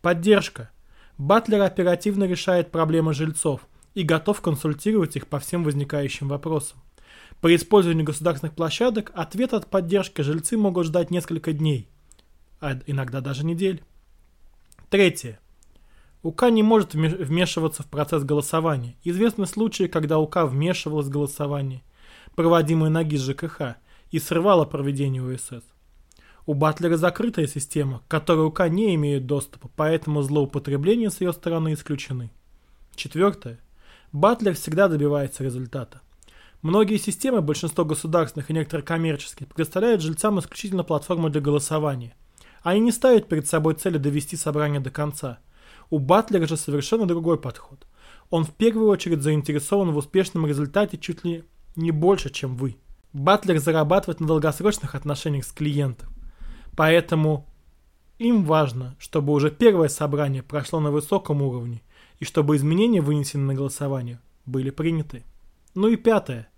Поддержка. 0.00 0.70
Батлер 1.18 1.60
оперативно 1.60 2.24
решает 2.24 2.70
проблемы 2.70 3.12
жильцов 3.12 3.66
и 3.92 4.02
готов 4.02 4.40
консультировать 4.40 5.14
их 5.16 5.26
по 5.26 5.38
всем 5.38 5.62
возникающим 5.62 6.28
вопросам. 6.28 6.78
При 7.42 7.56
использовании 7.56 8.04
государственных 8.04 8.54
площадок 8.54 9.10
ответ 9.14 9.52
от 9.52 9.68
поддержки 9.68 10.22
жильцы 10.22 10.56
могут 10.56 10.86
ждать 10.86 11.10
несколько 11.10 11.52
дней, 11.52 11.88
а 12.60 12.78
иногда 12.86 13.20
даже 13.20 13.44
недель. 13.44 13.82
Третье. 14.90 15.40
УК 16.22 16.50
не 16.50 16.62
может 16.62 16.94
вмешиваться 16.94 17.82
в 17.82 17.86
процесс 17.86 18.22
голосования. 18.22 18.94
Известны 19.02 19.46
случаи, 19.46 19.88
когда 19.88 20.20
УК 20.20 20.44
вмешивалась 20.44 21.08
в 21.08 21.10
голосование, 21.10 21.82
проводимое 22.36 22.90
на 22.90 23.02
ГИС 23.02 23.22
ЖКХ, 23.22 23.74
и 24.12 24.20
срывала 24.20 24.64
проведение 24.64 25.20
УСС. 25.20 25.64
У 26.46 26.54
Батлера 26.54 26.96
закрытая 26.96 27.48
система, 27.48 28.02
к 28.06 28.08
которой 28.08 28.46
УК 28.46 28.68
не 28.68 28.94
имеет 28.94 29.26
доступа, 29.26 29.68
поэтому 29.74 30.22
злоупотребления 30.22 31.10
с 31.10 31.20
ее 31.20 31.32
стороны 31.32 31.72
исключены. 31.72 32.30
Четвертое. 32.94 33.58
Батлер 34.12 34.54
всегда 34.54 34.86
добивается 34.86 35.42
результата. 35.42 36.02
Многие 36.62 36.96
системы, 36.96 37.42
большинство 37.42 37.84
государственных 37.84 38.48
и 38.48 38.52
некоторые 38.52 38.86
коммерческие, 38.86 39.48
предоставляют 39.48 40.00
жильцам 40.00 40.38
исключительно 40.38 40.84
платформу 40.84 41.28
для 41.28 41.40
голосования. 41.40 42.14
Они 42.62 42.78
не 42.78 42.92
ставят 42.92 43.28
перед 43.28 43.48
собой 43.48 43.74
цели 43.74 43.98
довести 43.98 44.36
собрание 44.36 44.80
до 44.80 44.90
конца. 44.90 45.40
У 45.90 45.98
Батлера 45.98 46.46
же 46.46 46.56
совершенно 46.56 47.04
другой 47.06 47.40
подход. 47.40 47.84
Он 48.30 48.44
в 48.44 48.50
первую 48.50 48.88
очередь 48.88 49.22
заинтересован 49.22 49.90
в 49.90 49.96
успешном 49.96 50.46
результате 50.46 50.98
чуть 50.98 51.24
ли 51.24 51.44
не 51.74 51.90
больше, 51.90 52.30
чем 52.30 52.56
вы. 52.56 52.76
Батлер 53.12 53.58
зарабатывает 53.58 54.20
на 54.20 54.28
долгосрочных 54.28 54.94
отношениях 54.94 55.44
с 55.44 55.52
клиентом. 55.52 56.10
Поэтому 56.76 57.46
им 58.18 58.44
важно, 58.44 58.94
чтобы 59.00 59.32
уже 59.32 59.50
первое 59.50 59.88
собрание 59.88 60.44
прошло 60.44 60.78
на 60.78 60.92
высоком 60.92 61.42
уровне 61.42 61.82
и 62.20 62.24
чтобы 62.24 62.54
изменения, 62.54 63.00
вынесенные 63.00 63.46
на 63.46 63.54
голосование, 63.54 64.20
были 64.46 64.70
приняты. 64.70 65.24
Ну 65.74 65.88
и 65.88 65.96
пятое. 65.96 66.51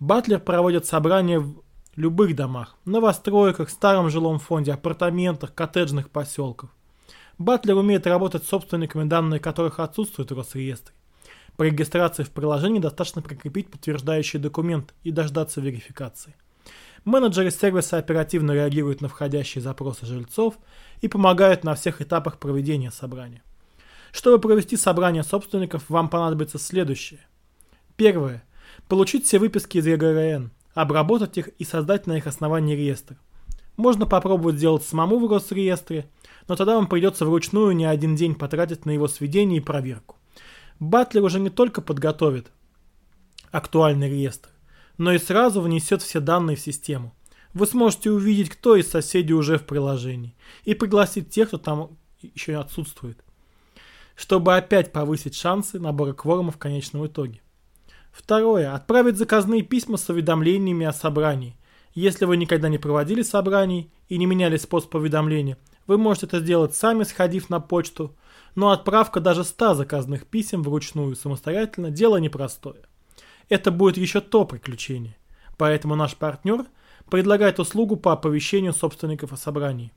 Батлер 0.00 0.38
проводит 0.38 0.86
собрания 0.86 1.40
в 1.40 1.62
любых 1.96 2.36
домах, 2.36 2.76
новостройках, 2.84 3.68
старом 3.68 4.10
жилом 4.10 4.38
фонде, 4.38 4.72
апартаментах, 4.72 5.52
коттеджных 5.52 6.10
поселках. 6.10 6.70
Батлер 7.36 7.76
умеет 7.76 8.06
работать 8.06 8.44
с 8.44 8.48
собственниками, 8.48 9.08
данные 9.08 9.40
которых 9.40 9.80
отсутствуют 9.80 10.30
в 10.30 10.36
Росреестре. 10.36 10.94
При 11.56 11.70
регистрации 11.70 12.22
в 12.22 12.30
приложении 12.30 12.78
достаточно 12.78 13.22
прикрепить 13.22 13.70
подтверждающий 13.72 14.38
документ 14.38 14.94
и 15.02 15.10
дождаться 15.10 15.60
верификации. 15.60 16.36
Менеджеры 17.04 17.50
сервиса 17.50 17.98
оперативно 17.98 18.52
реагируют 18.52 19.00
на 19.00 19.08
входящие 19.08 19.62
запросы 19.62 20.06
жильцов 20.06 20.58
и 21.00 21.08
помогают 21.08 21.64
на 21.64 21.74
всех 21.74 22.00
этапах 22.00 22.38
проведения 22.38 22.92
собрания. 22.92 23.42
Чтобы 24.12 24.40
провести 24.40 24.76
собрание 24.76 25.24
собственников, 25.24 25.90
вам 25.90 26.08
понадобится 26.08 26.58
следующее. 26.58 27.20
Первое. 27.96 28.44
Получить 28.88 29.26
все 29.26 29.38
выписки 29.38 29.78
из 29.78 29.86
ЕГРН, 29.86 30.50
обработать 30.72 31.36
их 31.36 31.48
и 31.58 31.64
создать 31.64 32.06
на 32.06 32.16
их 32.16 32.26
основании 32.26 32.74
реестр. 32.74 33.16
Можно 33.76 34.06
попробовать 34.06 34.56
сделать 34.56 34.82
самому 34.82 35.18
в 35.18 35.30
Росреестре, 35.30 36.08
но 36.48 36.56
тогда 36.56 36.76
вам 36.76 36.86
придется 36.86 37.26
вручную 37.26 37.76
не 37.76 37.84
один 37.84 38.16
день 38.16 38.34
потратить 38.34 38.86
на 38.86 38.90
его 38.90 39.06
сведение 39.06 39.58
и 39.58 39.64
проверку. 39.64 40.16
Батлер 40.80 41.22
уже 41.22 41.38
не 41.38 41.50
только 41.50 41.82
подготовит 41.82 42.50
актуальный 43.50 44.08
реестр, 44.08 44.48
но 44.96 45.12
и 45.12 45.18
сразу 45.18 45.60
внесет 45.60 46.00
все 46.02 46.20
данные 46.20 46.56
в 46.56 46.60
систему. 46.60 47.14
Вы 47.52 47.66
сможете 47.66 48.10
увидеть, 48.10 48.50
кто 48.50 48.74
из 48.74 48.88
соседей 48.88 49.34
уже 49.34 49.58
в 49.58 49.66
приложении, 49.66 50.34
и 50.64 50.74
пригласить 50.74 51.30
тех, 51.30 51.48
кто 51.48 51.58
там 51.58 51.98
еще 52.22 52.56
отсутствует, 52.56 53.22
чтобы 54.16 54.56
опять 54.56 54.92
повысить 54.92 55.34
шансы 55.34 55.78
набора 55.78 56.14
кворума 56.14 56.52
в 56.52 56.58
конечном 56.58 57.06
итоге. 57.06 57.40
Второе. 58.12 58.74
Отправить 58.74 59.16
заказные 59.16 59.62
письма 59.62 59.96
с 59.96 60.08
уведомлениями 60.08 60.86
о 60.86 60.92
собрании. 60.92 61.56
Если 61.94 62.24
вы 62.24 62.36
никогда 62.36 62.68
не 62.68 62.78
проводили 62.78 63.22
собраний 63.22 63.90
и 64.08 64.18
не 64.18 64.26
меняли 64.26 64.56
способ 64.56 64.94
уведомления, 64.94 65.58
вы 65.86 65.98
можете 65.98 66.26
это 66.26 66.40
сделать 66.40 66.74
сами, 66.74 67.04
сходив 67.04 67.48
на 67.50 67.60
почту, 67.60 68.14
но 68.54 68.70
отправка 68.70 69.20
даже 69.20 69.44
100 69.44 69.74
заказных 69.74 70.26
писем 70.26 70.62
вручную 70.62 71.16
самостоятельно– 71.16 71.90
дело 71.92 72.18
непростое 72.18 72.82
это 73.48 73.70
будет 73.70 73.96
еще 73.96 74.20
то 74.20 74.44
приключение. 74.44 75.16
Поэтому 75.56 75.96
наш 75.96 76.16
партнер 76.16 76.66
предлагает 77.10 77.58
услугу 77.58 77.96
по 77.96 78.12
оповещению 78.12 78.72
собственников 78.72 79.32
о 79.32 79.36
собрании. 79.36 79.92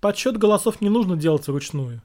Подсчет 0.00 0.36
голосов 0.38 0.80
не 0.80 0.88
нужно 0.88 1.16
делать 1.16 1.46
вручную. 1.46 2.02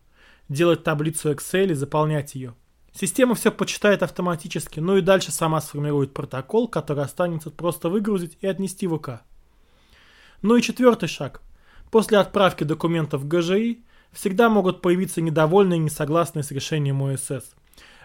Делать 0.50 0.84
таблицу 0.84 1.32
Excel 1.32 1.72
и 1.72 1.74
заполнять 1.74 2.36
ее. 2.36 2.54
Система 2.99 3.36
все 3.36 3.51
почитает 3.51 4.03
автоматически, 4.03 4.79
ну 4.79 4.97
и 4.97 5.01
дальше 5.01 5.31
сама 5.31 5.62
сформирует 5.62 6.13
протокол, 6.13 6.67
который 6.67 7.03
останется 7.03 7.51
просто 7.51 7.89
выгрузить 7.89 8.38
и 8.41 8.47
отнести 8.47 8.88
в 8.88 8.93
УК. 8.93 9.21
Ну 10.41 10.55
и 10.55 10.62
четвертый 10.62 11.07
шаг. 11.07 11.41
После 11.91 12.17
отправки 12.17 12.63
документов 12.63 13.21
в 13.21 13.27
ГЖИ 13.27 13.83
всегда 14.12 14.49
могут 14.49 14.81
появиться 14.81 15.21
недовольные 15.21 15.77
и 15.77 15.83
несогласные 15.83 16.43
с 16.43 16.51
решением 16.51 17.01
ОСС. 17.03 17.53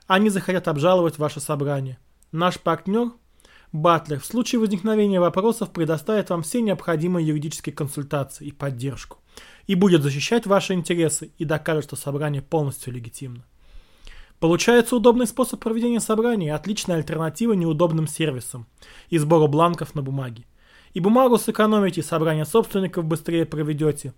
Они 0.07 0.29
захотят 0.31 0.69
обжаловать 0.69 1.19
ваше 1.19 1.41
собрание– 1.41 1.99
Наш 2.33 2.59
партнер 2.59 3.13
Батлер 3.73 4.19
в 4.19 4.25
случае 4.25 4.59
возникновения 4.59 5.21
вопросов 5.21 5.71
предоставит 5.71 6.31
вам 6.31 6.43
все 6.43 6.63
необходимые 6.63 7.27
юридические 7.27 7.75
консультации 7.75 8.47
и 8.47 8.53
поддержку 8.53 9.19
и 9.67 9.75
будет 9.75 10.03
защищать 10.03 10.47
ваши 10.47 10.73
интересы 10.73 11.31
и 11.37 11.45
докажет, 11.45 11.85
что 11.85 11.97
собрание 11.97 12.41
полностью 12.41 12.93
легитимно. 12.95 13.45
Получается 14.43 14.97
удобный 14.97 15.29
способ 15.29 15.61
проведения 15.61 16.01
собраний, 16.01 16.51
отличная 16.51 16.97
альтернатива 16.97 17.53
неудобным 17.53 18.09
сервисам 18.09 18.67
и 19.09 19.17
сбору 19.17 19.47
бланков 19.47 19.95
на 19.95 20.03
бумаге. 20.03 20.47
И 20.95 20.99
бумагу 20.99 21.39
сэкономите, 21.39 22.01
и 22.01 22.05
собрание 22.05 22.45
собственников 22.45 23.05
быстрее 23.05 23.47
проведете. 23.47 24.15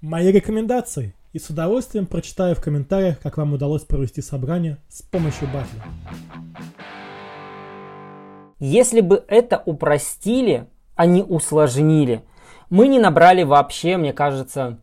Мои 0.00 0.32
рекомендации. 0.32 1.14
И 1.32 1.38
с 1.38 1.48
удовольствием 1.48 2.06
прочитаю 2.06 2.56
в 2.56 2.60
комментариях, 2.60 3.20
как 3.20 3.36
вам 3.36 3.52
удалось 3.52 3.82
провести 3.82 4.20
собрание 4.20 4.78
с 4.88 5.02
помощью 5.02 5.46
Батлера. 5.46 5.86
Если 8.58 9.00
бы 9.00 9.24
это 9.28 9.62
упростили, 9.64 10.66
а 10.96 11.06
не 11.06 11.22
усложнили, 11.22 12.24
мы 12.68 12.88
не 12.88 12.98
набрали 12.98 13.44
вообще, 13.44 13.96
мне 13.96 14.12
кажется, 14.12 14.80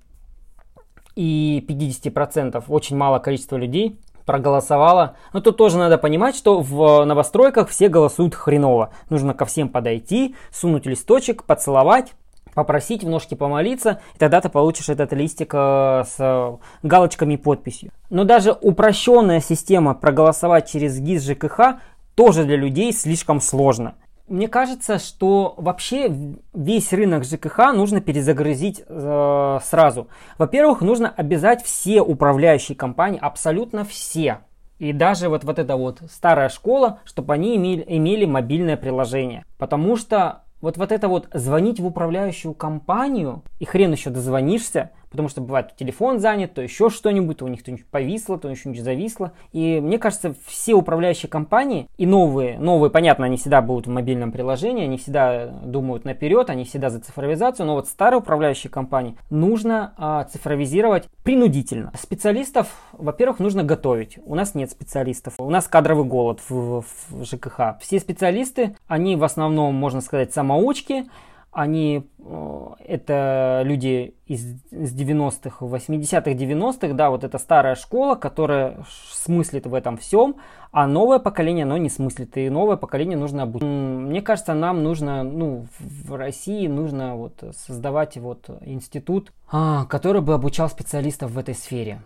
и 1.18 1.66
50%, 1.68 2.64
очень 2.70 2.96
мало 2.96 3.20
количества 3.20 3.58
людей, 3.58 4.00
проголосовала. 4.26 5.16
Но 5.34 5.42
тут 5.42 5.58
тоже 5.58 5.78
надо 5.78 5.98
понимать, 5.98 6.36
что 6.36 6.60
в 6.60 7.06
новостройках 7.06 7.70
все 7.70 7.88
голосуют 7.88 8.36
хреново. 8.36 8.92
Нужно 9.10 9.34
ко 9.34 9.46
всем 9.46 9.70
подойти, 9.70 10.36
сунуть 10.52 10.86
листочек, 10.86 11.44
поцеловать, 11.44 12.14
попросить 12.54 13.04
в 13.04 13.10
ножки 13.10 13.36
помолиться, 13.36 14.02
и 14.16 14.18
тогда 14.18 14.42
ты 14.42 14.50
получишь 14.50 14.90
этот 14.90 15.14
листик 15.14 15.54
э, 15.54 16.04
с 16.06 16.60
галочками 16.84 17.36
и 17.36 17.38
подписью. 17.38 17.92
Но 18.10 18.24
даже 18.24 18.52
упрощенная 18.52 19.40
система 19.40 19.94
проголосовать 19.94 20.70
через 20.70 21.00
ГИС 21.00 21.24
ЖКХ 21.24 21.80
тоже 22.16 22.44
для 22.44 22.58
людей 22.58 22.92
слишком 22.94 23.40
сложно. 23.40 23.96
Мне 24.32 24.48
кажется, 24.48 24.98
что 24.98 25.56
вообще 25.58 26.10
весь 26.54 26.94
рынок 26.94 27.26
ЖКХ 27.26 27.74
нужно 27.74 28.00
перезагрузить 28.00 28.82
э, 28.88 29.60
сразу. 29.62 30.08
Во-первых, 30.38 30.80
нужно 30.80 31.10
обязать 31.10 31.62
все 31.62 32.02
управляющие 32.02 32.78
компании, 32.78 33.20
абсолютно 33.22 33.84
все. 33.84 34.40
И 34.80 34.94
даже 34.94 35.28
вот, 35.28 35.44
вот 35.44 35.60
эта 35.60 35.76
вот 35.76 36.00
старая 36.10 36.48
школа, 36.48 37.00
чтобы 37.04 37.34
они 37.34 37.58
имели, 37.58 37.84
имели 37.86 38.24
мобильное 38.24 38.78
приложение. 38.78 39.44
Потому 39.58 39.98
что 39.98 40.44
вот, 40.62 40.78
вот 40.78 40.94
это 40.94 41.10
вот 41.10 41.28
звонить 41.34 41.82
в 41.82 41.86
управляющую 41.86 42.54
компанию, 42.54 43.44
и 43.60 43.66
хрен 43.66 43.92
еще 43.92 44.12
дозвонишься, 44.12 44.92
потому 45.12 45.30
что 45.30 45.42
бывает 45.42 45.76
телефон 45.76 46.20
занят, 46.20 46.54
то 46.54 46.62
еще 46.62 46.90
что-нибудь, 46.90 47.38
то 47.38 47.46
у 47.46 47.48
них 47.50 47.60
что-нибудь 47.60 47.86
повисло, 47.86 48.38
то 48.38 48.54
что-нибудь 48.56 48.82
зависло. 48.82 49.34
И 49.52 49.80
мне 49.82 50.00
кажется, 50.00 50.34
все 50.46 50.74
управляющие 50.74 51.30
компании 51.30 51.88
и 51.98 52.06
новые, 52.06 52.58
новые, 52.58 52.90
понятно, 52.90 53.26
они 53.26 53.38
всегда 53.38 53.62
будут 53.62 53.88
в 53.88 53.90
мобильном 53.92 54.32
приложении, 54.32 54.86
они 54.86 54.98
всегда 54.98 55.48
думают 55.48 56.06
наперед, 56.06 56.50
они 56.50 56.64
всегда 56.64 56.90
за 56.90 57.00
цифровизацию, 57.00 57.66
но 57.66 57.76
вот 57.76 57.88
старые 57.88 58.20
управляющие 58.20 58.72
компании 58.72 59.18
нужно 59.30 59.94
а, 59.98 60.24
цифровизировать 60.24 61.10
принудительно. 61.24 61.92
Специалистов, 62.00 62.70
во-первых, 62.94 63.40
нужно 63.40 63.64
готовить. 63.64 64.18
У 64.26 64.36
нас 64.36 64.56
нет 64.56 64.72
специалистов, 64.72 65.34
у 65.38 65.50
нас 65.50 65.68
кадровый 65.68 66.06
голод 66.06 66.40
в, 66.48 66.84
в 67.10 67.26
ЖКХ. 67.26 67.78
Все 67.82 68.00
специалисты, 68.00 68.76
они 68.88 69.18
в 69.18 69.24
основном, 69.24 69.76
можно 69.76 70.00
сказать, 70.00 70.34
самоучки, 70.34 71.06
они, 71.52 72.10
э, 72.20 72.68
это 72.86 73.62
люди 73.66 74.16
из, 74.26 74.56
из 74.72 74.96
90-х, 74.96 75.66
80-х, 75.66 76.32
90-х, 76.32 76.94
да, 76.94 77.10
вот 77.10 77.24
эта 77.24 77.38
старая 77.38 77.76
школа, 77.76 78.16
которая 78.16 78.86
смыслит 79.12 79.68
в 79.68 79.74
этом 79.74 79.98
всем, 79.98 80.38
а 80.72 80.88
новое 80.88 81.20
поколение, 81.20 81.64
оно 81.64 81.78
не 81.78 81.90
смыслит, 81.90 82.38
и 82.38 82.50
новое 82.50 82.78
поколение 82.78 83.18
нужно 83.18 83.44
обучить. 83.44 83.68
Мне 83.68 84.22
кажется, 84.22 84.54
нам 84.54 84.82
нужно, 84.84 85.24
ну, 85.24 85.68
в 85.80 86.16
России 86.16 86.68
нужно 86.68 87.18
вот 87.18 87.44
создавать 87.54 88.16
вот 88.18 88.50
институт, 88.62 89.34
а, 89.52 89.86
который 89.86 90.22
бы 90.22 90.34
обучал 90.34 90.70
специалистов 90.70 91.32
в 91.32 91.38
этой 91.38 91.54
сфере. 91.54 92.02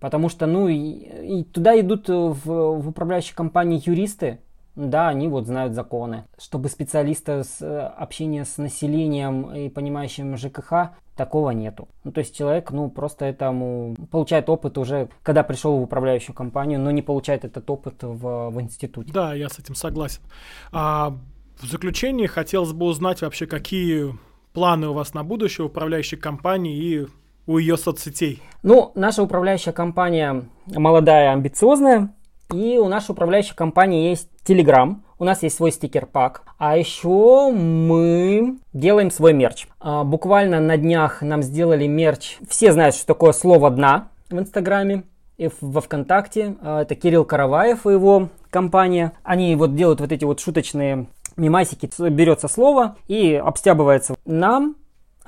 Потому 0.00 0.28
что, 0.28 0.46
ну, 0.46 0.66
и, 0.66 0.78
и 0.78 1.44
туда 1.44 1.78
идут 1.78 2.08
в, 2.08 2.34
в 2.44 2.88
управляющие 2.88 3.34
компании 3.34 3.82
юристы, 3.84 4.40
да, 4.78 5.08
они 5.08 5.28
вот 5.28 5.46
знают 5.46 5.74
законы. 5.74 6.24
Чтобы 6.38 6.68
специалиста 6.68 7.42
с 7.42 7.60
э, 7.60 7.80
общения 7.80 8.44
с 8.44 8.58
населением 8.58 9.52
и 9.54 9.68
понимающим 9.68 10.36
ЖКХ, 10.36 10.90
такого 11.16 11.50
нету. 11.50 11.88
Ну, 12.04 12.12
то 12.12 12.20
есть 12.20 12.36
человек, 12.36 12.70
ну, 12.70 12.88
просто 12.88 13.24
этому 13.24 13.96
получает 14.10 14.48
опыт 14.48 14.78
уже, 14.78 15.08
когда 15.24 15.42
пришел 15.42 15.76
в 15.76 15.82
управляющую 15.82 16.34
компанию, 16.34 16.78
но 16.78 16.92
не 16.92 17.02
получает 17.02 17.44
этот 17.44 17.68
опыт 17.68 17.96
в, 18.02 18.50
в 18.50 18.60
институте. 18.60 19.12
Да, 19.12 19.34
я 19.34 19.48
с 19.48 19.58
этим 19.58 19.74
согласен. 19.74 20.22
А 20.70 21.12
в 21.60 21.66
заключении 21.66 22.26
хотелось 22.26 22.72
бы 22.72 22.86
узнать 22.86 23.20
вообще, 23.22 23.46
какие 23.46 24.14
планы 24.52 24.88
у 24.88 24.92
вас 24.92 25.12
на 25.12 25.24
будущее 25.24 25.66
управляющей 25.66 26.16
компании 26.16 26.76
и 26.76 27.06
у 27.48 27.58
ее 27.58 27.76
соцсетей? 27.76 28.40
Ну, 28.62 28.92
наша 28.94 29.22
управляющая 29.24 29.72
компания 29.72 30.44
молодая, 30.66 31.32
амбициозная. 31.32 32.14
И 32.52 32.78
у 32.78 32.88
нашей 32.88 33.10
управляющей 33.10 33.54
компании 33.54 34.08
есть 34.08 34.28
Telegram, 34.46 34.96
у 35.18 35.24
нас 35.24 35.42
есть 35.42 35.56
свой 35.56 35.70
стикер-пак, 35.70 36.44
а 36.56 36.78
еще 36.78 37.50
мы 37.52 38.56
делаем 38.72 39.10
свой 39.10 39.34
мерч. 39.34 39.66
А, 39.80 40.02
буквально 40.04 40.58
на 40.58 40.78
днях 40.78 41.20
нам 41.20 41.42
сделали 41.42 41.86
мерч. 41.86 42.38
Все 42.48 42.72
знают, 42.72 42.94
что 42.94 43.06
такое 43.06 43.32
слово 43.32 43.70
«дна» 43.70 44.08
в 44.30 44.38
Инстаграме 44.38 45.02
и 45.36 45.50
во 45.60 45.80
Вконтакте. 45.82 46.56
А, 46.62 46.82
это 46.82 46.94
Кирилл 46.94 47.26
Караваев 47.26 47.86
и 47.86 47.92
его 47.92 48.28
компания. 48.48 49.12
Они 49.24 49.54
вот 49.56 49.74
делают 49.74 50.00
вот 50.00 50.10
эти 50.10 50.24
вот 50.24 50.40
шуточные 50.40 51.06
мимасики. 51.36 51.90
Берется 52.08 52.48
слово 52.48 52.96
и 53.08 53.34
обстябывается. 53.34 54.14
Нам 54.24 54.76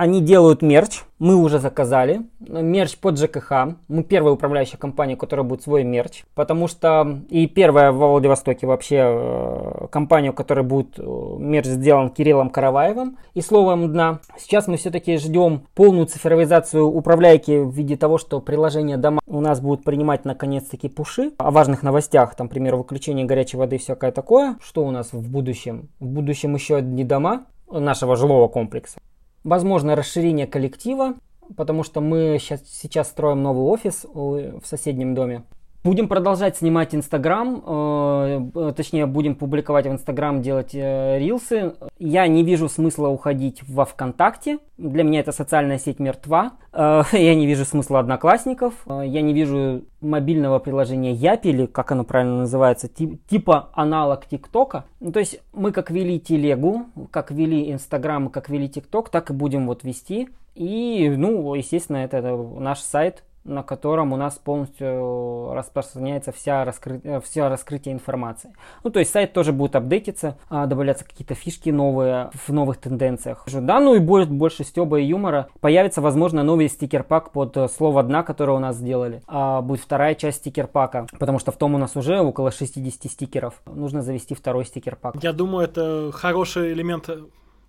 они 0.01 0.23
делают 0.23 0.63
мерч, 0.63 1.03
мы 1.19 1.35
уже 1.35 1.59
заказали. 1.59 2.23
Мерч 2.41 2.97
под 2.97 3.19
ЖКХ. 3.19 3.77
Мы 3.89 4.03
первая 4.03 4.33
управляющая 4.33 4.79
компания, 4.79 5.15
которая 5.15 5.45
будет 5.45 5.63
свой 5.63 5.85
мерч. 5.85 6.25
Потому 6.35 6.69
что 6.69 7.21
и 7.29 7.47
первая 7.47 7.93
в 7.93 7.99
Владивостоке 7.99 8.67
вообще 8.67 8.97
э, 8.97 9.87
компания, 9.93 10.31
у 10.31 10.33
которой 10.33 10.65
будет 10.65 10.99
э, 10.99 11.03
мерч 11.03 11.67
сделан 11.67 12.09
Кириллом 12.09 12.49
Караваевым 12.49 13.19
и 13.35 13.43
словом 13.43 13.93
дна. 13.93 14.21
Сейчас 14.39 14.69
мы 14.69 14.79
все-таки 14.79 15.19
ждем 15.19 15.67
полную 15.75 16.07
цифровизацию 16.07 16.87
управляйки 16.87 17.59
в 17.59 17.71
виде 17.71 17.99
того, 17.99 18.17
что 18.17 18.41
приложение 18.41 18.97
дома 18.97 19.21
у 19.27 19.43
нас 19.43 19.61
будут 19.61 19.85
принимать 19.85 20.25
наконец-таки 20.25 20.89
пуши 20.89 21.33
о 21.37 21.51
важных 21.51 21.83
новостях, 21.83 22.35
там, 22.37 22.47
например, 22.47 22.77
выключение 22.77 23.27
горячей 23.27 23.59
воды 23.59 23.77
и 23.77 23.79
всякое 23.79 24.13
такое. 24.13 24.57
Что 24.63 24.83
у 24.87 24.91
нас 24.91 25.13
в 25.13 25.31
будущем? 25.31 25.91
В 26.01 26.07
будущем 26.07 26.55
еще 26.55 26.77
одни 26.77 27.05
дома 27.05 27.45
нашего 27.71 28.17
жилого 28.17 28.49
комплекса. 28.49 28.99
Возможно 29.45 29.97
расширение 29.97 30.47
коллектива, 30.47 31.15
потому 31.57 31.83
что 31.83 32.01
мы 32.01 32.37
сейчас, 32.41 32.63
сейчас 32.67 33.09
строим 33.09 33.43
новый 33.43 33.63
офис 33.65 34.05
в 34.05 34.61
соседнем 34.65 35.15
доме. 35.15 35.45
Будем 35.83 36.09
продолжать 36.09 36.59
снимать 36.59 36.95
Инстаграм, 36.95 37.63
э, 37.67 38.73
точнее 38.77 39.07
будем 39.07 39.35
публиковать 39.35 39.87
в 39.87 39.91
Инстаграм, 39.91 40.43
делать 40.43 40.75
э, 40.75 41.19
рилсы. 41.19 41.73
Я 41.99 42.27
не 42.27 42.45
вижу 42.45 42.69
смысла 42.69 43.09
уходить 43.09 43.63
во 43.67 43.87
ВКонтакте. 43.87 44.59
Для 44.77 45.05
меня 45.05 45.21
это 45.21 45.33
социальная 45.33 45.79
сеть 45.79 45.99
мертва. 45.99 46.53
Э, 46.75 47.03
я 47.13 47.35
не 47.35 47.47
вижу 47.47 47.65
смысла 47.65 48.01
одноклассников. 48.01 48.75
Э, 48.87 49.05
я 49.07 49.23
не 49.23 49.33
вижу 49.33 49.85
мобильного 50.03 50.59
приложения 50.59 51.13
Япи, 51.13 51.49
или 51.49 51.65
как 51.65 51.93
оно 51.93 52.05
правильно 52.05 52.41
называется, 52.41 52.87
тип, 52.87 53.19
типа 53.27 53.71
аналог 53.73 54.27
ТикТока. 54.27 54.85
Ну, 55.01 55.13
то 55.13 55.21
есть 55.21 55.41
мы 55.55 55.73
как 55.73 55.91
вели 55.91 56.21
телегу, 56.21 56.89
как 57.11 57.31
вели 57.31 57.73
Инстаграм, 57.73 58.29
как 58.29 58.51
вели 58.51 58.69
ТикТок, 58.69 59.09
так 59.09 59.31
и 59.31 59.33
будем 59.33 59.67
вот 59.67 59.83
вести. 59.85 60.29
И, 60.55 61.09
ну, 61.17 61.55
естественно, 61.55 61.99
это, 61.99 62.19
это 62.19 62.37
наш 62.37 62.81
сайт 62.81 63.23
на 63.51 63.63
котором 63.63 64.13
у 64.13 64.17
нас 64.17 64.39
полностью 64.39 65.53
распространяется 65.53 66.33
вся, 66.33 66.65
раскры... 66.65 67.01
Э, 67.05 67.21
вся 67.21 67.49
раскрытие 67.49 67.95
информации. 67.95 68.55
Ну, 68.85 68.91
то 68.91 69.01
есть 69.01 69.13
сайт 69.13 69.33
тоже 69.33 69.53
будет 69.53 69.77
апдейтиться, 69.77 70.39
а, 70.49 70.67
добавляться 70.67 71.05
какие-то 71.05 71.35
фишки 71.35 71.71
новые 71.71 72.31
в 72.47 72.53
новых 72.53 72.79
тенденциях. 72.79 73.45
Да, 73.53 73.81
ну 73.81 73.95
и 73.95 73.99
будет 73.99 74.31
больше 74.31 74.65
стеба 74.65 75.01
и 75.01 75.05
юмора. 75.05 75.49
Появится, 75.61 76.01
возможно, 76.01 76.43
новый 76.43 76.69
стикер-пак 76.69 77.33
под 77.33 77.57
э, 77.57 77.69
слово 77.69 78.03
дна, 78.03 78.23
которое 78.23 78.53
у 78.53 78.61
нас 78.61 78.77
сделали. 78.77 79.23
А 79.27 79.61
будет 79.61 79.81
вторая 79.81 80.15
часть 80.15 80.39
стикер-пака, 80.39 81.07
потому 81.19 81.39
что 81.39 81.53
в 81.53 81.57
том 81.57 81.75
у 81.75 81.79
нас 81.79 81.97
уже 81.97 82.21
около 82.21 82.51
60 82.51 83.11
стикеров. 83.11 83.61
Нужно 83.67 84.03
завести 84.03 84.35
второй 84.35 84.65
стикер-пак. 84.65 85.17
Я 85.23 85.33
думаю, 85.33 85.65
это 85.65 86.11
хороший 86.13 86.73
элемент 86.73 87.11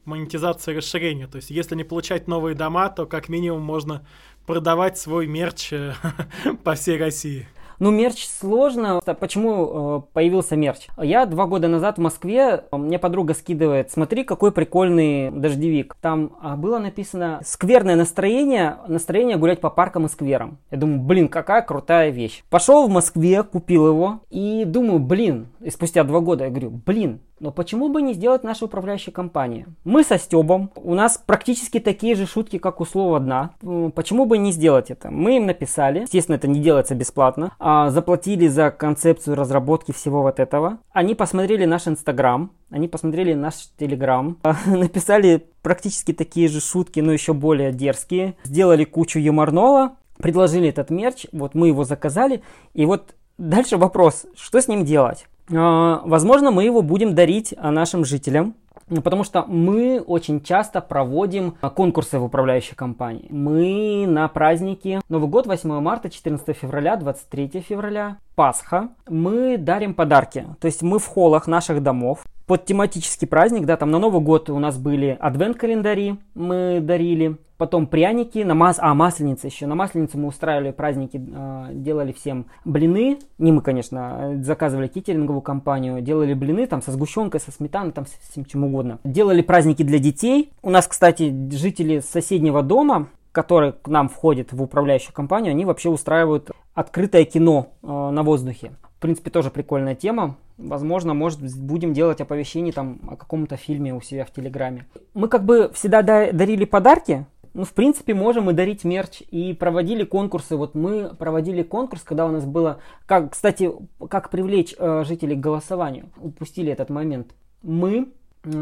монетизации 0.06 0.76
расширения. 0.76 1.28
То 1.28 1.38
есть, 1.38 1.50
если 1.50 1.76
не 1.76 1.84
получать 1.84 2.28
новые 2.28 2.56
дома, 2.56 2.90
то 2.90 3.06
как 3.06 3.30
минимум 3.30 3.62
можно 3.62 4.06
продавать 4.46 4.98
свой 4.98 5.28
мерч 5.28 5.74
э, 5.74 5.94
по 6.64 6.76
всей 6.76 6.98
России. 6.98 7.48
Ну, 7.82 7.90
мерч 7.90 8.28
сложно. 8.28 9.02
Почему 9.20 10.04
э, 10.06 10.14
появился 10.14 10.56
мерч? 10.56 10.88
Я 11.02 11.26
два 11.26 11.48
года 11.48 11.68
назад 11.68 11.98
в 11.98 12.02
Москве, 12.02 12.66
мне 12.72 13.00
подруга 13.00 13.34
скидывает, 13.34 13.90
смотри, 13.90 14.24
какой 14.24 14.52
прикольный 14.52 15.32
дождевик. 15.32 15.96
Там 16.00 16.38
а, 16.44 16.58
было 16.58 16.78
написано 16.78 17.42
«Скверное 17.44 17.96
настроение, 17.96 18.78
настроение 18.88 19.38
гулять 19.38 19.62
по 19.62 19.72
паркам 19.72 20.06
и 20.06 20.10
скверам». 20.10 20.60
Я 20.70 20.78
думаю, 20.78 21.00
блин, 21.00 21.28
какая 21.28 21.64
крутая 21.64 22.12
вещь. 22.12 22.44
Пошел 22.52 22.88
в 22.88 22.92
Москве, 22.92 23.42
купил 23.42 23.88
его 23.88 24.20
и 24.30 24.64
думаю, 24.64 25.00
блин, 25.00 25.48
и 25.60 25.72
спустя 25.72 26.04
два 26.04 26.20
года 26.20 26.44
я 26.44 26.50
говорю, 26.52 26.70
блин, 26.70 27.20
но 27.42 27.52
почему 27.52 27.90
бы 27.90 28.04
не 28.04 28.14
сделать 28.14 28.44
наша 28.44 28.66
управляющая 28.66 29.12
компания? 29.12 29.66
Мы 29.84 30.04
со 30.04 30.20
Стебом, 30.20 30.70
у 30.76 30.94
нас 30.94 31.18
практически 31.18 31.80
такие 31.80 32.14
же 32.14 32.28
шутки, 32.28 32.60
как 32.60 32.80
у 32.80 32.86
слова 32.86 33.20
«дна». 33.20 33.56
Почему 33.96 34.26
бы 34.26 34.38
не 34.38 34.52
сделать 34.52 34.92
это? 34.92 35.10
Мы 35.10 35.38
им 35.38 35.48
написали, 35.48 36.02
естественно, 36.02 36.36
это 36.36 36.48
не 36.48 36.60
делается 36.60 36.94
бесплатно, 36.94 37.52
а 37.58 37.90
заплатили 37.90 38.48
за 38.48 38.70
концепцию 38.70 39.36
разработки 39.36 39.92
всего 39.92 40.22
вот 40.22 40.40
этого. 40.40 40.78
Они 40.92 41.16
посмотрели 41.16 41.66
наш 41.66 41.88
Инстаграм, 41.88 42.52
они 42.70 42.88
посмотрели 42.88 43.34
наш 43.34 43.56
Телеграм, 43.76 44.38
написали 44.68 45.48
практически 45.64 46.14
такие 46.14 46.48
же 46.48 46.62
шутки, 46.62 47.00
но 47.00 47.12
еще 47.12 47.34
более 47.34 47.72
дерзкие, 47.72 48.36
сделали 48.44 48.84
кучу 48.84 49.18
юморного, 49.18 49.96
предложили 50.18 50.70
этот 50.70 50.92
мерч, 50.92 51.26
вот 51.32 51.56
мы 51.56 51.70
его 51.70 51.86
заказали, 51.86 52.44
и 52.76 52.86
вот 52.86 53.16
дальше 53.40 53.78
вопрос, 53.78 54.28
что 54.36 54.62
с 54.62 54.68
ним 54.68 54.86
делать? 54.86 55.26
А, 55.54 56.02
возможно, 56.06 56.52
мы 56.52 56.64
его 56.64 56.82
будем 56.82 57.16
дарить 57.16 57.54
а, 57.58 57.72
нашим 57.72 58.06
жителям. 58.06 58.56
Потому 59.04 59.24
что 59.24 59.46
мы 59.48 60.02
очень 60.02 60.42
часто 60.42 60.82
проводим 60.82 61.56
конкурсы 61.76 62.20
в 62.20 62.26
управляющей 62.26 62.76
компании. 62.76 63.28
Мы 63.30 64.06
на 64.06 64.28
праздники 64.28 65.00
Новый 65.08 65.30
год, 65.30 65.48
8 65.48 65.80
марта, 65.80 66.10
14 66.10 66.58
февраля, 66.58 66.98
23 66.98 67.62
февраля, 67.62 68.18
Пасха. 68.36 68.90
Мы 69.08 69.58
дарим 69.58 69.94
подарки. 69.94 70.46
То 70.60 70.66
есть 70.66 70.82
мы 70.82 71.00
в 71.00 71.08
холлах 71.08 71.48
наших 71.48 71.82
домов 71.82 72.26
под 72.52 72.66
тематический 72.66 73.30
праздник, 73.30 73.66
да, 73.66 73.78
там 73.78 73.92
на 73.92 74.00
Новый 74.00 74.22
год 74.22 74.50
у 74.50 74.60
нас 74.60 74.78
были 74.78 75.18
адвент-календари, 75.22 76.18
мы 76.36 76.80
дарили, 76.82 77.38
потом 77.62 77.86
пряники, 77.86 78.40
на 78.40 78.56
мас... 78.56 78.80
а, 78.82 78.92
масленица 78.96 79.46
еще, 79.46 79.68
на 79.68 79.76
масленицу 79.76 80.18
мы 80.18 80.30
устраивали 80.30 80.72
праздники, 80.72 81.22
э, 81.24 81.68
делали 81.74 82.12
всем 82.12 82.48
блины, 82.66 83.20
не 83.38 83.52
мы, 83.52 83.62
конечно, 83.62 84.40
заказывали 84.42 84.88
китеринговую 84.88 85.44
компанию, 85.44 86.02
делали 86.02 86.34
блины 86.34 86.66
там 86.66 86.82
со 86.82 86.92
сгущенкой, 86.92 87.40
со 87.40 87.52
сметаной, 87.52 87.92
там 87.92 88.08
с 88.08 88.32
всем 88.32 88.46
чем 88.46 88.64
угодно. 88.64 88.98
Делали 89.04 89.44
праздники 89.44 89.84
для 89.84 90.00
детей. 90.00 90.52
У 90.64 90.72
нас, 90.72 90.88
кстати, 90.88 91.32
жители 91.52 92.00
соседнего 92.00 92.64
дома, 92.64 93.10
который 93.32 93.74
к 93.74 93.88
нам 93.88 94.10
входит 94.10 94.54
в 94.54 94.64
управляющую 94.64 95.14
компанию, 95.14 95.52
они 95.52 95.64
вообще 95.64 95.90
устраивают 95.90 96.50
открытое 96.74 97.26
кино 97.26 97.68
э, 97.84 97.86
на 97.86 98.24
воздухе. 98.24 98.72
В 98.98 99.02
принципе, 99.02 99.30
тоже 99.30 99.52
прикольная 99.52 99.94
тема. 99.94 100.36
Возможно, 100.58 101.14
может, 101.14 101.42
будем 101.60 101.94
делать 101.94 102.22
оповещение 102.22 102.74
там 102.74 103.02
о 103.08 103.16
каком-то 103.16 103.56
фильме 103.56 103.94
у 103.94 104.02
себя 104.02 104.26
в 104.26 104.32
Телеграме. 104.32 104.88
Мы 105.14 105.28
как 105.28 105.46
бы 105.46 105.70
всегда 105.76 106.02
дарили 106.02 106.66
подарки, 106.66 107.28
ну, 107.54 107.66
в 107.66 107.74
принципе, 107.74 108.14
можем 108.14 108.50
и 108.50 108.54
дарить 108.54 108.84
мерч. 108.84 109.22
И 109.30 109.54
проводили 109.54 110.04
конкурсы. 110.04 110.56
Вот 110.56 110.74
мы 110.74 111.14
проводили 111.16 111.64
конкурс, 111.64 112.02
когда 112.04 112.26
у 112.26 112.32
нас 112.32 112.46
было... 112.46 112.80
Как, 113.06 113.32
кстати, 113.32 113.72
как 114.10 114.30
привлечь 114.30 114.74
э, 114.78 115.04
жителей 115.06 115.36
к 115.36 115.40
голосованию. 115.40 116.10
Упустили 116.18 116.72
этот 116.72 116.90
момент. 116.90 117.34
Мы 117.62 118.10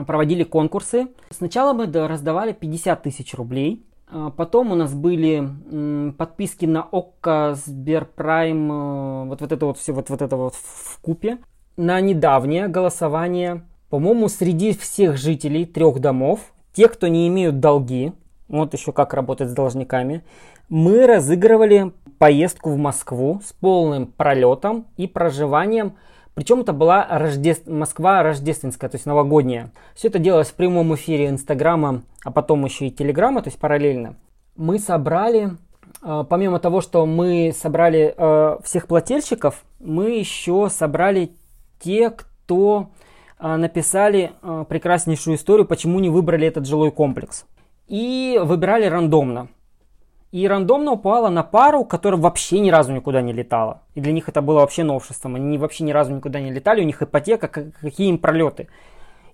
проводили 0.08 0.44
конкурсы. 0.44 1.08
Сначала 1.30 1.74
мы 1.74 1.86
раздавали 1.86 2.52
50 2.52 3.04
тысяч 3.04 3.34
рублей. 3.36 3.86
А 4.12 4.32
потом 4.32 4.72
у 4.72 4.76
нас 4.76 4.94
были 4.94 5.48
подписки 6.18 6.66
на 6.66 6.82
ОККО, 6.82 7.54
Сберпрайм, 7.64 8.72
э, 8.72 9.26
вот, 9.26 9.42
вот 9.42 9.52
это 9.52 9.66
вот 9.68 9.78
все 9.78 9.94
вот, 9.94 10.10
вот 10.10 10.22
это 10.22 10.36
вот 10.36 10.56
в 10.56 11.00
купе. 11.02 11.38
На 11.78 12.02
недавнее 12.02 12.68
голосование, 12.68 13.64
по-моему, 13.90 14.28
среди 14.30 14.74
всех 14.74 15.18
жителей 15.18 15.66
трех 15.66 16.00
домов, 16.00 16.40
те, 16.74 16.88
кто 16.88 17.08
не 17.08 17.28
имеют 17.28 17.60
долги, 17.60 18.14
вот 18.50 18.74
еще 18.74 18.92
как 18.92 19.14
работать 19.14 19.50
с 19.50 19.54
должниками, 19.54 20.24
мы 20.68 21.08
разыгрывали 21.08 21.94
поездку 22.18 22.72
в 22.72 22.78
Москву 22.78 23.42
с 23.46 23.54
полным 23.54 24.08
пролетом 24.08 24.88
и 24.98 25.08
проживанием 25.08 25.94
причем 26.40 26.62
это 26.62 26.72
была 26.72 27.06
Рождеств... 27.10 27.68
Москва 27.68 28.24
рождественская, 28.24 28.90
то 28.90 28.96
есть 28.96 29.06
новогодняя. 29.06 29.72
Все 29.94 30.08
это 30.08 30.20
делалось 30.20 30.48
в 30.48 30.54
прямом 30.54 30.96
эфире 30.96 31.28
Инстаграма, 31.28 32.04
а 32.24 32.32
потом 32.32 32.64
еще 32.64 32.88
и 32.88 32.92
Телеграма, 32.92 33.42
то 33.42 33.50
есть 33.50 33.60
параллельно. 33.60 34.16
Мы 34.56 34.80
собрали, 34.80 35.58
э, 36.02 36.24
помимо 36.30 36.60
того, 36.60 36.80
что 36.80 37.06
мы 37.06 37.54
собрали 37.54 38.16
э, 38.16 38.58
всех 38.64 38.88
плательщиков, 38.88 39.66
мы 39.82 40.12
еще 40.12 40.70
собрали 40.70 41.32
те, 41.82 42.10
кто 42.10 42.92
э, 43.38 43.56
написали 43.58 44.32
прекраснейшую 44.70 45.36
историю, 45.36 45.68
почему 45.68 46.00
не 46.00 46.10
выбрали 46.10 46.48
этот 46.48 46.66
жилой 46.66 46.92
комплекс. 46.92 47.44
И 47.90 48.40
выбирали 48.42 48.86
рандомно 48.86 49.50
и 50.32 50.48
рандомно 50.48 50.92
упала 50.92 51.30
на 51.30 51.44
пару, 51.44 51.84
которая 51.86 52.22
вообще 52.22 52.60
ни 52.60 52.70
разу 52.70 52.94
никуда 52.94 53.22
не 53.22 53.34
летала. 53.34 53.82
И 53.96 54.02
для 54.02 54.14
них 54.14 54.30
это 54.30 54.42
было 54.42 54.60
вообще 54.60 54.84
новшеством. 54.84 55.36
Они 55.36 55.58
вообще 55.58 55.84
ни 55.84 55.92
разу 55.92 56.14
никуда 56.14 56.40
не 56.40 56.52
летали, 56.52 56.82
у 56.82 56.86
них 56.86 57.02
ипотека, 57.02 57.48
какие 57.48 58.10
им 58.10 58.20
пролеты. 58.20 58.68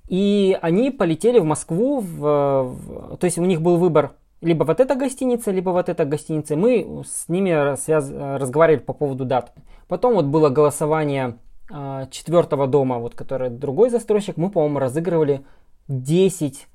И 0.07 0.57
они 0.61 0.91
полетели 0.91 1.39
в 1.39 1.43
Москву, 1.43 1.99
в, 1.99 3.17
то 3.19 3.25
есть 3.25 3.37
у 3.37 3.45
них 3.45 3.61
был 3.61 3.77
выбор 3.77 4.13
либо 4.41 4.63
вот 4.63 4.79
эта 4.79 4.95
гостиница, 4.95 5.51
либо 5.51 5.71
вот 5.71 5.89
эта 5.89 6.05
гостиница. 6.05 6.55
Мы 6.55 7.03
с 7.05 7.27
ними 7.27 7.75
связ... 7.77 8.11
разговаривали 8.11 8.83
по 8.83 8.93
поводу 8.93 9.25
дат. 9.25 9.51
Потом 9.87 10.13
вот 10.13 10.25
было 10.25 10.49
голосование 10.49 11.37
э, 11.73 12.05
четвертого 12.11 12.67
дома, 12.67 12.99
вот 12.99 13.15
который 13.15 13.49
другой 13.49 13.89
застройщик. 13.89 14.37
Мы, 14.37 14.49
по-моему, 14.49 14.79
разыгрывали 14.79 15.43
10 15.87 16.67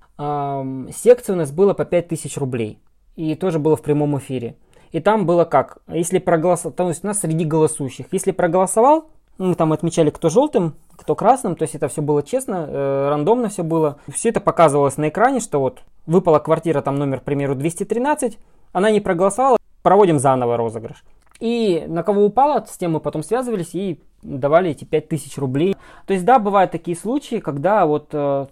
секций, 0.92 1.34
у 1.34 1.38
нас 1.38 1.50
было 1.50 1.74
по 1.74 1.84
5000 1.84 2.36
рублей 2.36 2.78
и 3.16 3.34
тоже 3.34 3.58
было 3.58 3.76
в 3.76 3.82
прямом 3.82 4.18
эфире. 4.18 4.56
И 4.92 5.00
там 5.00 5.24
было 5.26 5.44
как? 5.44 5.78
Если 5.88 6.18
проголосовал, 6.18 6.74
то 6.74 6.88
есть 6.88 7.04
у 7.04 7.06
нас 7.06 7.20
среди 7.20 7.44
голосующих, 7.44 8.06
если 8.12 8.32
проголосовал, 8.32 9.10
ну, 9.38 9.46
мы 9.46 9.54
там 9.54 9.72
отмечали, 9.72 10.10
кто 10.10 10.28
желтым, 10.28 10.74
кто 10.96 11.14
красным, 11.14 11.56
то 11.56 11.62
есть 11.62 11.74
это 11.74 11.88
все 11.88 12.02
было 12.02 12.22
честно, 12.22 12.66
э, 12.68 13.08
рандомно 13.08 13.48
все 13.48 13.62
было. 13.62 13.96
Все 14.12 14.28
это 14.28 14.40
показывалось 14.40 14.98
на 14.98 15.08
экране, 15.08 15.40
что 15.40 15.60
вот 15.60 15.80
выпала 16.06 16.40
квартира, 16.40 16.82
там 16.82 16.96
номер, 16.96 17.20
к 17.20 17.24
примеру, 17.24 17.54
213, 17.54 18.38
она 18.72 18.90
не 18.90 19.00
проголосовала, 19.00 19.56
проводим 19.82 20.18
заново 20.18 20.56
розыгрыш. 20.56 21.02
И 21.38 21.84
на 21.88 22.02
кого 22.02 22.24
упало, 22.24 22.66
с 22.68 22.76
тем 22.76 22.92
мы 22.92 23.00
потом 23.00 23.22
связывались 23.22 23.74
и 23.74 24.00
давали 24.22 24.70
эти 24.70 24.84
5000 24.84 25.38
рублей. 25.38 25.74
То 26.06 26.12
есть 26.12 26.26
да, 26.26 26.38
бывают 26.38 26.70
такие 26.70 26.96
случаи, 26.96 27.36
когда 27.36 27.86
вот 27.86 28.08
э, 28.12 28.46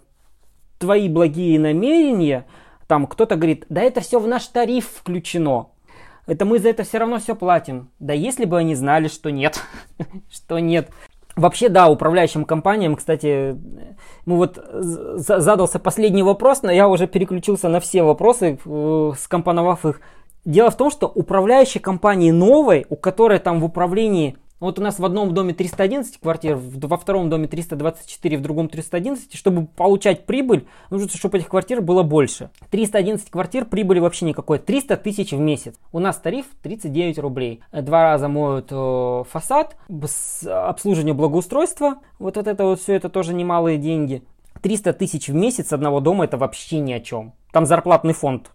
твои 0.79 1.09
благие 1.09 1.59
намерения, 1.59 2.47
там 2.87 3.07
кто-то 3.07 3.37
говорит, 3.37 3.66
да 3.68 3.83
это 3.83 4.01
все 4.01 4.18
в 4.18 4.26
наш 4.26 4.47
тариф 4.47 4.89
включено. 4.97 5.68
Это 6.26 6.45
мы 6.45 6.59
за 6.59 6.68
это 6.68 6.85
все 6.85 6.99
равно 6.99 7.18
все 7.18 7.35
платим. 7.35 7.91
Да 7.99 8.12
если 8.12 8.45
бы 8.45 8.59
они 8.59 8.74
знали, 8.74 9.09
что 9.09 9.31
нет. 9.31 9.62
что 10.31 10.59
нет. 10.59 10.91
Вообще, 11.37 11.68
да, 11.68 11.89
управляющим 11.89 12.45
компаниям, 12.45 12.97
кстати, 12.97 13.57
ну 14.26 14.37
вот 14.37 14.59
задался 14.72 15.79
последний 15.79 16.24
вопрос, 16.24 16.62
но 16.62 16.72
я 16.72 16.89
уже 16.89 17.07
переключился 17.07 17.68
на 17.68 17.79
все 17.79 18.03
вопросы, 18.03 18.59
э, 18.62 19.12
скомпоновав 19.16 19.87
их. 19.87 20.01
Дело 20.45 20.70
в 20.70 20.76
том, 20.76 20.91
что 20.91 21.07
управляющей 21.07 21.81
компании 21.81 22.33
новой, 22.33 22.87
у 22.89 22.97
которой 22.97 23.39
там 23.39 23.61
в 23.61 23.64
управлении 23.64 24.37
вот 24.61 24.78
у 24.78 24.82
нас 24.82 24.98
в 24.98 25.04
одном 25.04 25.34
доме 25.34 25.54
311 25.54 26.18
квартир, 26.20 26.56
во 26.56 26.96
втором 26.96 27.30
доме 27.30 27.46
324, 27.46 28.38
в 28.38 28.42
другом 28.42 28.68
311. 28.68 29.34
Чтобы 29.34 29.66
получать 29.66 30.26
прибыль, 30.26 30.66
нужно, 30.90 31.09
чтобы 31.09 31.38
этих 31.38 31.48
квартир 31.48 31.80
было 31.80 32.02
больше. 32.02 32.50
311 32.70 33.30
квартир, 33.30 33.64
прибыли 33.64 34.00
вообще 34.00 34.26
никакой. 34.26 34.59
300 34.59 34.96
тысяч 34.96 35.32
в 35.32 35.38
месяц. 35.38 35.74
У 35.92 36.00
нас 36.00 36.16
тариф 36.16 36.46
39 36.62 37.18
рублей. 37.18 37.62
Два 37.72 38.02
раза 38.04 38.28
моют 38.28 38.68
э, 38.70 39.24
фасад, 39.30 39.76
обслуживание 40.46 41.14
благоустройства. 41.14 41.96
Вот 42.18 42.36
это 42.36 42.64
вот 42.64 42.80
все 42.80 42.94
это 42.94 43.09
тоже 43.09 43.34
немалые 43.34 43.78
деньги. 43.78 44.22
300 44.62 44.92
тысяч 44.94 45.28
в 45.28 45.34
месяц 45.34 45.72
одного 45.72 46.00
дома 46.00 46.24
это 46.24 46.36
вообще 46.36 46.80
ни 46.80 46.92
о 46.92 47.00
чем. 47.00 47.32
Там 47.52 47.64
зарплатный 47.64 48.12
фонд 48.12 48.50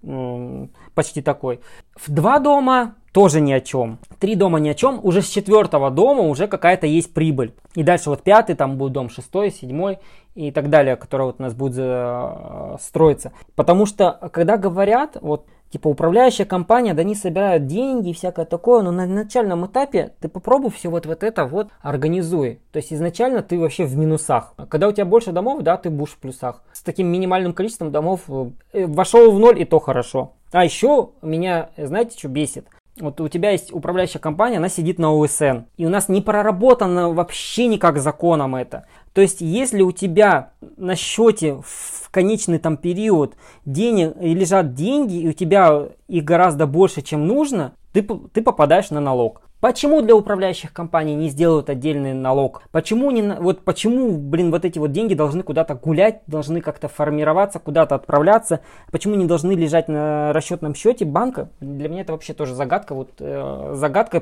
почти 0.94 1.22
такой. 1.22 1.62
В 1.96 2.12
два 2.12 2.40
дома 2.40 2.96
тоже 3.14 3.42
ни 3.42 3.54
о 3.54 3.62
чем. 3.62 4.00
Три 4.20 4.36
дома 4.36 4.60
ни 4.60 4.68
о 4.70 4.74
чем. 4.74 5.00
Уже 5.04 5.22
с 5.22 5.30
четвертого 5.30 5.92
дома 5.92 6.24
уже 6.24 6.48
какая-то 6.48 6.88
есть 6.88 7.14
прибыль. 7.14 7.54
И 7.76 7.84
дальше 7.84 8.10
вот 8.10 8.24
пятый, 8.24 8.56
там 8.56 8.78
будет 8.78 8.94
дом 8.94 9.10
шестой, 9.10 9.52
седьмой 9.52 10.00
и 10.36 10.52
так 10.52 10.70
далее, 10.70 10.96
который 10.96 11.28
вот 11.28 11.36
у 11.40 11.44
нас 11.44 11.54
будет 11.54 11.78
э, 11.78 12.78
строиться. 12.82 13.32
Потому 13.56 13.86
что, 13.86 14.30
когда 14.34 14.58
говорят, 14.58 15.18
вот 15.22 15.46
типа 15.70 15.88
управляющая 15.88 16.46
компания, 16.46 16.94
да 16.96 17.02
они 17.02 17.14
собирают 17.14 17.68
деньги 17.68 18.10
и 18.10 18.14
всякое 18.14 18.46
такое, 18.46 18.82
но 18.82 18.92
на 18.92 19.06
начальном 19.06 19.66
этапе 19.68 20.14
ты 20.20 20.28
попробуй 20.28 20.72
все 20.72 20.90
вот, 20.90 21.06
вот 21.06 21.24
это 21.24 21.46
вот 21.46 21.70
организуй. 21.82 22.62
То 22.72 22.78
есть 22.78 22.92
изначально 22.92 23.44
ты 23.44 23.60
вообще 23.60 23.86
в 23.86 23.96
минусах. 23.96 24.54
Когда 24.70 24.88
у 24.88 24.92
тебя 24.92 25.06
больше 25.06 25.32
домов, 25.32 25.62
да, 25.62 25.78
ты 25.78 25.92
будешь 25.92 26.14
в 26.14 26.18
плюсах. 26.18 26.64
С 26.74 26.82
таким 26.82 27.08
минимальным 27.08 27.54
количеством 27.54 27.92
домов 27.92 28.22
э, 28.28 28.86
вошел 28.88 29.32
в 29.32 29.40
ноль 29.40 29.62
и 29.62 29.66
то 29.66 29.80
хорошо. 29.80 30.34
А 30.52 30.64
еще 30.64 31.10
меня, 31.24 31.70
знаете, 31.78 32.18
что 32.18 32.28
бесит? 32.28 32.68
Вот 33.00 33.20
у 33.22 33.28
тебя 33.28 33.52
есть 33.52 33.74
управляющая 33.74 34.22
компания, 34.22 34.58
она 34.58 34.70
сидит 34.70 35.00
на 35.00 35.12
ОСН. 35.12 35.66
И 35.78 35.86
у 35.86 35.90
нас 35.90 36.10
не 36.10 36.22
проработано 36.22 37.12
вообще 37.12 37.66
никак 37.68 37.98
законом 37.98 38.56
это. 38.56 38.86
То 39.14 39.22
есть, 39.22 39.42
если 39.42 39.82
у 39.82 39.92
тебя 39.92 40.52
на 40.78 40.96
счете 40.96 41.62
в 41.64 42.10
конечный 42.10 42.60
там 42.60 42.78
период 42.78 43.36
денег, 43.66 44.16
лежат 44.20 44.74
деньги, 44.74 45.22
и 45.22 45.30
у 45.30 45.34
тебя 45.34 45.90
их 46.08 46.24
гораздо 46.24 46.68
больше, 46.68 47.02
чем 47.02 47.28
нужно, 47.28 47.74
ты, 47.92 48.02
ты 48.02 48.42
попадаешь 48.42 48.90
на 48.90 49.00
налог. 49.00 49.42
Почему 49.64 50.02
для 50.02 50.14
управляющих 50.14 50.74
компаний 50.74 51.16
не 51.16 51.30
сделают 51.30 51.70
отдельный 51.70 52.14
налог? 52.14 52.64
Почему 52.72 53.12
не, 53.12 53.22
вот 53.22 53.64
почему, 53.64 54.12
блин, 54.18 54.52
вот 54.52 54.66
эти 54.66 54.78
вот 54.78 54.92
деньги 54.92 55.14
должны 55.14 55.42
куда-то 55.42 55.76
гулять, 55.76 56.22
должны 56.28 56.60
как-то 56.60 56.90
формироваться, 56.90 57.60
куда-то 57.60 57.96
отправляться? 57.96 58.60
Почему 58.92 59.16
не 59.16 59.26
должны 59.26 59.54
лежать 59.54 59.88
на 59.88 60.34
расчетном 60.34 60.76
счете 60.76 61.06
банка? 61.06 61.48
Для 61.62 61.88
меня 61.88 62.02
это 62.02 62.12
вообще 62.12 62.34
тоже 62.34 62.56
загадка, 62.56 62.94
вот 62.94 63.12
э, 63.20 63.72
загадка 63.74 64.20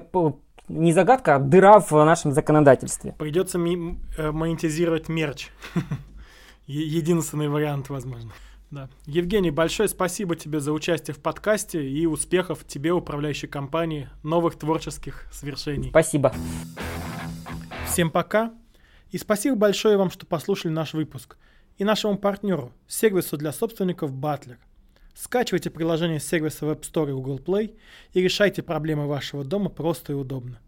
не 0.68 0.94
загадка, 0.94 1.36
а 1.36 1.40
дыра 1.40 1.80
в 1.80 1.92
нашем 1.92 2.32
законодательстве. 2.32 3.16
Придется 3.18 3.58
э, 3.58 4.32
монетизировать 4.32 5.10
мерч. 5.10 5.50
Единственный 6.68 7.50
вариант, 7.50 7.90
возможно. 7.90 8.32
Да. 8.72 8.90
Евгений, 9.06 9.52
большое 9.52 9.90
спасибо 9.90 10.38
тебе 10.38 10.62
за 10.62 10.72
участие 10.72 11.14
в 11.14 11.20
подкасте 11.20 11.86
и 11.86 12.06
успехов 12.06 12.66
тебе, 12.66 12.94
управляющей 12.94 13.50
компании, 13.50 14.10
новых 14.24 14.58
творческих 14.58 15.26
свершений. 15.34 15.90
Спасибо. 15.90 16.34
Всем 17.86 18.10
пока. 18.10 18.54
И 19.10 19.18
спасибо 19.18 19.58
большое 19.58 19.98
вам, 19.98 20.10
что 20.10 20.26
послушали 20.26 20.72
наш 20.72 20.94
выпуск. 20.94 21.38
и 21.78 21.84
нашему 21.84 22.18
партнеру, 22.18 22.72
сервису 22.88 23.38
для 23.38 23.52
собственников 23.52 24.12
Butler. 24.12 24.58
Скачивайте 25.14 25.70
приложение 25.70 26.20
сервиса 26.20 26.66
в 26.66 26.70
App 26.70 26.82
Store 26.82 27.10
и 27.10 27.14
Google 27.14 27.40
Play 27.40 27.78
и 28.14 28.22
решайте 28.22 28.64
проблемы 28.64 29.08
вашего 29.08 29.44
дома 29.44 29.70
просто 29.70 30.14
и 30.14 30.16
удобно. 30.16 30.60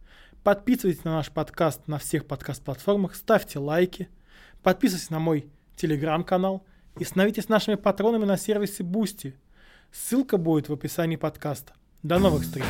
Подписывайтесь 0.43 1.03
на 1.05 1.13
наш 1.13 1.31
подкаст 1.31 1.87
на 1.87 1.97
всех 1.97 2.25
подкаст-платформах, 2.25 3.15
ставьте 3.15 3.59
лайки, 3.59 4.09
подписывайтесь 4.61 5.09
на 5.09 5.19
мой 5.19 5.49
телеграм-канал 5.75 6.65
и 6.99 7.03
становитесь 7.03 7.49
нашими 7.49 7.75
патронами 7.75 8.25
на 8.25 8.37
сервисе 8.37 8.83
Boosty. 8.83 9.33
Ссылка 9.91 10.37
будет 10.37 10.69
в 10.69 10.73
описании 10.73 11.15
подкаста. 11.15 11.73
До 12.01 12.19
новых 12.19 12.43
встреч! 12.43 12.65